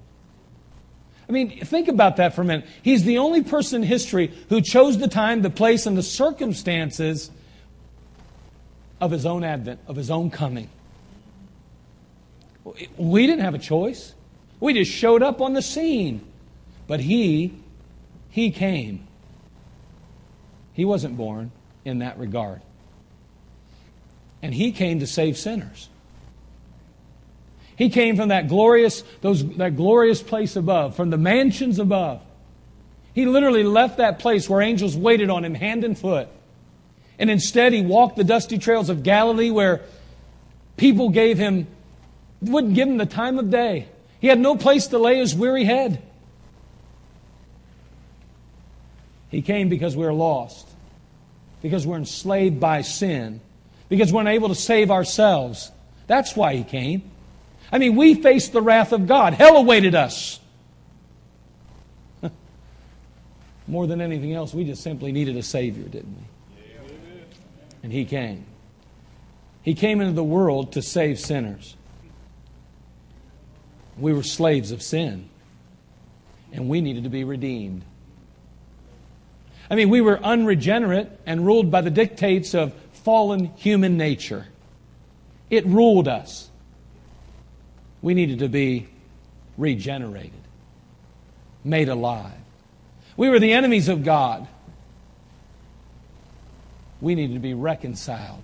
I 1.28 1.32
mean, 1.32 1.64
think 1.66 1.88
about 1.88 2.18
that 2.18 2.36
for 2.36 2.42
a 2.42 2.46
minute. 2.46 2.66
He's 2.82 3.04
the 3.04 3.20
only 3.20 3.44
person 3.44 3.82
in 3.82 3.88
history 3.88 4.34
who 4.50 4.62
chose 4.62 4.98
the 4.98 5.08
time, 5.08 5.42
the 5.42 5.50
place, 5.50 5.86
and 5.86 5.98
the 5.98 6.04
circumstances 6.04 7.32
of 9.00 9.12
his 9.12 9.26
own 9.26 9.44
advent, 9.44 9.80
of 9.88 9.96
his 9.96 10.12
own 10.12 10.30
coming. 10.30 10.70
We 12.98 13.28
didn't 13.28 13.44
have 13.44 13.56
a 13.56 13.60
choice. 13.60 14.14
We 14.60 14.74
just 14.74 14.92
showed 14.92 15.24
up 15.24 15.42
on 15.42 15.54
the 15.54 15.62
scene. 15.62 16.22
But 16.88 17.00
he, 17.00 17.54
he 18.30 18.52
came. 18.52 19.08
He 20.74 20.86
wasn't 20.86 21.18
born 21.18 21.52
in 21.86 22.00
that 22.00 22.18
regard. 22.18 22.62
And 24.42 24.54
he 24.54 24.72
came 24.72 25.00
to 25.00 25.08
save 25.08 25.38
sinners. 25.38 25.90
He 27.76 27.90
came 27.90 28.16
from 28.16 28.30
that 28.30 28.48
glorious, 28.48 29.04
those, 29.22 29.48
that 29.58 29.76
glorious 29.76 30.22
place 30.22 30.56
above, 30.56 30.96
from 30.96 31.10
the 31.10 31.18
mansions 31.18 31.80
above. 31.80 32.22
He 33.14 33.26
literally 33.26 33.64
left 33.64 33.98
that 33.98 34.20
place 34.20 34.50
where 34.50 34.62
angels 34.62 34.98
waited 34.98 35.30
on 35.30 35.46
him 35.46 35.54
hand 35.54 35.84
and 35.84 35.98
foot. 35.98 36.28
And 37.20 37.30
instead, 37.30 37.74
he 37.74 37.82
walked 37.82 38.18
the 38.18 38.24
dusty 38.24 38.58
trails 38.58 38.90
of 38.90 39.04
Galilee 39.04 39.52
where 39.52 39.82
people 40.78 41.10
gave 41.10 41.38
him, 41.38 41.68
wouldn't 42.42 42.74
give 42.74 42.88
him 42.88 42.98
the 42.98 43.06
time 43.06 43.38
of 43.40 43.50
day. 43.50 43.88
He 44.20 44.28
had 44.28 44.40
no 44.40 44.56
place 44.56 44.88
to 44.88 44.98
lay 44.98 45.18
his 45.18 45.36
weary 45.36 45.64
head. 45.64 46.02
He 49.34 49.42
came 49.42 49.68
because 49.68 49.98
we 49.98 50.06
are 50.06 50.14
lost, 50.14 50.68
because 51.64 51.88
we're 51.88 51.98
enslaved 51.98 52.60
by 52.60 52.84
sin, 52.84 53.42
because 53.90 54.14
we're 54.14 54.22
unable 54.22 54.50
to 54.50 54.56
save 54.56 54.92
ourselves. 54.92 55.72
That's 56.06 56.36
why 56.36 56.54
he 56.54 56.64
came. 56.64 57.10
I 57.72 57.80
mean, 57.80 57.96
we 57.96 58.14
faced 58.14 58.54
the 58.54 58.62
wrath 58.62 58.92
of 58.92 59.08
God. 59.08 59.34
Hell 59.34 59.58
awaited 59.58 59.96
us. 59.96 60.40
More 63.68 63.88
than 63.88 64.02
anything 64.02 64.34
else, 64.34 64.54
we 64.54 64.66
just 64.66 64.84
simply 64.84 65.12
needed 65.12 65.36
a 65.36 65.42
Savior, 65.42 65.86
didn't 65.86 66.16
we? 66.16 66.24
And 67.82 67.92
He 67.92 68.06
came. 68.06 68.46
He 69.64 69.74
came 69.74 70.00
into 70.00 70.14
the 70.14 70.24
world 70.24 70.74
to 70.74 70.84
save 70.84 71.20
sinners. 71.20 71.76
We 73.98 74.14
were 74.14 74.22
slaves 74.22 74.72
of 74.72 74.84
sin, 74.84 75.28
and 76.52 76.70
we 76.70 76.82
needed 76.82 77.06
to 77.06 77.10
be 77.10 77.24
redeemed. 77.24 77.84
I 79.74 79.76
mean, 79.76 79.90
we 79.90 80.02
were 80.02 80.20
unregenerate 80.24 81.10
and 81.26 81.44
ruled 81.44 81.72
by 81.72 81.82
the 81.82 81.90
dictates 81.90 82.54
of 82.54 82.76
fallen 82.92 83.46
human 83.56 83.98
nature. 83.98 84.46
It 85.50 85.66
ruled 85.66 86.08
us. 86.08 86.52
We 88.04 88.14
needed 88.14 88.38
to 88.40 88.50
be 88.50 88.88
regenerated, 89.58 90.44
made 91.64 91.90
alive. 91.90 92.38
We 93.18 93.30
were 93.30 93.40
the 93.40 93.54
enemies 93.54 93.90
of 93.90 94.04
God. 94.04 94.48
We 97.02 97.16
needed 97.16 97.34
to 97.34 97.40
be 97.40 97.56
reconciled, 97.56 98.44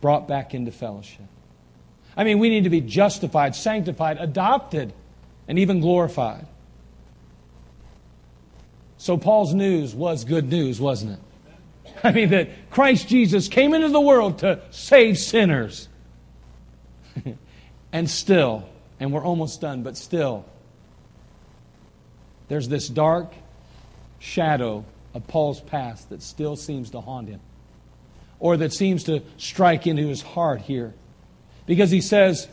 brought 0.00 0.26
back 0.26 0.52
into 0.52 0.72
fellowship. 0.72 1.26
I 2.16 2.24
mean, 2.24 2.40
we 2.40 2.48
need 2.48 2.64
to 2.64 2.70
be 2.70 2.80
justified, 2.80 3.54
sanctified, 3.54 4.18
adopted, 4.18 4.92
and 5.46 5.60
even 5.60 5.78
glorified. 5.78 6.44
So, 8.98 9.16
Paul's 9.16 9.54
news 9.54 9.94
was 9.94 10.24
good 10.24 10.50
news, 10.50 10.80
wasn't 10.80 11.12
it? 11.12 11.20
I 12.04 12.12
mean, 12.12 12.30
that 12.30 12.70
Christ 12.70 13.08
Jesus 13.08 13.48
came 13.48 13.74
into 13.74 13.88
the 13.88 14.00
world 14.00 14.40
to 14.40 14.60
save 14.70 15.18
sinners. 15.18 15.88
And 17.90 18.08
still, 18.08 18.68
and 19.00 19.12
we're 19.12 19.24
almost 19.24 19.60
done, 19.60 19.82
but 19.82 19.96
still, 19.96 20.44
there's 22.48 22.68
this 22.68 22.88
dark 22.88 23.32
shadow 24.18 24.84
of 25.14 25.26
Paul's 25.26 25.60
past 25.60 26.10
that 26.10 26.22
still 26.22 26.56
seems 26.56 26.90
to 26.90 27.00
haunt 27.00 27.28
him, 27.28 27.40
or 28.40 28.58
that 28.58 28.72
seems 28.72 29.04
to 29.04 29.22
strike 29.38 29.86
into 29.86 30.06
his 30.06 30.20
heart 30.20 30.60
here. 30.60 30.92
Because 31.66 31.90
he 31.90 32.00
says, 32.00 32.46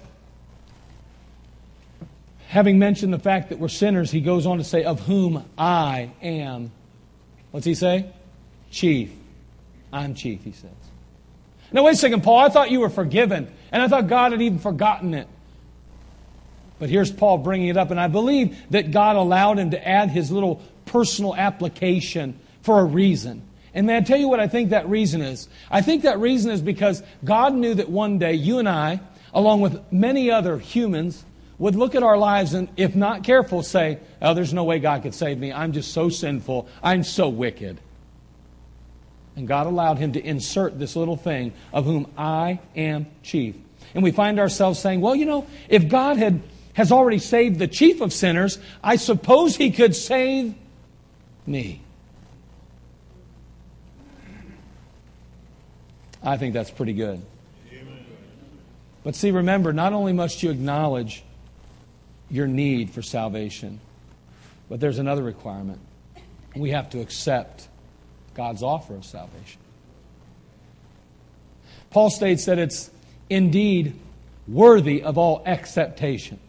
having 2.47 2.79
mentioned 2.79 3.13
the 3.13 3.19
fact 3.19 3.49
that 3.49 3.59
we're 3.59 3.67
sinners, 3.67 4.11
he 4.11 4.21
goes 4.21 4.45
on 4.45 4.57
to 4.57 4.63
say, 4.63 4.83
Of 4.83 5.01
whom 5.01 5.45
I 5.57 6.11
am. 6.21 6.71
What's 7.51 7.65
he 7.65 7.75
say? 7.75 8.09
Chief. 8.71 9.11
I'm 9.91 10.13
chief, 10.13 10.43
he 10.43 10.51
says. 10.51 10.71
Now, 11.71 11.83
wait 11.83 11.93
a 11.93 11.97
second, 11.97 12.23
Paul. 12.23 12.39
I 12.39 12.49
thought 12.49 12.71
you 12.71 12.81
were 12.81 12.89
forgiven, 12.89 13.51
and 13.71 13.81
I 13.81 13.87
thought 13.87 14.07
God 14.07 14.31
had 14.31 14.41
even 14.41 14.59
forgotten 14.59 15.13
it. 15.13 15.27
But 16.79 16.89
here's 16.89 17.11
Paul 17.11 17.37
bringing 17.37 17.69
it 17.69 17.77
up, 17.77 17.91
and 17.91 17.99
I 17.99 18.07
believe 18.07 18.57
that 18.71 18.91
God 18.91 19.15
allowed 19.15 19.59
him 19.59 19.71
to 19.71 19.87
add 19.87 20.09
his 20.09 20.31
little 20.31 20.61
personal 20.85 21.35
application 21.35 22.39
for 22.61 22.79
a 22.79 22.83
reason. 22.83 23.41
And 23.73 23.87
may 23.87 23.97
I 23.97 24.01
tell 24.01 24.17
you 24.17 24.27
what 24.27 24.39
I 24.39 24.47
think 24.47 24.69
that 24.69 24.87
reason 24.87 25.21
is? 25.21 25.49
I 25.69 25.81
think 25.81 26.03
that 26.03 26.19
reason 26.19 26.51
is 26.51 26.61
because 26.61 27.03
God 27.23 27.53
knew 27.53 27.73
that 27.73 27.89
one 27.89 28.19
day 28.19 28.33
you 28.33 28.59
and 28.59 28.69
I, 28.69 28.99
along 29.33 29.61
with 29.61 29.81
many 29.91 30.31
other 30.31 30.57
humans, 30.57 31.23
would 31.57 31.75
look 31.75 31.95
at 31.95 32.03
our 32.03 32.17
lives 32.17 32.53
and, 32.53 32.67
if 32.75 32.95
not 32.95 33.23
careful, 33.23 33.63
say, 33.63 33.99
Oh, 34.21 34.33
there's 34.33 34.53
no 34.53 34.63
way 34.63 34.79
God 34.79 35.03
could 35.03 35.13
save 35.13 35.37
me. 35.37 35.53
I'm 35.53 35.71
just 35.71 35.93
so 35.93 36.09
sinful. 36.09 36.67
I'm 36.83 37.03
so 37.03 37.29
wicked. 37.29 37.79
And 39.35 39.47
God 39.47 39.67
allowed 39.67 39.97
him 39.97 40.13
to 40.13 40.25
insert 40.25 40.79
this 40.79 40.95
little 40.95 41.17
thing 41.17 41.53
of 41.73 41.85
whom 41.85 42.11
I 42.17 42.59
am 42.75 43.07
chief. 43.23 43.55
And 43.93 44.03
we 44.03 44.11
find 44.11 44.39
ourselves 44.39 44.79
saying, 44.79 45.01
well, 45.01 45.15
you 45.15 45.25
know, 45.25 45.45
if 45.69 45.87
God 45.87 46.17
had, 46.17 46.41
has 46.73 46.91
already 46.91 47.19
saved 47.19 47.59
the 47.59 47.67
chief 47.67 48.01
of 48.01 48.11
sinners, 48.13 48.59
I 48.83 48.95
suppose 48.95 49.55
he 49.55 49.71
could 49.71 49.95
save 49.95 50.55
me. 51.45 51.81
I 56.23 56.37
think 56.37 56.53
that's 56.53 56.71
pretty 56.71 56.93
good. 56.93 57.21
But 59.03 59.15
see, 59.15 59.29
remember, 59.29 59.71
not 59.71 59.93
only 59.93 60.13
must 60.13 60.41
you 60.41 60.49
acknowledge 60.49 61.23
your 62.29 62.47
need 62.47 62.89
for 62.89 63.01
salvation, 63.01 63.79
but 64.69 64.79
there's 64.79 64.99
another 64.99 65.23
requirement. 65.23 65.79
We 66.55 66.71
have 66.71 66.89
to 66.91 67.01
accept 67.01 67.67
God's 68.33 68.63
offer 68.63 68.95
of 68.95 69.05
salvation. 69.05 69.61
Paul 71.91 72.09
states 72.09 72.45
that 72.45 72.59
it's 72.59 72.89
indeed 73.29 73.97
worthy 74.47 75.01
of 75.03 75.17
all 75.17 75.43
acceptation. 75.45 76.39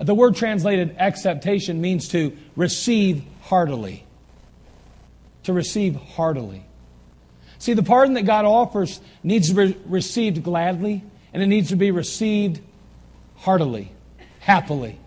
The 0.00 0.14
word 0.14 0.36
translated 0.36 0.96
acceptation 0.98 1.80
means 1.80 2.08
to 2.08 2.36
receive 2.56 3.22
heartily. 3.42 4.04
To 5.44 5.52
receive 5.52 5.96
heartily. 5.96 6.64
See, 7.58 7.74
the 7.74 7.82
pardon 7.82 8.14
that 8.14 8.22
God 8.22 8.44
offers 8.44 9.00
needs 9.22 9.48
to 9.50 9.54
be 9.54 9.76
received 9.86 10.42
gladly, 10.42 11.04
and 11.32 11.42
it 11.42 11.46
needs 11.46 11.68
to 11.68 11.76
be 11.76 11.90
received 11.90 12.60
heartily, 13.36 13.92
happily. 14.42 14.98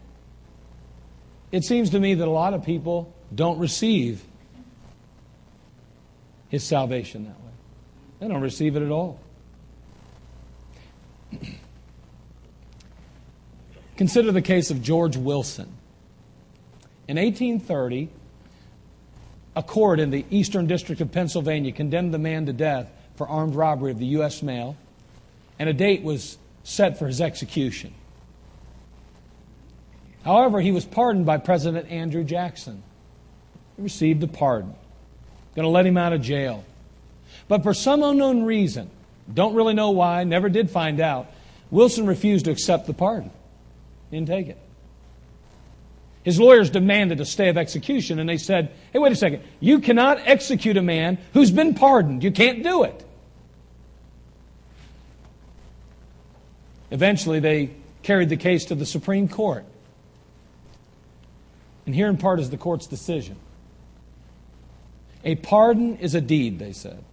it 1.52 1.64
seems 1.64 1.90
to 1.90 2.00
me 2.00 2.14
that 2.14 2.26
a 2.28 2.32
lot 2.32 2.54
of 2.54 2.64
people 2.64 3.14
don't 3.34 3.60
receive 3.60 4.24
his 6.48 6.64
salvation 6.64 7.26
that 7.26 7.38
way. 7.42 7.52
They 8.20 8.28
don't 8.30 8.42
receive 8.42 8.78
it 8.78 8.82
at 8.82 8.92
all. 8.92 9.20
Consider 13.98 14.32
the 14.32 14.42
case 14.42 14.72
of 14.72 14.82
George 14.82 15.18
Wilson. 15.18 15.68
In 17.10 17.18
1830, 17.18 18.10
a 19.56 19.64
court 19.64 20.00
in 20.00 20.12
the 20.12 20.26
Eastern 20.30 20.66
District 20.66 21.02
of 21.02 21.12
Pennsylvania 21.12 21.74
condemned 21.74 22.14
the 22.14 22.20
man 22.20 22.46
to 22.46 22.54
death 22.54 22.90
for 23.16 23.28
armed 23.28 23.56
robbery 23.56 23.92
of 23.92 24.00
the 24.00 24.06
U.S. 24.08 24.42
mail, 24.42 24.78
and 25.60 25.68
a 25.68 25.74
date 25.74 26.04
was 26.04 26.38
set 26.64 26.98
for 26.98 27.08
his 27.08 27.20
execution. 27.20 27.94
However, 30.26 30.60
he 30.60 30.72
was 30.72 30.84
pardoned 30.84 31.28
by 31.28 31.38
President 31.38 31.92
Andrew 31.92 32.24
Jackson. 32.24 32.82
He 33.78 33.84
received 33.84 34.24
a 34.24 34.28
pardon. 34.28 34.74
Going 35.56 35.66
to 35.66 35.70
let 35.70 35.86
him 35.86 35.98
out 35.98 36.14
of 36.14 36.22
jail. 36.22 36.66
But 37.48 37.62
for 37.62 37.76
some 37.76 38.02
unknown 38.02 38.44
reason, 38.44 38.90
don't 39.32 39.54
really 39.54 39.76
know 39.76 39.92
why, 39.92 40.24
never 40.24 40.50
did 40.50 40.72
find 40.72 41.00
out, 41.00 41.32
Wilson 41.70 42.08
refused 42.08 42.46
to 42.46 42.52
accept 42.52 42.88
the 42.88 42.94
pardon. 42.94 43.30
He 44.10 44.18
didn't 44.18 44.28
take 44.28 44.48
it. 44.48 44.58
His 46.24 46.40
lawyers 46.40 46.72
demanded 46.72 47.22
a 47.22 47.26
stay 47.26 47.50
of 47.50 47.58
execution, 47.58 48.18
and 48.18 48.28
they 48.28 48.38
said, 48.38 48.72
Hey, 48.92 48.98
wait 48.98 49.12
a 49.12 49.16
second. 49.16 49.44
You 49.60 49.80
cannot 49.80 50.20
execute 50.26 50.76
a 50.76 50.82
man 50.82 51.20
who's 51.34 51.52
been 51.52 51.76
pardoned. 51.76 52.24
You 52.24 52.32
can't 52.32 52.64
do 52.64 52.84
it. 52.84 53.06
Eventually, 56.90 57.40
they 57.40 57.70
carried 58.02 58.30
the 58.30 58.38
case 58.38 58.66
to 58.66 58.76
the 58.76 58.88
Supreme 58.88 59.28
Court. 59.28 59.66
And 61.86 61.94
here 61.94 62.08
in 62.08 62.18
part 62.18 62.40
is 62.40 62.50
the 62.50 62.58
court's 62.58 62.88
decision. 62.88 63.38
A 65.24 65.36
pardon 65.36 65.98
is 65.98 66.16
a 66.16 66.22
deed, 66.22 66.60
they 66.60 66.74
said. 66.74 67.04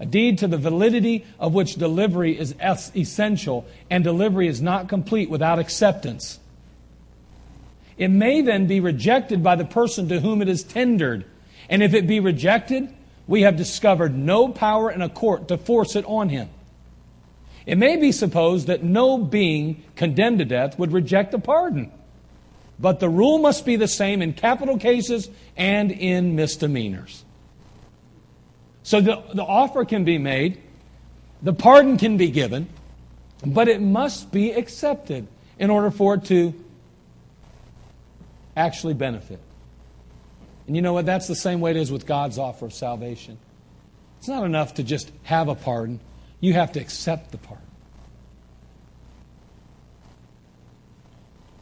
A 0.00 0.06
deed 0.06 0.38
to 0.38 0.48
the 0.48 0.58
validity 0.58 1.24
of 1.38 1.54
which 1.54 1.76
delivery 1.76 2.38
is 2.38 2.54
essential, 2.60 3.64
and 3.90 4.02
delivery 4.02 4.48
is 4.48 4.60
not 4.60 4.88
complete 4.88 5.30
without 5.30 5.58
acceptance. 5.58 6.40
It 7.96 8.08
may 8.08 8.40
then 8.40 8.66
be 8.66 8.80
rejected 8.80 9.42
by 9.42 9.54
the 9.54 9.64
person 9.64 10.08
to 10.08 10.20
whom 10.20 10.42
it 10.42 10.48
is 10.48 10.64
tendered. 10.64 11.24
And 11.68 11.82
if 11.82 11.94
it 11.94 12.06
be 12.06 12.18
rejected, 12.18 12.92
we 13.26 13.42
have 13.42 13.56
discovered 13.56 14.16
no 14.16 14.48
power 14.48 14.90
in 14.90 15.00
a 15.00 15.08
court 15.08 15.48
to 15.48 15.58
force 15.58 15.94
it 15.96 16.04
on 16.06 16.28
him. 16.28 16.48
It 17.66 17.78
may 17.78 17.96
be 17.96 18.12
supposed 18.12 18.66
that 18.66 18.82
no 18.82 19.16
being 19.16 19.82
condemned 19.96 20.40
to 20.40 20.44
death 20.44 20.78
would 20.78 20.92
reject 20.92 21.32
a 21.34 21.38
pardon. 21.38 21.90
But 22.78 23.00
the 23.00 23.08
rule 23.08 23.38
must 23.38 23.64
be 23.64 23.76
the 23.76 23.88
same 23.88 24.20
in 24.22 24.32
capital 24.32 24.78
cases 24.78 25.28
and 25.56 25.90
in 25.92 26.34
misdemeanors. 26.34 27.24
So 28.82 29.00
the, 29.00 29.22
the 29.32 29.42
offer 29.42 29.84
can 29.84 30.04
be 30.04 30.18
made, 30.18 30.60
the 31.42 31.52
pardon 31.52 31.96
can 31.96 32.16
be 32.16 32.30
given, 32.30 32.68
but 33.44 33.68
it 33.68 33.80
must 33.80 34.32
be 34.32 34.52
accepted 34.52 35.26
in 35.58 35.70
order 35.70 35.90
for 35.90 36.14
it 36.14 36.24
to 36.26 36.54
actually 38.56 38.94
benefit. 38.94 39.40
And 40.66 40.76
you 40.76 40.82
know 40.82 40.92
what? 40.92 41.06
That's 41.06 41.28
the 41.28 41.36
same 41.36 41.60
way 41.60 41.70
it 41.72 41.76
is 41.76 41.92
with 41.92 42.06
God's 42.06 42.38
offer 42.38 42.66
of 42.66 42.72
salvation. 42.72 43.38
It's 44.18 44.28
not 44.28 44.44
enough 44.44 44.74
to 44.74 44.82
just 44.82 45.12
have 45.24 45.48
a 45.48 45.54
pardon, 45.54 46.00
you 46.40 46.54
have 46.54 46.72
to 46.72 46.80
accept 46.80 47.30
the 47.30 47.38
pardon. 47.38 47.64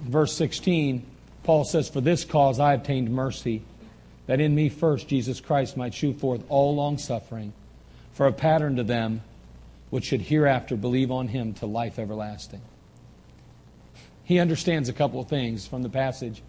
Verse 0.02 0.34
16, 0.34 1.06
Paul 1.44 1.64
says, 1.64 1.88
For 1.88 2.00
this 2.00 2.24
cause 2.24 2.60
I 2.60 2.74
obtained 2.74 3.10
mercy, 3.10 3.62
that 4.26 4.40
in 4.40 4.54
me 4.54 4.68
first 4.68 5.08
Jesus 5.08 5.40
Christ 5.40 5.76
might 5.76 5.94
shew 5.94 6.12
forth 6.12 6.44
all 6.48 6.74
long 6.74 6.98
suffering, 6.98 7.52
for 8.12 8.26
a 8.26 8.32
pattern 8.32 8.76
to 8.76 8.84
them 8.84 9.22
which 9.90 10.04
should 10.04 10.22
hereafter 10.22 10.76
believe 10.76 11.10
on 11.10 11.28
him 11.28 11.54
to 11.54 11.66
life 11.66 11.98
everlasting. 11.98 12.62
He 14.24 14.38
understands 14.38 14.88
a 14.88 14.92
couple 14.92 15.20
of 15.20 15.28
things 15.28 15.66
from 15.66 15.82
the 15.82 15.88
passage. 15.88 16.42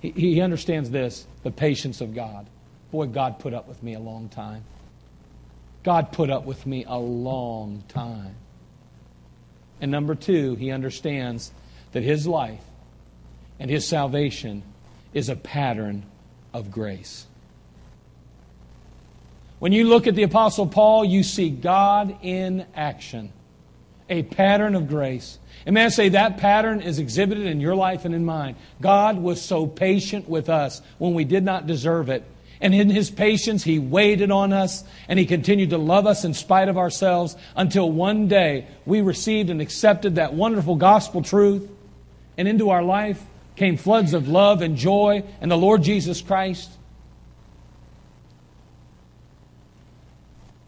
He, 0.00 0.10
he 0.10 0.40
understands 0.40 0.90
this 0.90 1.26
the 1.42 1.50
patience 1.50 2.00
of 2.00 2.14
God. 2.14 2.46
Boy, 2.92 3.06
God 3.06 3.38
put 3.38 3.54
up 3.54 3.66
with 3.66 3.82
me 3.82 3.94
a 3.94 4.00
long 4.00 4.28
time. 4.28 4.64
God 5.82 6.12
put 6.12 6.30
up 6.30 6.44
with 6.44 6.66
me 6.66 6.84
a 6.86 6.96
long 6.96 7.82
time. 7.88 8.34
And 9.80 9.90
number 9.90 10.14
two, 10.14 10.54
he 10.54 10.70
understands 10.70 11.52
that 11.92 12.02
his 12.02 12.26
life 12.26 12.62
and 13.58 13.70
his 13.70 13.86
salvation 13.86 14.62
is 15.14 15.28
a 15.28 15.36
pattern 15.36 16.04
of 16.52 16.70
grace. 16.70 17.26
When 19.58 19.72
you 19.72 19.84
look 19.84 20.06
at 20.06 20.14
the 20.14 20.22
Apostle 20.22 20.66
Paul, 20.66 21.04
you 21.04 21.22
see 21.22 21.48
God 21.48 22.18
in 22.22 22.66
action, 22.74 23.32
a 24.10 24.22
pattern 24.22 24.74
of 24.74 24.88
grace. 24.88 25.38
And 25.64 25.74
may 25.74 25.86
I 25.86 25.88
say 25.88 26.10
that 26.10 26.36
pattern 26.36 26.82
is 26.82 26.98
exhibited 26.98 27.46
in 27.46 27.60
your 27.60 27.74
life 27.74 28.04
and 28.04 28.14
in 28.14 28.24
mine. 28.24 28.56
God 28.80 29.16
was 29.16 29.40
so 29.40 29.66
patient 29.66 30.28
with 30.28 30.50
us 30.50 30.82
when 30.98 31.14
we 31.14 31.24
did 31.24 31.42
not 31.42 31.66
deserve 31.66 32.10
it. 32.10 32.22
And 32.60 32.74
in 32.74 32.90
His 32.90 33.10
patience, 33.10 33.64
He 33.64 33.78
waited 33.78 34.30
on 34.30 34.52
us 34.52 34.84
and 35.08 35.18
He 35.18 35.26
continued 35.26 35.70
to 35.70 35.78
love 35.78 36.06
us 36.06 36.24
in 36.24 36.34
spite 36.34 36.68
of 36.68 36.76
ourselves 36.76 37.36
until 37.54 37.90
one 37.90 38.28
day 38.28 38.66
we 38.84 39.00
received 39.00 39.50
and 39.50 39.60
accepted 39.60 40.16
that 40.16 40.34
wonderful 40.34 40.76
gospel 40.76 41.22
truth. 41.22 41.68
And 42.38 42.46
into 42.46 42.68
our 42.68 42.82
life 42.82 43.24
came 43.56 43.76
floods 43.76 44.14
of 44.14 44.28
love 44.28 44.62
and 44.62 44.76
joy 44.76 45.24
and 45.40 45.50
the 45.50 45.56
Lord 45.56 45.82
Jesus 45.82 46.20
Christ. 46.20 46.70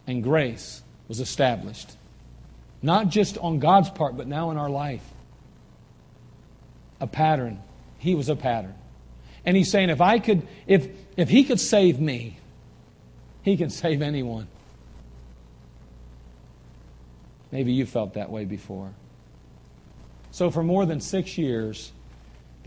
And 0.07 0.23
grace 0.23 0.83
was 1.07 1.21
established. 1.21 1.91
Not 2.81 3.09
just 3.09 3.37
on 3.39 3.59
God's 3.59 3.91
part, 3.91 4.17
but 4.17 4.27
now 4.27 4.51
in 4.51 4.57
our 4.57 4.71
life. 4.71 5.05
A 7.01 7.07
pattern. 7.07 7.63
He 7.99 8.15
was 8.15 8.29
a 8.29 8.37
pattern. 8.37 8.75
And 9.45 9.57
he's 9.57 9.71
saying, 9.71 9.91
if 9.91 10.01
I 10.01 10.19
could, 10.19 10.47
if, 10.67 10.89
if 11.17 11.29
he 11.29 11.45
could 11.45 11.61
save 11.61 12.01
me, 12.01 12.39
he 13.43 13.57
can 13.57 13.71
save 13.71 14.03
anyone. 14.03 14.49
Maybe 17.51 17.73
you 17.73 17.87
felt 17.87 18.15
that 18.15 18.31
way 18.31 18.45
before. 18.45 18.93
So, 20.31 20.51
for 20.51 20.63
more 20.63 20.85
than 20.85 21.01
six 21.01 21.39
years, 21.39 21.93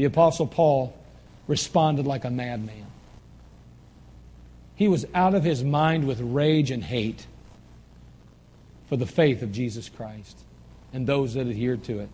the 0.01 0.07
Apostle 0.07 0.47
Paul 0.47 0.97
responded 1.47 2.07
like 2.07 2.25
a 2.25 2.31
madman. 2.31 2.87
He 4.73 4.87
was 4.87 5.05
out 5.13 5.35
of 5.35 5.43
his 5.43 5.63
mind 5.63 6.07
with 6.07 6.19
rage 6.19 6.71
and 6.71 6.83
hate 6.83 7.27
for 8.89 8.97
the 8.97 9.05
faith 9.05 9.43
of 9.43 9.51
Jesus 9.51 9.89
Christ 9.89 10.39
and 10.91 11.05
those 11.05 11.35
that 11.35 11.45
adhered 11.45 11.83
to 11.83 11.99
it. 11.99 12.09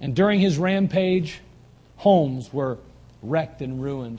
And 0.00 0.16
during 0.16 0.40
his 0.40 0.58
rampage, 0.58 1.38
homes 1.96 2.52
were 2.52 2.78
wrecked 3.22 3.62
and 3.62 3.80
ruined, 3.80 4.18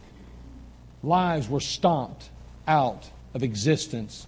lives 1.04 1.50
were 1.50 1.60
stomped 1.60 2.30
out 2.66 3.10
of 3.34 3.44
existence, 3.44 4.28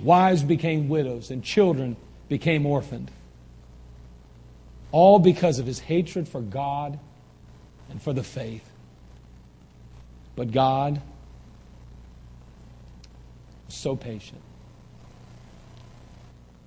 wives 0.00 0.44
became 0.44 0.88
widows, 0.88 1.32
and 1.32 1.42
children 1.42 1.96
became 2.28 2.66
orphaned. 2.66 3.10
All 4.92 5.18
because 5.18 5.58
of 5.58 5.66
his 5.66 5.78
hatred 5.78 6.28
for 6.28 6.40
God 6.40 6.98
and 7.88 8.00
for 8.00 8.12
the 8.12 8.22
faith. 8.22 8.68
But 10.36 10.52
God 10.52 11.00
was 13.66 13.74
so 13.74 13.96
patient. 13.96 14.40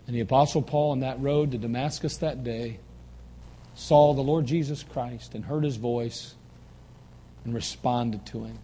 And 0.08 0.16
the 0.16 0.22
Apostle 0.22 0.62
Paul 0.62 0.92
on 0.92 1.00
that 1.00 1.20
road 1.22 1.52
to 1.52 1.58
Damascus 1.58 2.18
that 2.18 2.44
day 2.44 2.80
saw 3.76 4.14
the 4.14 4.22
Lord 4.22 4.46
Jesus 4.46 4.84
Christ 4.84 5.34
and 5.34 5.44
heard 5.44 5.64
his 5.64 5.78
voice 5.78 6.36
and 7.46 7.54
responded 7.54 8.26
to 8.28 8.44
him. 8.44 8.58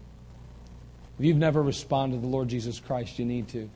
If 1.18 1.26
you've 1.26 1.38
never 1.38 1.62
responded 1.62 2.18
to 2.18 2.22
the 2.22 2.28
Lord 2.28 2.48
Jesus 2.48 2.80
Christ, 2.80 3.20
you 3.20 3.26
need 3.26 3.50
to. 3.50 3.70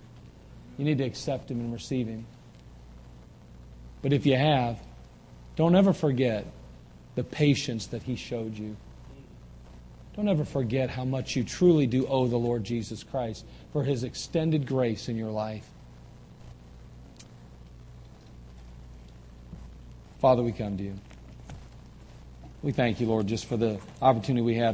You 0.78 0.86
need 0.86 0.98
to 1.00 1.04
accept 1.04 1.52
him 1.52 1.60
and 1.60 1.74
receive 1.74 2.08
him. 2.08 2.26
But 4.02 4.14
if 4.14 4.26
you 4.26 4.36
have, 4.36 4.80
don't 5.56 5.76
ever 5.76 5.94
forget 5.94 6.46
the 7.16 7.24
patience 7.24 7.88
that 7.88 8.04
he 8.04 8.16
showed 8.16 8.58
you. 8.58 8.76
Don't 10.16 10.28
ever 10.28 10.46
forget 10.46 10.90
how 10.90 11.06
much 11.06 11.36
you 11.36 11.44
truly 11.44 11.88
do 11.88 12.06
owe 12.08 12.28
the 12.28 12.38
Lord 12.38 12.64
Jesus 12.64 13.04
Christ 13.04 13.46
for 13.72 13.84
his 13.84 14.04
extended 14.04 14.68
grace 14.68 15.10
in 15.10 15.18
your 15.18 15.32
life. 15.32 15.68
Father, 20.20 20.42
we 20.42 20.52
come 20.52 20.78
to 20.78 20.84
you. 20.84 20.94
We 22.62 22.72
thank 22.72 23.02
you, 23.02 23.08
Lord, 23.08 23.28
just 23.28 23.46
for 23.46 23.58
the 23.58 23.78
opportunity 24.02 24.42
we 24.42 24.56
have. 24.56 24.72